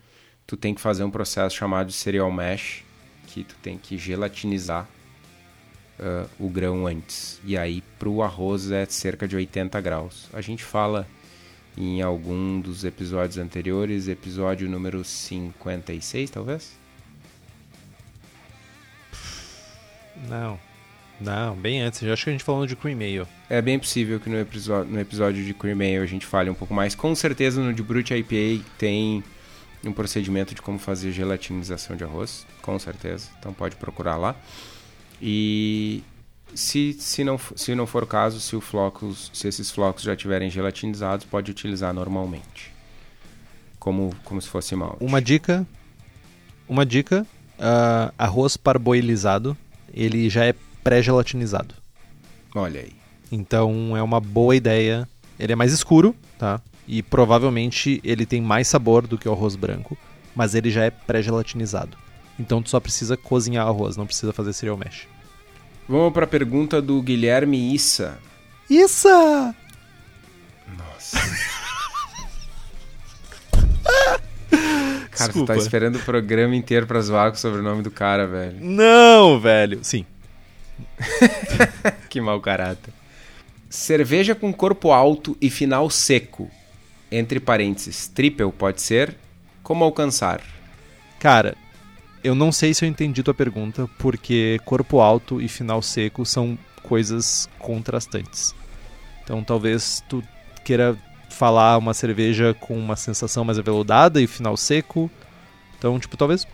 tu 0.48 0.56
tem 0.56 0.74
que 0.74 0.80
fazer 0.80 1.04
um 1.04 1.12
processo 1.12 1.58
chamado 1.58 1.88
de 1.88 1.94
cereal 1.94 2.32
mash, 2.32 2.86
que 3.28 3.44
tu 3.44 3.56
tem 3.62 3.78
que 3.78 3.98
gelatinizar 3.98 4.88
uh, 6.00 6.30
o 6.40 6.48
grão 6.48 6.88
antes. 6.88 7.42
E 7.44 7.58
aí 7.58 7.84
para 8.00 8.08
o 8.08 8.24
arroz 8.24 8.72
é 8.72 8.86
cerca 8.86 9.28
de 9.28 9.36
80 9.36 9.82
graus. 9.82 10.30
A 10.32 10.40
gente 10.40 10.64
fala 10.64 11.06
em 11.78 12.02
algum 12.02 12.60
dos 12.60 12.84
episódios 12.84 13.38
anteriores, 13.38 14.08
episódio 14.08 14.70
número 14.70 15.04
56 15.04 16.30
talvez? 16.30 16.72
Não. 20.28 20.60
Não, 21.20 21.56
bem 21.56 21.82
antes. 21.82 22.02
Eu 22.02 22.12
acho 22.12 22.24
que 22.24 22.30
a 22.32 22.34
gente 22.34 22.44
falando 22.44 22.68
de 22.68 22.76
Cream 22.76 22.98
Ale. 22.98 23.28
É 23.48 23.62
bem 23.62 23.78
possível 23.78 24.20
que 24.20 24.30
no 24.30 24.40
episódio, 24.40 24.92
no 24.92 25.00
episódio 25.00 25.44
de 25.44 25.54
a 26.02 26.06
gente 26.06 26.26
fale 26.26 26.50
um 26.50 26.54
pouco 26.54 26.74
mais. 26.74 26.96
Com 26.96 27.14
certeza 27.14 27.62
no 27.62 27.72
de 27.74 27.84
Brute 27.84 28.14
IPA 28.14 28.64
tem 28.78 29.24
um 29.86 29.92
procedimento 29.92 30.56
de 30.56 30.62
como 30.62 30.80
fazer 30.80 31.12
gelatinização 31.12 31.96
de 31.96 32.04
arroz. 32.04 32.46
Com 32.62 32.78
certeza. 32.80 33.30
Então 33.40 33.54
pode 33.54 33.76
procurar 33.76 34.18
lá. 34.18 34.36
E 35.22 36.04
se, 36.56 36.94
se, 36.94 37.24
não, 37.24 37.40
se 37.56 37.76
não 37.76 37.88
for 37.88 38.04
o 38.04 38.08
caso, 38.08 38.40
se, 38.40 38.56
o 38.56 38.62
flocos, 38.62 39.30
se 39.34 39.48
esses 39.48 39.70
flocos 39.72 40.04
já 40.04 40.14
estiverem 40.14 40.50
gelatinizados, 40.50 41.26
pode 41.26 41.52
utilizar 41.52 41.94
normalmente. 41.94 42.72
Como, 43.80 44.14
como 44.24 44.42
se 44.42 44.48
fosse 44.48 44.76
malte. 44.76 45.04
Uma 45.04 45.22
dica. 45.22 45.66
Uma 46.68 46.86
dica. 46.86 47.26
Uh, 47.58 48.14
arroz 48.18 48.58
parboilizado 48.58 49.56
ele 49.94 50.30
já 50.30 50.46
é 50.46 50.56
pré-gelatinizado. 50.84 51.76
Olha 52.56 52.82
aí. 52.82 52.94
Então 53.32 53.96
é 53.96 54.02
uma 54.02 54.20
boa 54.20 54.56
ideia. 54.56 55.08
Ele 55.40 55.54
é 55.54 55.56
mais 55.56 55.72
escuro, 55.72 56.16
tá? 56.38 56.62
E 56.88 57.02
provavelmente 57.02 58.02
ele 58.04 58.26
tem 58.26 58.42
mais 58.42 58.68
sabor 58.68 59.08
do 59.08 59.18
que 59.18 59.28
o 59.28 59.32
arroz 59.32 59.56
branco, 59.56 59.98
mas 60.36 60.56
ele 60.56 60.70
já 60.70 60.84
é 60.84 60.90
pré-gelatinizado. 60.90 61.98
Então 62.40 62.62
tu 62.62 62.70
só 62.70 62.80
precisa 62.80 63.16
cozinhar 63.16 63.68
arroz, 63.68 63.96
não 63.96 64.06
precisa 64.06 64.34
fazer 64.34 64.54
cereal 64.54 64.78
mash. 64.78 65.08
Vamos 65.88 66.14
para 66.14 66.26
a 66.26 66.28
pergunta 66.28 66.82
do 66.82 67.02
Guilherme 67.02 67.74
Issa. 67.74 68.18
Issa! 68.70 69.56
Nossa. 70.78 71.18
Cara, 75.12 75.32
Desculpa. 75.34 75.54
tu 75.54 75.58
tá 75.58 75.58
esperando 75.58 75.98
o 75.98 76.04
programa 76.04 76.56
inteiro 76.56 76.88
pra 76.88 77.00
zoar 77.02 77.30
com 77.30 77.38
o 77.38 77.40
sobrenome 77.40 77.82
do 77.84 77.92
cara, 77.92 78.26
velho. 78.26 78.58
Não, 78.60 79.40
velho. 79.40 79.80
Sim. 79.84 80.06
que 82.10 82.20
mau 82.20 82.40
caráter. 82.40 82.94
Cerveja 83.70 84.34
com 84.34 84.52
corpo 84.52 84.92
alto 84.92 85.38
e 85.40 85.50
final 85.50 85.90
seco. 85.90 86.50
Entre 87.12 87.40
parênteses, 87.40 88.08
triple 88.08 88.52
pode 88.52 88.82
ser? 88.82 89.16
Como 89.62 89.84
alcançar? 89.84 90.42
Cara, 91.20 91.56
eu 92.24 92.36
não 92.36 92.52
sei 92.52 92.74
se 92.74 92.86
eu 92.86 92.90
entendi 92.90 93.24
tua 93.24 93.34
pergunta, 93.34 93.90
porque 93.98 94.60
corpo 94.66 95.00
alto 95.00 95.42
e 95.42 95.48
final 95.48 95.82
seco 95.82 96.26
são 96.26 96.58
coisas 96.84 97.50
contrastantes. 97.60 98.56
Então 99.24 99.44
talvez 99.44 100.04
tu 100.10 100.24
queira 100.64 100.98
falar 101.30 101.78
uma 101.78 101.94
cerveja 101.94 102.54
com 102.54 102.78
uma 102.78 102.96
sensação 102.96 103.44
mais 103.44 103.58
aveludada 103.58 104.22
e 104.22 104.28
final 104.28 104.56
seco. 104.56 105.10
Então, 105.78 106.00
tipo, 106.00 106.16
talvez 106.16 106.46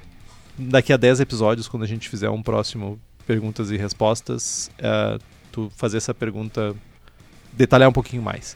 daqui 0.57 0.93
a 0.93 0.97
10 0.97 1.19
episódios, 1.19 1.67
quando 1.67 1.83
a 1.83 1.87
gente 1.87 2.07
fizer 2.07 2.29
um 2.29 2.41
próximo 2.41 2.99
perguntas 3.25 3.69
e 3.71 3.77
respostas, 3.77 4.71
uh, 4.79 5.21
tu 5.51 5.71
fazer 5.75 5.97
essa 5.97 6.13
pergunta, 6.13 6.73
detalhar 7.51 7.89
um 7.89 7.93
pouquinho 7.93 8.21
mais. 8.21 8.55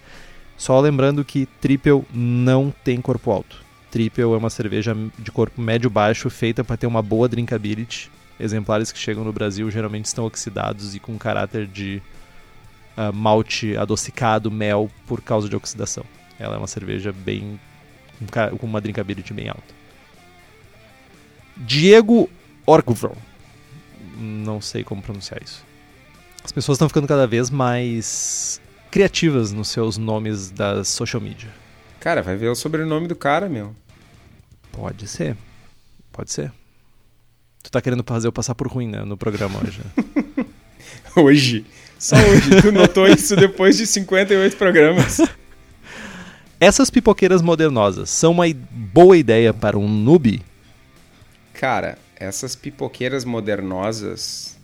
Só 0.57 0.79
lembrando 0.79 1.25
que 1.25 1.45
triple 1.59 2.03
não 2.13 2.73
tem 2.83 3.01
corpo 3.01 3.31
alto. 3.31 3.70
Triple 3.91 4.23
é 4.23 4.25
uma 4.25 4.49
cerveja 4.49 4.95
de 5.19 5.31
corpo 5.31 5.61
médio-baixo 5.61 6.29
feita 6.29 6.63
para 6.63 6.77
ter 6.77 6.87
uma 6.87 7.01
boa 7.01 7.27
drinkability. 7.27 8.09
Exemplares 8.39 8.91
que 8.91 8.97
chegam 8.97 9.23
no 9.23 9.33
Brasil 9.33 9.69
geralmente 9.69 10.05
estão 10.05 10.25
oxidados 10.25 10.95
e 10.95 10.99
com 10.99 11.17
caráter 11.17 11.67
de 11.67 12.01
uh, 12.97 13.13
malte 13.13 13.75
adocicado, 13.75 14.49
mel, 14.49 14.89
por 15.05 15.21
causa 15.21 15.49
de 15.49 15.55
oxidação. 15.55 16.05
Ela 16.39 16.55
é 16.55 16.57
uma 16.57 16.67
cerveja 16.67 17.11
bem 17.11 17.59
com 18.57 18.65
uma 18.65 18.79
drinkability 18.79 19.33
bem 19.33 19.49
alta. 19.49 19.73
Diego 21.57 22.29
Orgvron. 22.65 23.15
Não 24.17 24.61
sei 24.61 24.83
como 24.83 25.01
pronunciar 25.01 25.41
isso. 25.43 25.63
As 26.43 26.51
pessoas 26.51 26.77
estão 26.77 26.87
ficando 26.87 27.07
cada 27.07 27.27
vez 27.27 27.49
mais 27.49 28.61
criativas 28.89 29.51
nos 29.51 29.67
seus 29.67 29.97
nomes 29.97 30.49
da 30.49 30.83
social 30.83 31.21
media. 31.21 31.60
Cara, 32.01 32.23
vai 32.23 32.35
ver 32.35 32.49
o 32.49 32.55
sobrenome 32.55 33.07
do 33.07 33.15
cara, 33.15 33.47
meu. 33.47 33.75
Pode 34.71 35.07
ser. 35.07 35.37
Pode 36.11 36.31
ser. 36.33 36.51
Tu 37.61 37.69
tá 37.69 37.79
querendo 37.79 38.03
fazer 38.03 38.27
eu 38.27 38.31
passar 38.31 38.55
por 38.55 38.67
ruim, 38.67 38.87
né, 38.87 39.05
no 39.05 39.15
programa 39.15 39.59
hoje. 39.63 39.81
Hoje. 41.15 41.65
Só 41.99 42.15
hoje. 42.15 42.61
tu 42.61 42.71
notou 42.71 43.05
isso 43.05 43.35
depois 43.35 43.77
de 43.77 43.85
58 43.85 44.57
programas. 44.57 45.19
Essas 46.59 46.89
pipoqueiras 46.89 47.41
modernosas 47.41 48.09
são 48.09 48.31
uma 48.31 48.45
boa 48.71 49.15
ideia 49.17 49.53
para 49.53 49.77
um 49.77 49.87
noob? 49.87 50.41
Cara, 51.53 51.97
essas 52.15 52.55
pipoqueiras 52.55 53.25
modernosas, 53.25 54.57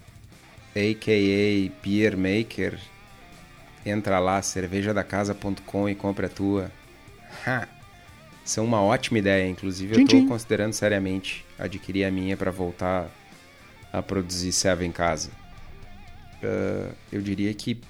a.k.a. 0.76 1.72
Beer 1.84 2.18
Maker, 2.18 2.80
entra 3.85 4.19
lá, 4.19 4.41
cervejadacasa.com 4.41 5.89
e 5.89 5.95
compra 5.95 6.27
a 6.27 6.30
tua. 6.30 6.72
Ha! 7.48 7.65
São 8.44 8.65
uma 8.65 8.82
ótima 8.82 9.19
ideia, 9.19 9.48
inclusive 9.48 9.95
eu 9.95 10.02
estou 10.03 10.28
considerando 10.28 10.74
seriamente 10.74 11.45
adquirir 11.57 12.03
a 12.03 12.11
minha 12.11 12.36
para 12.36 12.52
voltar 12.52 13.10
a 13.91 14.02
produzir 14.02 14.52
serva 14.52 14.86
em 14.86 14.91
casa. 14.91 15.30
Uh, 16.44 16.94
eu 17.11 17.22
diria 17.22 17.53
que, 17.53 17.82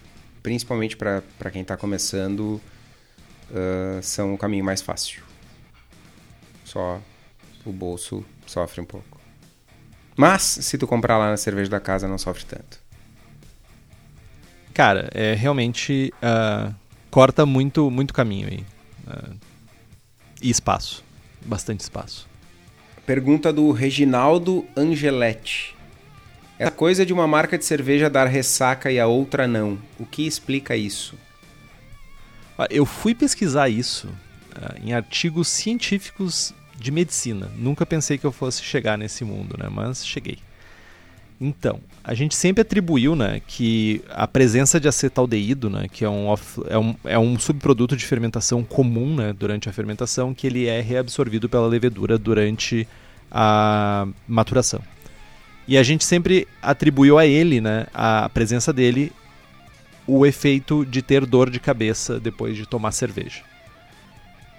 principalmente 0.41 0.95
para 0.95 1.51
quem 1.51 1.63
está 1.63 1.75
começando, 1.75 2.61
uh, 3.49 4.01
são 4.01 4.33
o 4.33 4.37
caminho 4.37 4.63
mais 4.63 4.81
fácil. 4.81 5.23
Só 6.63 7.01
o 7.65 7.71
bolso 7.71 8.23
sofre 8.45 8.79
um 8.79 8.85
pouco. 8.85 9.19
Mas, 10.15 10.41
se 10.41 10.77
tu 10.77 10.87
comprar 10.87 11.17
lá 11.17 11.31
na 11.31 11.37
cerveja 11.37 11.69
da 11.69 11.79
casa, 11.79 12.07
não 12.07 12.17
sofre 12.17 12.45
tanto. 12.45 12.79
Cara, 14.73 15.09
é 15.13 15.33
realmente 15.33 16.13
uh, 16.17 16.73
corta 17.09 17.45
muito, 17.45 17.89
muito 17.89 18.13
caminho 18.13 18.47
aí. 18.47 18.65
Uh, 19.07 19.46
e 20.41 20.49
espaço. 20.49 21.03
Bastante 21.45 21.81
espaço. 21.81 22.27
Pergunta 23.05 23.53
do 23.53 23.71
Reginaldo 23.71 24.65
Angeletti. 24.75 25.75
É 26.59 26.65
a 26.65 26.71
coisa 26.71 27.05
de 27.05 27.13
uma 27.13 27.27
marca 27.27 27.57
de 27.57 27.63
cerveja 27.63 28.09
dar 28.09 28.25
ressaca 28.25 28.91
e 28.91 28.99
a 28.99 29.07
outra 29.07 29.47
não. 29.47 29.77
O 29.99 30.05
que 30.05 30.25
explica 30.25 30.75
isso? 30.75 31.15
Ah, 32.57 32.67
eu 32.69 32.85
fui 32.85 33.13
pesquisar 33.13 33.69
isso 33.69 34.07
uh, 34.07 34.83
em 34.83 34.91
artigos 34.91 35.47
científicos 35.47 36.53
de 36.75 36.91
medicina. 36.91 37.51
Nunca 37.55 37.85
pensei 37.85 38.17
que 38.17 38.25
eu 38.25 38.31
fosse 38.31 38.63
chegar 38.63 38.97
nesse 38.97 39.23
mundo, 39.23 39.55
né? 39.57 39.69
Mas 39.69 40.05
cheguei. 40.05 40.39
Então, 41.39 41.79
a 42.03 42.13
gente 42.13 42.35
sempre 42.35 42.61
atribuiu 42.61 43.15
né, 43.15 43.41
que 43.45 44.01
a 44.09 44.27
presença 44.27 44.79
de 44.79 44.87
acetaldeído, 44.87 45.69
né, 45.69 45.87
que 45.91 46.03
é 46.03 46.09
um, 46.09 46.27
off, 46.27 46.61
é, 46.67 46.77
um, 46.77 46.95
é 47.03 47.19
um 47.19 47.37
subproduto 47.37 47.95
de 47.95 48.05
fermentação 48.05 48.63
comum 48.63 49.15
né, 49.15 49.33
durante 49.33 49.69
a 49.69 49.73
fermentação, 49.73 50.33
que 50.33 50.47
ele 50.47 50.65
é 50.65 50.81
reabsorvido 50.81 51.47
pela 51.47 51.67
levedura 51.67 52.17
durante 52.17 52.87
a 53.31 54.07
maturação. 54.27 54.81
E 55.67 55.77
a 55.77 55.83
gente 55.83 56.05
sempre 56.05 56.47
atribuiu 56.61 57.19
a 57.19 57.25
ele, 57.25 57.61
né, 57.61 57.85
a 57.93 58.29
presença 58.29 58.73
dele, 58.73 59.11
o 60.07 60.25
efeito 60.25 60.85
de 60.85 61.01
ter 61.01 61.25
dor 61.25 61.49
de 61.49 61.59
cabeça 61.59 62.19
depois 62.19 62.55
de 62.55 62.65
tomar 62.65 62.93
cerveja. 62.93 63.41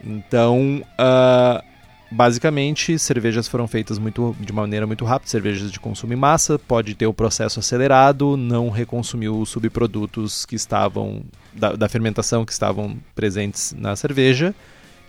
Então, 0.04 0.84
uh, 1.00 1.67
Basicamente, 2.10 2.98
cervejas 2.98 3.46
foram 3.46 3.68
feitas 3.68 3.98
muito, 3.98 4.34
de 4.40 4.50
maneira 4.50 4.86
muito 4.86 5.04
rápida, 5.04 5.30
cervejas 5.30 5.70
de 5.70 5.78
consumo 5.78 6.14
em 6.14 6.16
massa, 6.16 6.58
pode 6.58 6.94
ter 6.94 7.06
o 7.06 7.12
processo 7.12 7.60
acelerado, 7.60 8.34
não 8.34 8.70
reconsumiu 8.70 9.38
os 9.38 9.50
subprodutos 9.50 10.46
que 10.46 10.56
estavam 10.56 11.22
da, 11.52 11.72
da 11.72 11.88
fermentação 11.88 12.46
que 12.46 12.52
estavam 12.52 12.96
presentes 13.14 13.74
na 13.76 13.94
cerveja, 13.94 14.54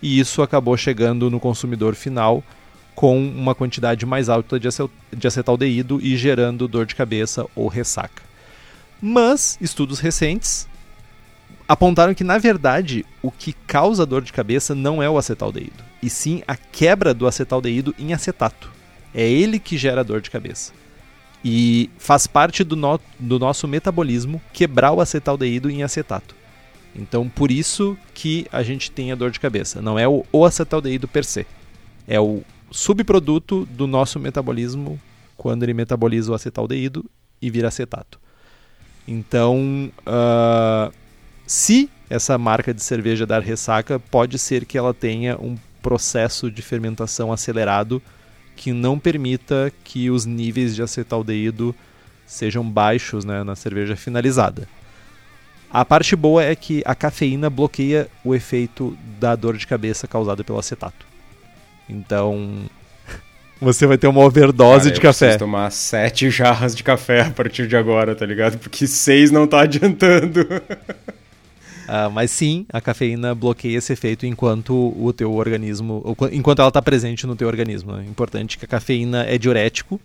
e 0.01 0.19
isso 0.19 0.41
acabou 0.41 0.75
chegando 0.75 1.29
no 1.29 1.39
consumidor 1.39 1.95
final 1.95 2.43
com 2.93 3.17
uma 3.17 3.55
quantidade 3.55 4.05
mais 4.05 4.27
alta 4.27 4.59
de, 4.59 4.67
de 5.15 5.27
acetaldeído 5.27 6.01
e 6.01 6.17
gerando 6.17 6.67
dor 6.67 6.85
de 6.85 6.95
cabeça 6.95 7.45
ou 7.55 7.69
ressaca. 7.69 8.23
Mas 9.01 9.57
estudos 9.61 10.01
recentes 10.01 10.67
apontaram 11.69 12.15
que, 12.15 12.23
na 12.23 12.39
verdade, 12.39 13.05
o 13.21 13.29
que 13.29 13.53
causa 13.53 14.03
dor 14.03 14.23
de 14.23 14.33
cabeça 14.33 14.73
não 14.73 15.03
é 15.03 15.07
o 15.07 15.19
acetaldeído 15.19 15.83
e 16.01 16.09
sim 16.09 16.41
a 16.47 16.55
quebra 16.55 17.13
do 17.13 17.27
acetaldeído 17.27 17.93
em 17.99 18.11
acetato. 18.11 18.71
É 19.13 19.27
ele 19.29 19.59
que 19.59 19.77
gera 19.77 20.03
dor 20.03 20.19
de 20.19 20.31
cabeça. 20.31 20.73
E 21.45 21.89
faz 21.99 22.25
parte 22.25 22.63
do, 22.63 22.75
no, 22.75 22.99
do 23.19 23.37
nosso 23.37 23.67
metabolismo 23.67 24.41
quebrar 24.51 24.91
o 24.91 24.99
acetaldeído 24.99 25.69
em 25.69 25.83
acetato. 25.83 26.35
Então, 26.95 27.29
por 27.29 27.51
isso 27.51 27.95
que 28.15 28.47
a 28.51 28.63
gente 28.63 28.89
tem 28.89 29.11
a 29.11 29.15
dor 29.15 29.29
de 29.29 29.39
cabeça. 29.39 29.79
Não 29.79 29.97
é 29.97 30.07
o, 30.07 30.25
o 30.31 30.45
acetaldeído 30.45 31.07
per 31.07 31.23
se. 31.23 31.45
É 32.07 32.19
o 32.19 32.41
subproduto 32.71 33.67
do 33.67 33.85
nosso 33.85 34.19
metabolismo 34.19 34.99
quando 35.37 35.63
ele 35.63 35.73
metaboliza 35.75 36.31
o 36.31 36.35
acetaldeído 36.35 37.05
e 37.39 37.49
vira 37.49 37.67
acetato. 37.67 38.19
Então, 39.07 39.91
uh, 40.01 40.93
se 41.49 41.89
essa 42.07 42.37
marca 42.37 42.71
de 42.71 42.83
cerveja 42.83 43.25
dar 43.25 43.41
ressaca, 43.41 43.97
pode 43.97 44.37
ser 44.37 44.65
que 44.65 44.77
ela 44.77 44.93
tenha 44.93 45.35
um 45.35 45.57
processo 45.81 46.51
de 46.51 46.61
fermentação 46.61 47.33
acelerado 47.33 47.99
que 48.55 48.71
não 48.71 48.99
permita 48.99 49.73
que 49.83 50.11
os 50.11 50.27
níveis 50.27 50.75
de 50.75 50.83
acetaldeído 50.83 51.73
sejam 52.27 52.63
baixos 52.63 53.25
né, 53.25 53.43
na 53.43 53.55
cerveja 53.55 53.95
finalizada. 53.95 54.67
A 55.71 55.83
parte 55.83 56.15
boa 56.15 56.43
é 56.43 56.53
que 56.55 56.83
a 56.85 56.93
cafeína 56.93 57.49
bloqueia 57.49 58.07
o 58.23 58.35
efeito 58.35 58.95
da 59.19 59.35
dor 59.35 59.57
de 59.57 59.65
cabeça 59.65 60.07
causada 60.07 60.43
pelo 60.43 60.59
acetato. 60.59 61.03
Então, 61.89 62.59
você 63.59 63.87
vai 63.87 63.97
ter 63.97 64.05
uma 64.05 64.21
overdose 64.21 64.83
Cara, 64.83 64.93
de 64.93 65.01
café. 65.01 65.25
Preciso 65.25 65.39
tomar 65.39 65.71
sete 65.71 66.29
jarras 66.29 66.75
de 66.75 66.83
café 66.83 67.21
a 67.21 67.31
partir 67.31 67.67
de 67.67 67.75
agora, 67.75 68.15
tá 68.15 68.23
ligado? 68.23 68.59
Porque 68.59 68.85
seis 68.85 69.31
não 69.31 69.47
tá 69.47 69.61
adiantando. 69.61 70.47
Uh, 71.89 72.07
mas 72.11 72.29
sim, 72.29 72.67
a 72.71 72.79
cafeína 72.79 73.33
bloqueia 73.33 73.79
esse 73.79 73.91
efeito 73.91 74.23
enquanto 74.23 74.93
o 74.95 75.11
teu 75.11 75.33
organismo, 75.33 76.15
enquanto 76.31 76.59
ela 76.59 76.67
está 76.67 76.83
presente 76.83 77.25
no 77.25 77.35
teu 77.35 77.47
organismo. 77.47 77.97
É 77.97 78.03
importante 78.03 78.59
que 78.59 78.65
a 78.65 78.67
cafeína 78.67 79.23
é 79.23 79.39
diurético, 79.39 79.99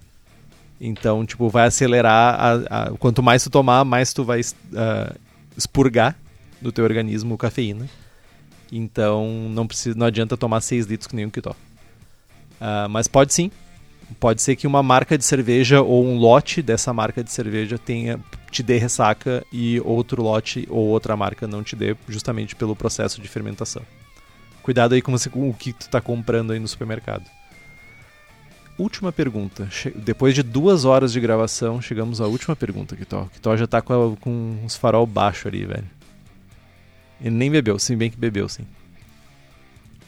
então 0.81 1.27
tipo 1.27 1.47
vai 1.51 1.67
acelerar. 1.67 2.41
A, 2.41 2.85
a, 2.85 2.91
quanto 2.93 3.23
mais 3.23 3.45
tu 3.45 3.51
tomar, 3.51 3.85
mais 3.85 4.15
tu 4.15 4.25
vai 4.25 4.41
uh, 4.41 5.15
expurgar 5.59 6.17
do 6.59 6.73
teu 6.73 6.85
organismo 6.85 7.37
cafeína. 7.37 7.87
Então 8.73 9.51
não 9.51 9.67
precisa, 9.67 9.95
não 9.95 10.07
adianta 10.07 10.39
tomar 10.39 10.63
6 10.63 10.87
litros 10.87 11.07
que 11.07 11.15
nem 11.15 11.27
um 11.27 11.31
Kitó. 11.31 11.51
Uh, 11.51 12.89
mas 12.89 13.07
pode 13.07 13.35
sim. 13.35 13.51
Pode 14.19 14.41
ser 14.41 14.57
que 14.57 14.67
uma 14.67 14.83
marca 14.83 15.19
de 15.19 15.25
cerveja 15.25 15.83
ou 15.83 16.03
um 16.03 16.17
lote 16.17 16.63
dessa 16.63 16.95
marca 16.95 17.23
de 17.23 17.31
cerveja 17.31 17.77
tenha 17.77 18.19
te 18.55 18.63
dê 18.63 18.79
ressaca 18.79 19.45
e 19.53 19.81
outro 19.81 20.23
lote 20.23 20.65
ou 20.71 20.87
outra 20.87 21.17
marca 21.17 21.45
não 21.45 21.65
te 21.65 21.75
dê, 21.75 21.97
justamente 22.09 22.55
pelo 22.55 22.77
processo 22.77 23.21
de 23.21 23.27
fermentação. 23.27 23.83
Cuidado 24.63 24.95
aí 24.95 25.03
com, 25.03 25.11
você, 25.11 25.29
com 25.29 25.51
o 25.51 25.53
que 25.53 25.73
tu 25.73 25.83
está 25.83 26.01
comprando 26.01 26.53
aí 26.53 26.61
no 26.61 26.69
supermercado. 26.69 27.29
Última 28.79 29.11
pergunta. 29.11 29.69
Che 29.71 29.91
depois 29.91 30.37
de 30.37 30.43
duas 30.43 30.85
horas 30.85 31.13
de 31.13 31.21
gravação, 31.21 31.83
chegamos 31.83 32.21
à 32.21 32.27
última 32.27 32.55
pergunta, 32.55 32.95
Kitó. 32.95 33.29
Kitó 33.33 33.57
já 33.57 33.67
tá 33.67 33.83
com, 33.83 34.17
com 34.21 34.61
uns 34.65 34.77
farol 34.77 35.07
baixo 35.07 35.49
ali, 35.49 35.65
velho. 35.65 35.91
Ele 37.21 37.35
nem 37.35 37.51
bebeu, 37.51 37.77
sim, 37.79 37.97
bem 37.97 38.11
que 38.11 38.17
bebeu, 38.17 38.49
sim. 38.49 38.65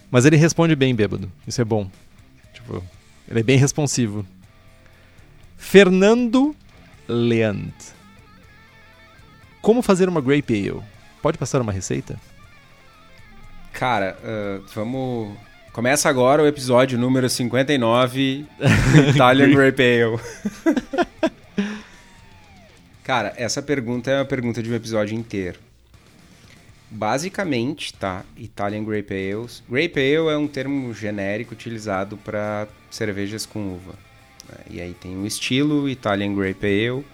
Mas 0.08 0.24
ele 0.24 0.36
responde 0.36 0.76
bem 0.76 0.94
bêbado. 0.94 1.30
Isso 1.46 1.60
é 1.60 1.64
bom. 1.64 1.90
Tipo, 2.54 2.82
ele 3.28 3.40
é 3.40 3.42
bem 3.42 3.58
responsivo. 3.58 4.24
Fernando 5.56 6.54
Leand. 7.08 7.95
Como 9.66 9.82
fazer 9.82 10.08
uma 10.08 10.20
Grape 10.20 10.54
Ale? 10.54 10.80
Pode 11.20 11.36
passar 11.36 11.60
uma 11.60 11.72
receita? 11.72 12.20
Cara, 13.72 14.16
uh, 14.22 14.64
vamos. 14.72 15.36
Começa 15.72 16.08
agora 16.08 16.40
o 16.40 16.46
episódio 16.46 16.96
número 16.96 17.28
59 17.28 18.46
Italian 19.12 19.50
Grape 19.50 19.82
Ale. 19.82 20.20
Cara, 23.02 23.34
essa 23.36 23.60
pergunta 23.60 24.08
é 24.08 24.18
uma 24.20 24.24
pergunta 24.24 24.62
de 24.62 24.70
um 24.70 24.74
episódio 24.76 25.18
inteiro. 25.18 25.58
basicamente, 26.88 27.92
tá? 27.92 28.24
Italian 28.36 28.84
Grape 28.84 29.12
Ales. 29.12 29.64
Grape 29.68 29.98
Ale 29.98 30.28
é 30.28 30.36
um 30.36 30.46
termo 30.46 30.94
genérico 30.94 31.54
utilizado 31.54 32.16
para 32.18 32.68
cervejas 32.88 33.44
com 33.44 33.74
uva. 33.74 33.94
né? 34.48 34.58
E 34.70 34.80
aí 34.80 34.94
tem 34.94 35.16
o 35.16 35.26
estilo 35.26 35.88
Italian 35.88 36.36
Grape 36.36 36.88
Ale, 36.88 37.04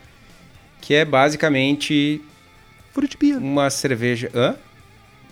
que 0.82 0.92
é 0.92 1.02
basicamente 1.02 2.20
Fruit 2.92 3.16
beer. 3.18 3.38
uma 3.38 3.70
cerveja. 3.70 4.30
Hã? 4.34 4.56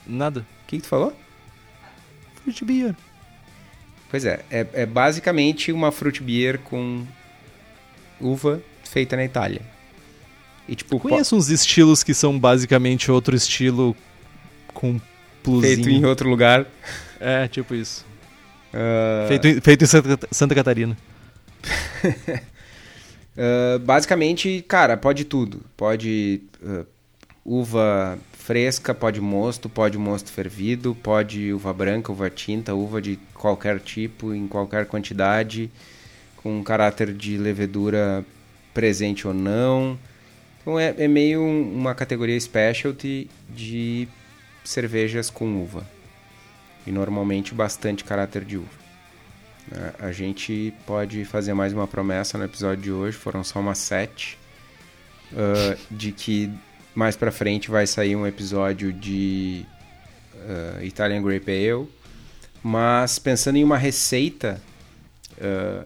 Nada. 0.06 0.40
O 0.40 0.66
que, 0.66 0.76
que 0.76 0.82
tu 0.82 0.88
falou? 0.88 1.16
Fruit 2.42 2.64
beer. 2.64 2.94
Pois 4.10 4.24
é, 4.24 4.40
é, 4.50 4.66
é 4.72 4.86
basicamente 4.86 5.70
uma 5.70 5.92
fruit 5.92 6.22
beer 6.22 6.58
com 6.58 7.06
uva 8.20 8.60
feita 8.84 9.14
na 9.16 9.24
Itália. 9.24 9.62
E 10.68 10.74
tipo, 10.74 10.98
po- 10.98 11.08
Conheço 11.08 11.36
uns 11.36 11.48
estilos 11.48 12.02
que 12.02 12.12
são 12.14 12.38
basicamente 12.38 13.10
outro 13.10 13.36
estilo 13.36 13.96
com 14.74 15.00
plusinho. 15.42 15.74
feito 15.84 15.88
em 15.90 16.04
outro 16.04 16.28
lugar. 16.28 16.66
É, 17.20 17.46
tipo 17.48 17.74
isso. 17.74 18.04
Ah, 18.72 19.26
Feito, 19.28 19.46
em- 19.48 19.60
feito 19.60 19.84
em 19.84 19.86
Santa, 19.86 20.28
Santa 20.32 20.54
Catarina. 20.54 20.96
ah, 23.36 23.78
basicamente, 23.80 24.64
cara, 24.66 24.96
pode 24.96 25.24
tudo. 25.24 25.62
Pode 25.76 26.42
ah, 26.64 26.84
uva 27.44 28.18
fresca, 28.32 28.94
pode 28.94 29.20
mosto, 29.20 29.68
pode 29.68 29.96
mosto 29.98 30.30
fervido, 30.30 30.94
pode 30.94 31.52
uva 31.52 31.72
branca, 31.72 32.12
uva 32.12 32.28
tinta, 32.30 32.74
uva 32.74 33.00
de 33.00 33.18
qualquer 33.34 33.80
tipo, 33.80 34.34
em 34.34 34.46
qualquer 34.46 34.86
quantidade, 34.86 35.70
com 36.36 36.62
caráter 36.62 37.12
de 37.12 37.36
levedura 37.36 38.24
presente 38.74 39.26
ou 39.26 39.34
não. 39.34 39.98
Então 40.60 40.78
é, 40.78 40.94
é 40.98 41.08
meio 41.08 41.40
um- 41.40 41.74
uma 41.76 41.94
categoria 41.94 42.38
specialty 42.38 43.28
de 43.48 44.06
cervejas 44.64 45.30
com 45.30 45.62
uva. 45.62 45.86
E 46.86 46.90
normalmente 46.92 47.54
bastante 47.54 48.04
caráter 48.04 48.44
de 48.44 48.56
uva. 48.56 48.80
A 50.00 50.10
gente 50.10 50.74
pode 50.86 51.24
fazer 51.24 51.54
mais 51.54 51.72
uma 51.72 51.86
promessa 51.86 52.36
no 52.36 52.44
episódio 52.44 52.82
de 52.82 52.90
hoje, 52.90 53.16
foram 53.16 53.44
só 53.44 53.60
umas 53.60 53.78
sete, 53.78 54.36
ah, 55.36 55.76
de 55.90 56.10
que 56.10 56.50
mais 56.94 57.16
pra 57.16 57.30
frente 57.30 57.70
vai 57.70 57.86
sair 57.86 58.16
um 58.16 58.26
episódio 58.26 58.92
de 58.92 59.64
ah, 60.48 60.84
Italian 60.84 61.22
Grape 61.22 61.50
Ale. 61.50 61.88
Mas 62.62 63.18
pensando 63.18 63.56
em 63.56 63.64
uma 63.64 63.78
receita, 63.78 64.60
ah, 65.40 65.84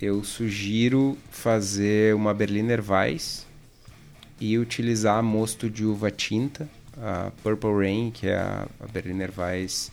eu 0.00 0.22
sugiro 0.22 1.18
fazer 1.30 2.14
uma 2.14 2.32
Berliner 2.32 2.82
Weiss 2.88 3.46
e 4.40 4.56
utilizar 4.58 5.22
mosto 5.22 5.68
de 5.68 5.84
uva 5.84 6.10
tinta, 6.10 6.68
a 6.96 7.32
Purple 7.42 7.72
Rain, 7.72 8.10
que 8.10 8.28
é 8.28 8.36
a 8.36 8.66
Berliner 8.92 9.32
Weiss 9.36 9.90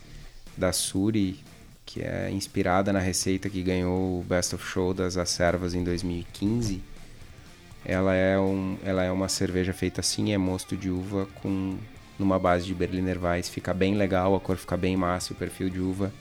da 0.56 0.72
Suri, 0.72 1.40
que 1.84 2.02
é 2.02 2.30
inspirada 2.30 2.92
na 2.92 2.98
receita 2.98 3.48
que 3.48 3.62
ganhou 3.62 4.20
o 4.20 4.24
Best 4.24 4.54
of 4.54 4.64
Show 4.64 4.94
das 4.94 5.16
Acervas 5.16 5.74
em 5.74 5.84
2015. 5.84 6.82
Ela 7.88 8.14
é, 8.14 8.38
um, 8.38 8.76
ela 8.84 9.04
é 9.04 9.12
uma 9.12 9.28
cerveja 9.28 9.72
feita 9.72 10.00
assim, 10.00 10.32
é 10.32 10.38
mosto 10.38 10.76
de 10.76 10.90
uva 10.90 11.28
com 11.40 11.78
numa 12.18 12.38
base 12.38 12.66
de 12.66 12.74
Berliner 12.74 13.22
Weiss, 13.22 13.48
fica 13.48 13.72
bem 13.72 13.94
legal, 13.94 14.34
a 14.34 14.40
cor 14.40 14.56
fica 14.56 14.76
bem 14.76 14.96
massa, 14.96 15.32
o 15.32 15.36
perfil 15.36 15.70
de 15.70 15.80
uva 15.80 16.12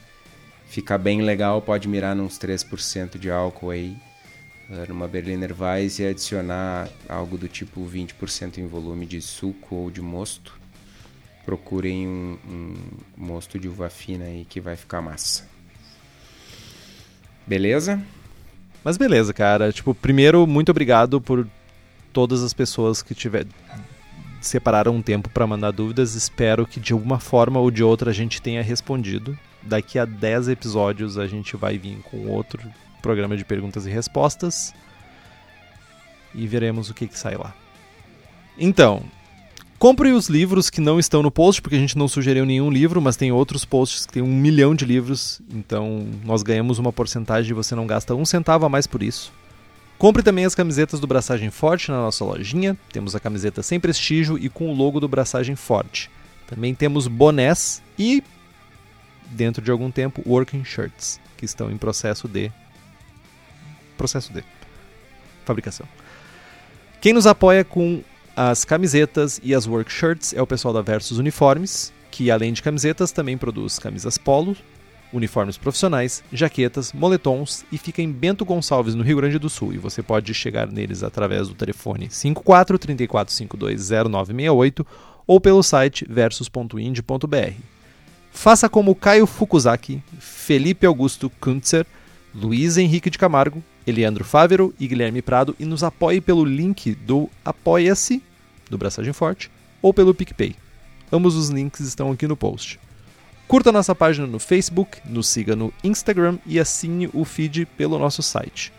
fica 0.67 0.97
bem 0.97 1.21
legal, 1.21 1.61
pode 1.61 1.87
mirar 1.87 2.15
nos 2.15 2.37
3% 2.37 3.17
de 3.17 3.31
álcool 3.31 3.69
aí 3.69 3.95
eh, 4.69 4.85
numa 4.89 5.07
Berliner 5.07 5.55
Weiss 5.57 5.99
e 5.99 6.05
adicionar 6.05 6.89
algo 7.07 7.37
do 7.37 7.47
tipo 7.47 7.85
20% 7.85 8.57
em 8.57 8.67
volume 8.67 9.05
de 9.05 9.21
suco 9.21 9.75
ou 9.75 9.91
de 9.91 10.01
mosto. 10.01 10.59
Procurem 11.45 12.07
um, 12.07 12.37
um 12.47 12.75
mosto 13.15 13.59
de 13.59 13.67
uva 13.67 13.89
fina 13.89 14.25
aí 14.25 14.45
que 14.45 14.59
vai 14.59 14.75
ficar 14.75 15.01
massa. 15.01 15.47
Beleza? 17.45 18.01
Mas 18.85 18.97
beleza, 18.97 19.33
cara. 19.33 19.73
Tipo, 19.73 19.95
primeiro, 19.95 20.45
muito 20.45 20.69
obrigado 20.69 21.19
por 21.19 21.47
todas 22.13 22.43
as 22.43 22.53
pessoas 22.53 23.01
que 23.01 23.15
tiver 23.15 23.47
separaram 24.39 24.95
um 24.95 25.01
tempo 25.01 25.27
pra 25.27 25.47
mandar 25.47 25.71
dúvidas. 25.71 26.13
Espero 26.13 26.67
que 26.67 26.79
de 26.79 26.93
alguma 26.93 27.19
forma 27.19 27.59
ou 27.59 27.71
de 27.71 27.83
outra 27.83 28.11
a 28.11 28.13
gente 28.13 28.39
tenha 28.39 28.61
respondido. 28.61 29.35
Daqui 29.63 29.97
a 29.97 30.05
10 30.05 30.49
episódios 30.49 31.17
a 31.17 31.25
gente 31.25 31.57
vai 31.57 31.79
vir 31.79 31.97
com 32.03 32.27
outro 32.27 32.61
programa 33.01 33.35
de 33.35 33.43
perguntas 33.43 33.87
e 33.87 33.89
respostas. 33.89 34.71
E 36.35 36.45
veremos 36.45 36.87
o 36.87 36.93
que, 36.93 37.07
que 37.07 37.17
sai 37.17 37.35
lá. 37.35 37.55
Então, 38.55 39.01
compre 39.77 40.11
os 40.11 40.27
livros 40.27 40.69
que 40.69 40.81
não 40.81 40.99
estão 40.99 41.21
no 41.21 41.31
post, 41.31 41.61
porque 41.61 41.75
a 41.75 41.79
gente 41.79 41.97
não 41.97 42.07
sugeriu 42.07 42.45
nenhum 42.45 42.71
livro, 42.71 43.01
mas 43.01 43.15
tem 43.15 43.31
outros 43.31 43.65
posts 43.65 44.05
que 44.05 44.13
tem 44.13 44.23
um 44.23 44.35
milhão 44.35 44.73
de 44.73 44.85
livros, 44.85 45.41
então 45.53 46.07
nós 46.23 46.43
ganhamos 46.43 46.79
uma 46.79 46.93
porcentagem 46.93 47.51
e 47.51 47.53
você 47.53 47.75
não 47.75 47.87
gasta 47.87 48.15
um 48.15 48.25
centavo 48.25 48.65
a 48.65 48.69
mais 48.69 48.87
por 48.87 49.03
isso. 49.03 49.31
Compre 49.97 50.21
também 50.21 50.43
as 50.43 50.53
camisetas 50.53 50.99
do 50.99 51.07
Braçagem 51.07 51.49
Forte 51.49 51.89
na 51.89 51.97
nossa 51.97 52.25
lojinha. 52.25 52.77
Temos 52.91 53.15
a 53.15 53.19
camiseta 53.19 53.63
sem 53.63 53.79
prestígio 53.79 54.37
e 54.37 54.49
com 54.49 54.69
o 54.69 54.75
logo 54.75 54.99
do 54.99 55.07
Braçagem 55.07 55.55
Forte. 55.55 56.11
Também 56.47 56.75
temos 56.75 57.07
bonés 57.07 57.81
e, 57.97 58.21
dentro 59.31 59.63
de 59.63 59.71
algum 59.71 59.89
tempo, 59.89 60.21
working 60.25 60.65
shirts, 60.65 61.19
que 61.37 61.45
estão 61.45 61.71
em 61.71 61.77
processo 61.77 62.27
de. 62.27 62.51
processo 63.97 64.33
de 64.33 64.43
fabricação. 65.45 65.87
Quem 66.99 67.13
nos 67.13 67.25
apoia 67.25 67.63
com 67.63 68.03
as 68.35 68.65
camisetas 68.65 69.39
e 69.41 69.55
as 69.55 69.65
work 69.65 69.89
shirts 69.89 70.33
é 70.33 70.41
o 70.41 70.47
pessoal 70.47 70.73
da 70.73 70.81
Versus 70.81 71.19
Uniformes, 71.19 71.93
que 72.11 72.29
além 72.29 72.51
de 72.51 72.61
camisetas 72.61 73.11
também 73.11 73.37
produz 73.37 73.79
camisas 73.79 74.17
polo, 74.17 74.57
uniformes 75.13 75.57
profissionais, 75.57 76.21
jaquetas, 76.33 76.91
moletons 76.91 77.65
e 77.71 77.77
fica 77.77 78.01
em 78.01 78.11
Bento 78.11 78.43
Gonçalves, 78.43 78.93
no 78.93 79.03
Rio 79.03 79.17
Grande 79.17 79.39
do 79.39 79.49
Sul. 79.49 79.73
E 79.73 79.77
você 79.77 80.03
pode 80.03 80.33
chegar 80.33 80.67
neles 80.67 81.01
através 81.01 81.47
do 81.47 81.55
telefone 81.55 82.09
54 82.09 82.77
3452 82.77 83.89
0968 83.89 84.85
ou 85.25 85.39
pelo 85.39 85.63
site 85.63 86.05
versus.ind.br. 86.09 87.53
Faça 88.31 88.67
como 88.67 88.93
Caio 88.93 89.25
Fukuzaki, 89.25 90.03
Felipe 90.19 90.85
Augusto 90.85 91.29
Kuntzer, 91.39 91.85
Luiz 92.33 92.75
Henrique 92.77 93.09
de 93.09 93.17
Camargo, 93.17 93.63
Eliandro 93.85 94.23
Fávero 94.23 94.73
e 94.79 94.87
Guilherme 94.87 95.21
Prado 95.21 95.55
e 95.59 95.65
nos 95.65 95.83
apoie 95.83 96.19
pelo 96.19 96.43
link 96.43 96.95
do 96.95 97.29
Apoia-se, 97.43 98.21
do 98.69 98.77
Braçagem 98.77 99.13
Forte, 99.13 99.51
ou 99.81 99.93
pelo 99.93 100.13
PicPay. 100.13 100.55
Ambos 101.11 101.35
os 101.35 101.49
links 101.49 101.81
estão 101.81 102.11
aqui 102.11 102.27
no 102.27 102.35
post. 102.35 102.79
Curta 103.47 103.71
nossa 103.71 103.93
página 103.93 104.25
no 104.25 104.39
Facebook, 104.39 104.97
nos 105.05 105.27
siga 105.27 105.55
no 105.55 105.71
Instagram 105.83 106.39
e 106.47 106.59
assine 106.59 107.09
o 107.13 107.23
feed 107.23 107.67
pelo 107.77 107.99
nosso 107.99 108.23
site. 108.23 108.73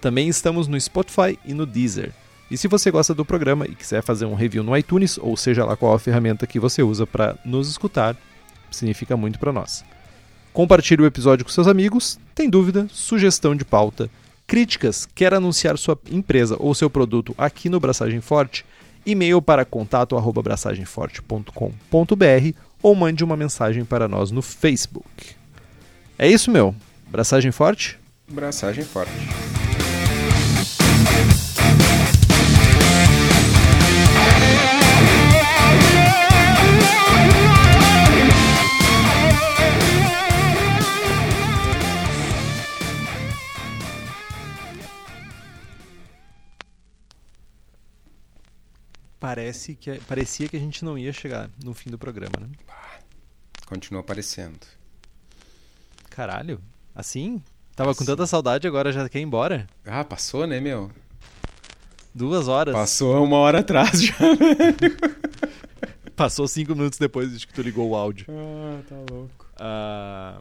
Também 0.00 0.28
estamos 0.28 0.66
no 0.66 0.80
Spotify 0.80 1.38
e 1.44 1.54
no 1.54 1.64
Deezer. 1.64 2.12
E 2.50 2.56
se 2.56 2.66
você 2.66 2.90
gosta 2.90 3.14
do 3.14 3.24
programa 3.24 3.66
e 3.66 3.74
quiser 3.74 4.02
fazer 4.02 4.24
um 4.24 4.34
review 4.34 4.64
no 4.64 4.76
iTunes, 4.76 5.18
ou 5.18 5.36
seja 5.36 5.64
lá 5.64 5.76
qual 5.76 5.94
a 5.94 5.98
ferramenta 5.98 6.46
que 6.46 6.58
você 6.58 6.82
usa 6.82 7.06
para 7.06 7.36
nos 7.44 7.68
escutar, 7.68 8.16
significa 8.70 9.16
muito 9.16 9.38
para 9.38 9.52
nós. 9.52 9.84
Compartilhe 10.52 11.02
o 11.02 11.06
episódio 11.06 11.44
com 11.44 11.50
seus 11.52 11.68
amigos. 11.68 12.18
Tem 12.34 12.50
dúvida, 12.50 12.88
sugestão 12.90 13.54
de 13.54 13.64
pauta, 13.64 14.10
críticas, 14.48 15.08
quer 15.14 15.32
anunciar 15.32 15.78
sua 15.78 15.96
empresa 16.10 16.56
ou 16.58 16.74
seu 16.74 16.90
produto 16.90 17.32
aqui 17.38 17.68
no 17.68 17.78
Braçagem 17.78 18.20
Forte? 18.20 18.66
E-mail 19.06 19.40
para 19.40 19.64
contato@braçagemforte.com.br 19.64 22.58
ou 22.82 22.96
mande 22.96 23.22
uma 23.22 23.36
mensagem 23.36 23.84
para 23.84 24.08
nós 24.08 24.32
no 24.32 24.42
Facebook. 24.42 25.36
É 26.18 26.28
isso, 26.28 26.50
meu. 26.50 26.74
Braçagem 27.08 27.52
Forte? 27.52 27.96
Braçagem 28.28 28.84
forte. 28.84 29.12
Parece 49.20 49.74
que 49.74 49.98
parecia 50.00 50.48
que 50.48 50.56
a 50.56 50.60
gente 50.60 50.84
não 50.84 50.96
ia 50.96 51.12
chegar 51.12 51.50
no 51.64 51.74
fim 51.74 51.90
do 51.90 51.98
programa, 51.98 52.32
né? 52.40 52.48
Continua 53.66 54.00
aparecendo. 54.00 54.60
Caralho. 56.10 56.60
Assim? 56.94 57.42
Tava 57.74 57.94
com 57.94 58.02
Assim. 58.02 58.06
tanta 58.12 58.26
saudade 58.26 58.66
agora 58.66 58.92
já 58.92 59.08
quer 59.08 59.18
ir 59.18 59.22
embora? 59.22 59.66
Ah, 59.84 60.04
passou, 60.04 60.46
né, 60.46 60.60
meu? 60.60 60.90
Duas 62.14 62.48
horas. 62.48 62.74
Passou 62.74 63.22
uma 63.24 63.36
hora 63.38 63.60
atrás 63.60 64.02
já. 64.02 64.14
Passou 66.16 66.48
cinco 66.48 66.74
minutos 66.74 66.98
depois 66.98 67.38
de 67.38 67.46
que 67.46 67.52
tu 67.52 67.62
ligou 67.62 67.90
o 67.90 67.94
áudio. 67.96 68.26
ah, 68.28 68.82
tá 68.88 68.96
louco. 69.08 69.46
Ah, 69.56 70.40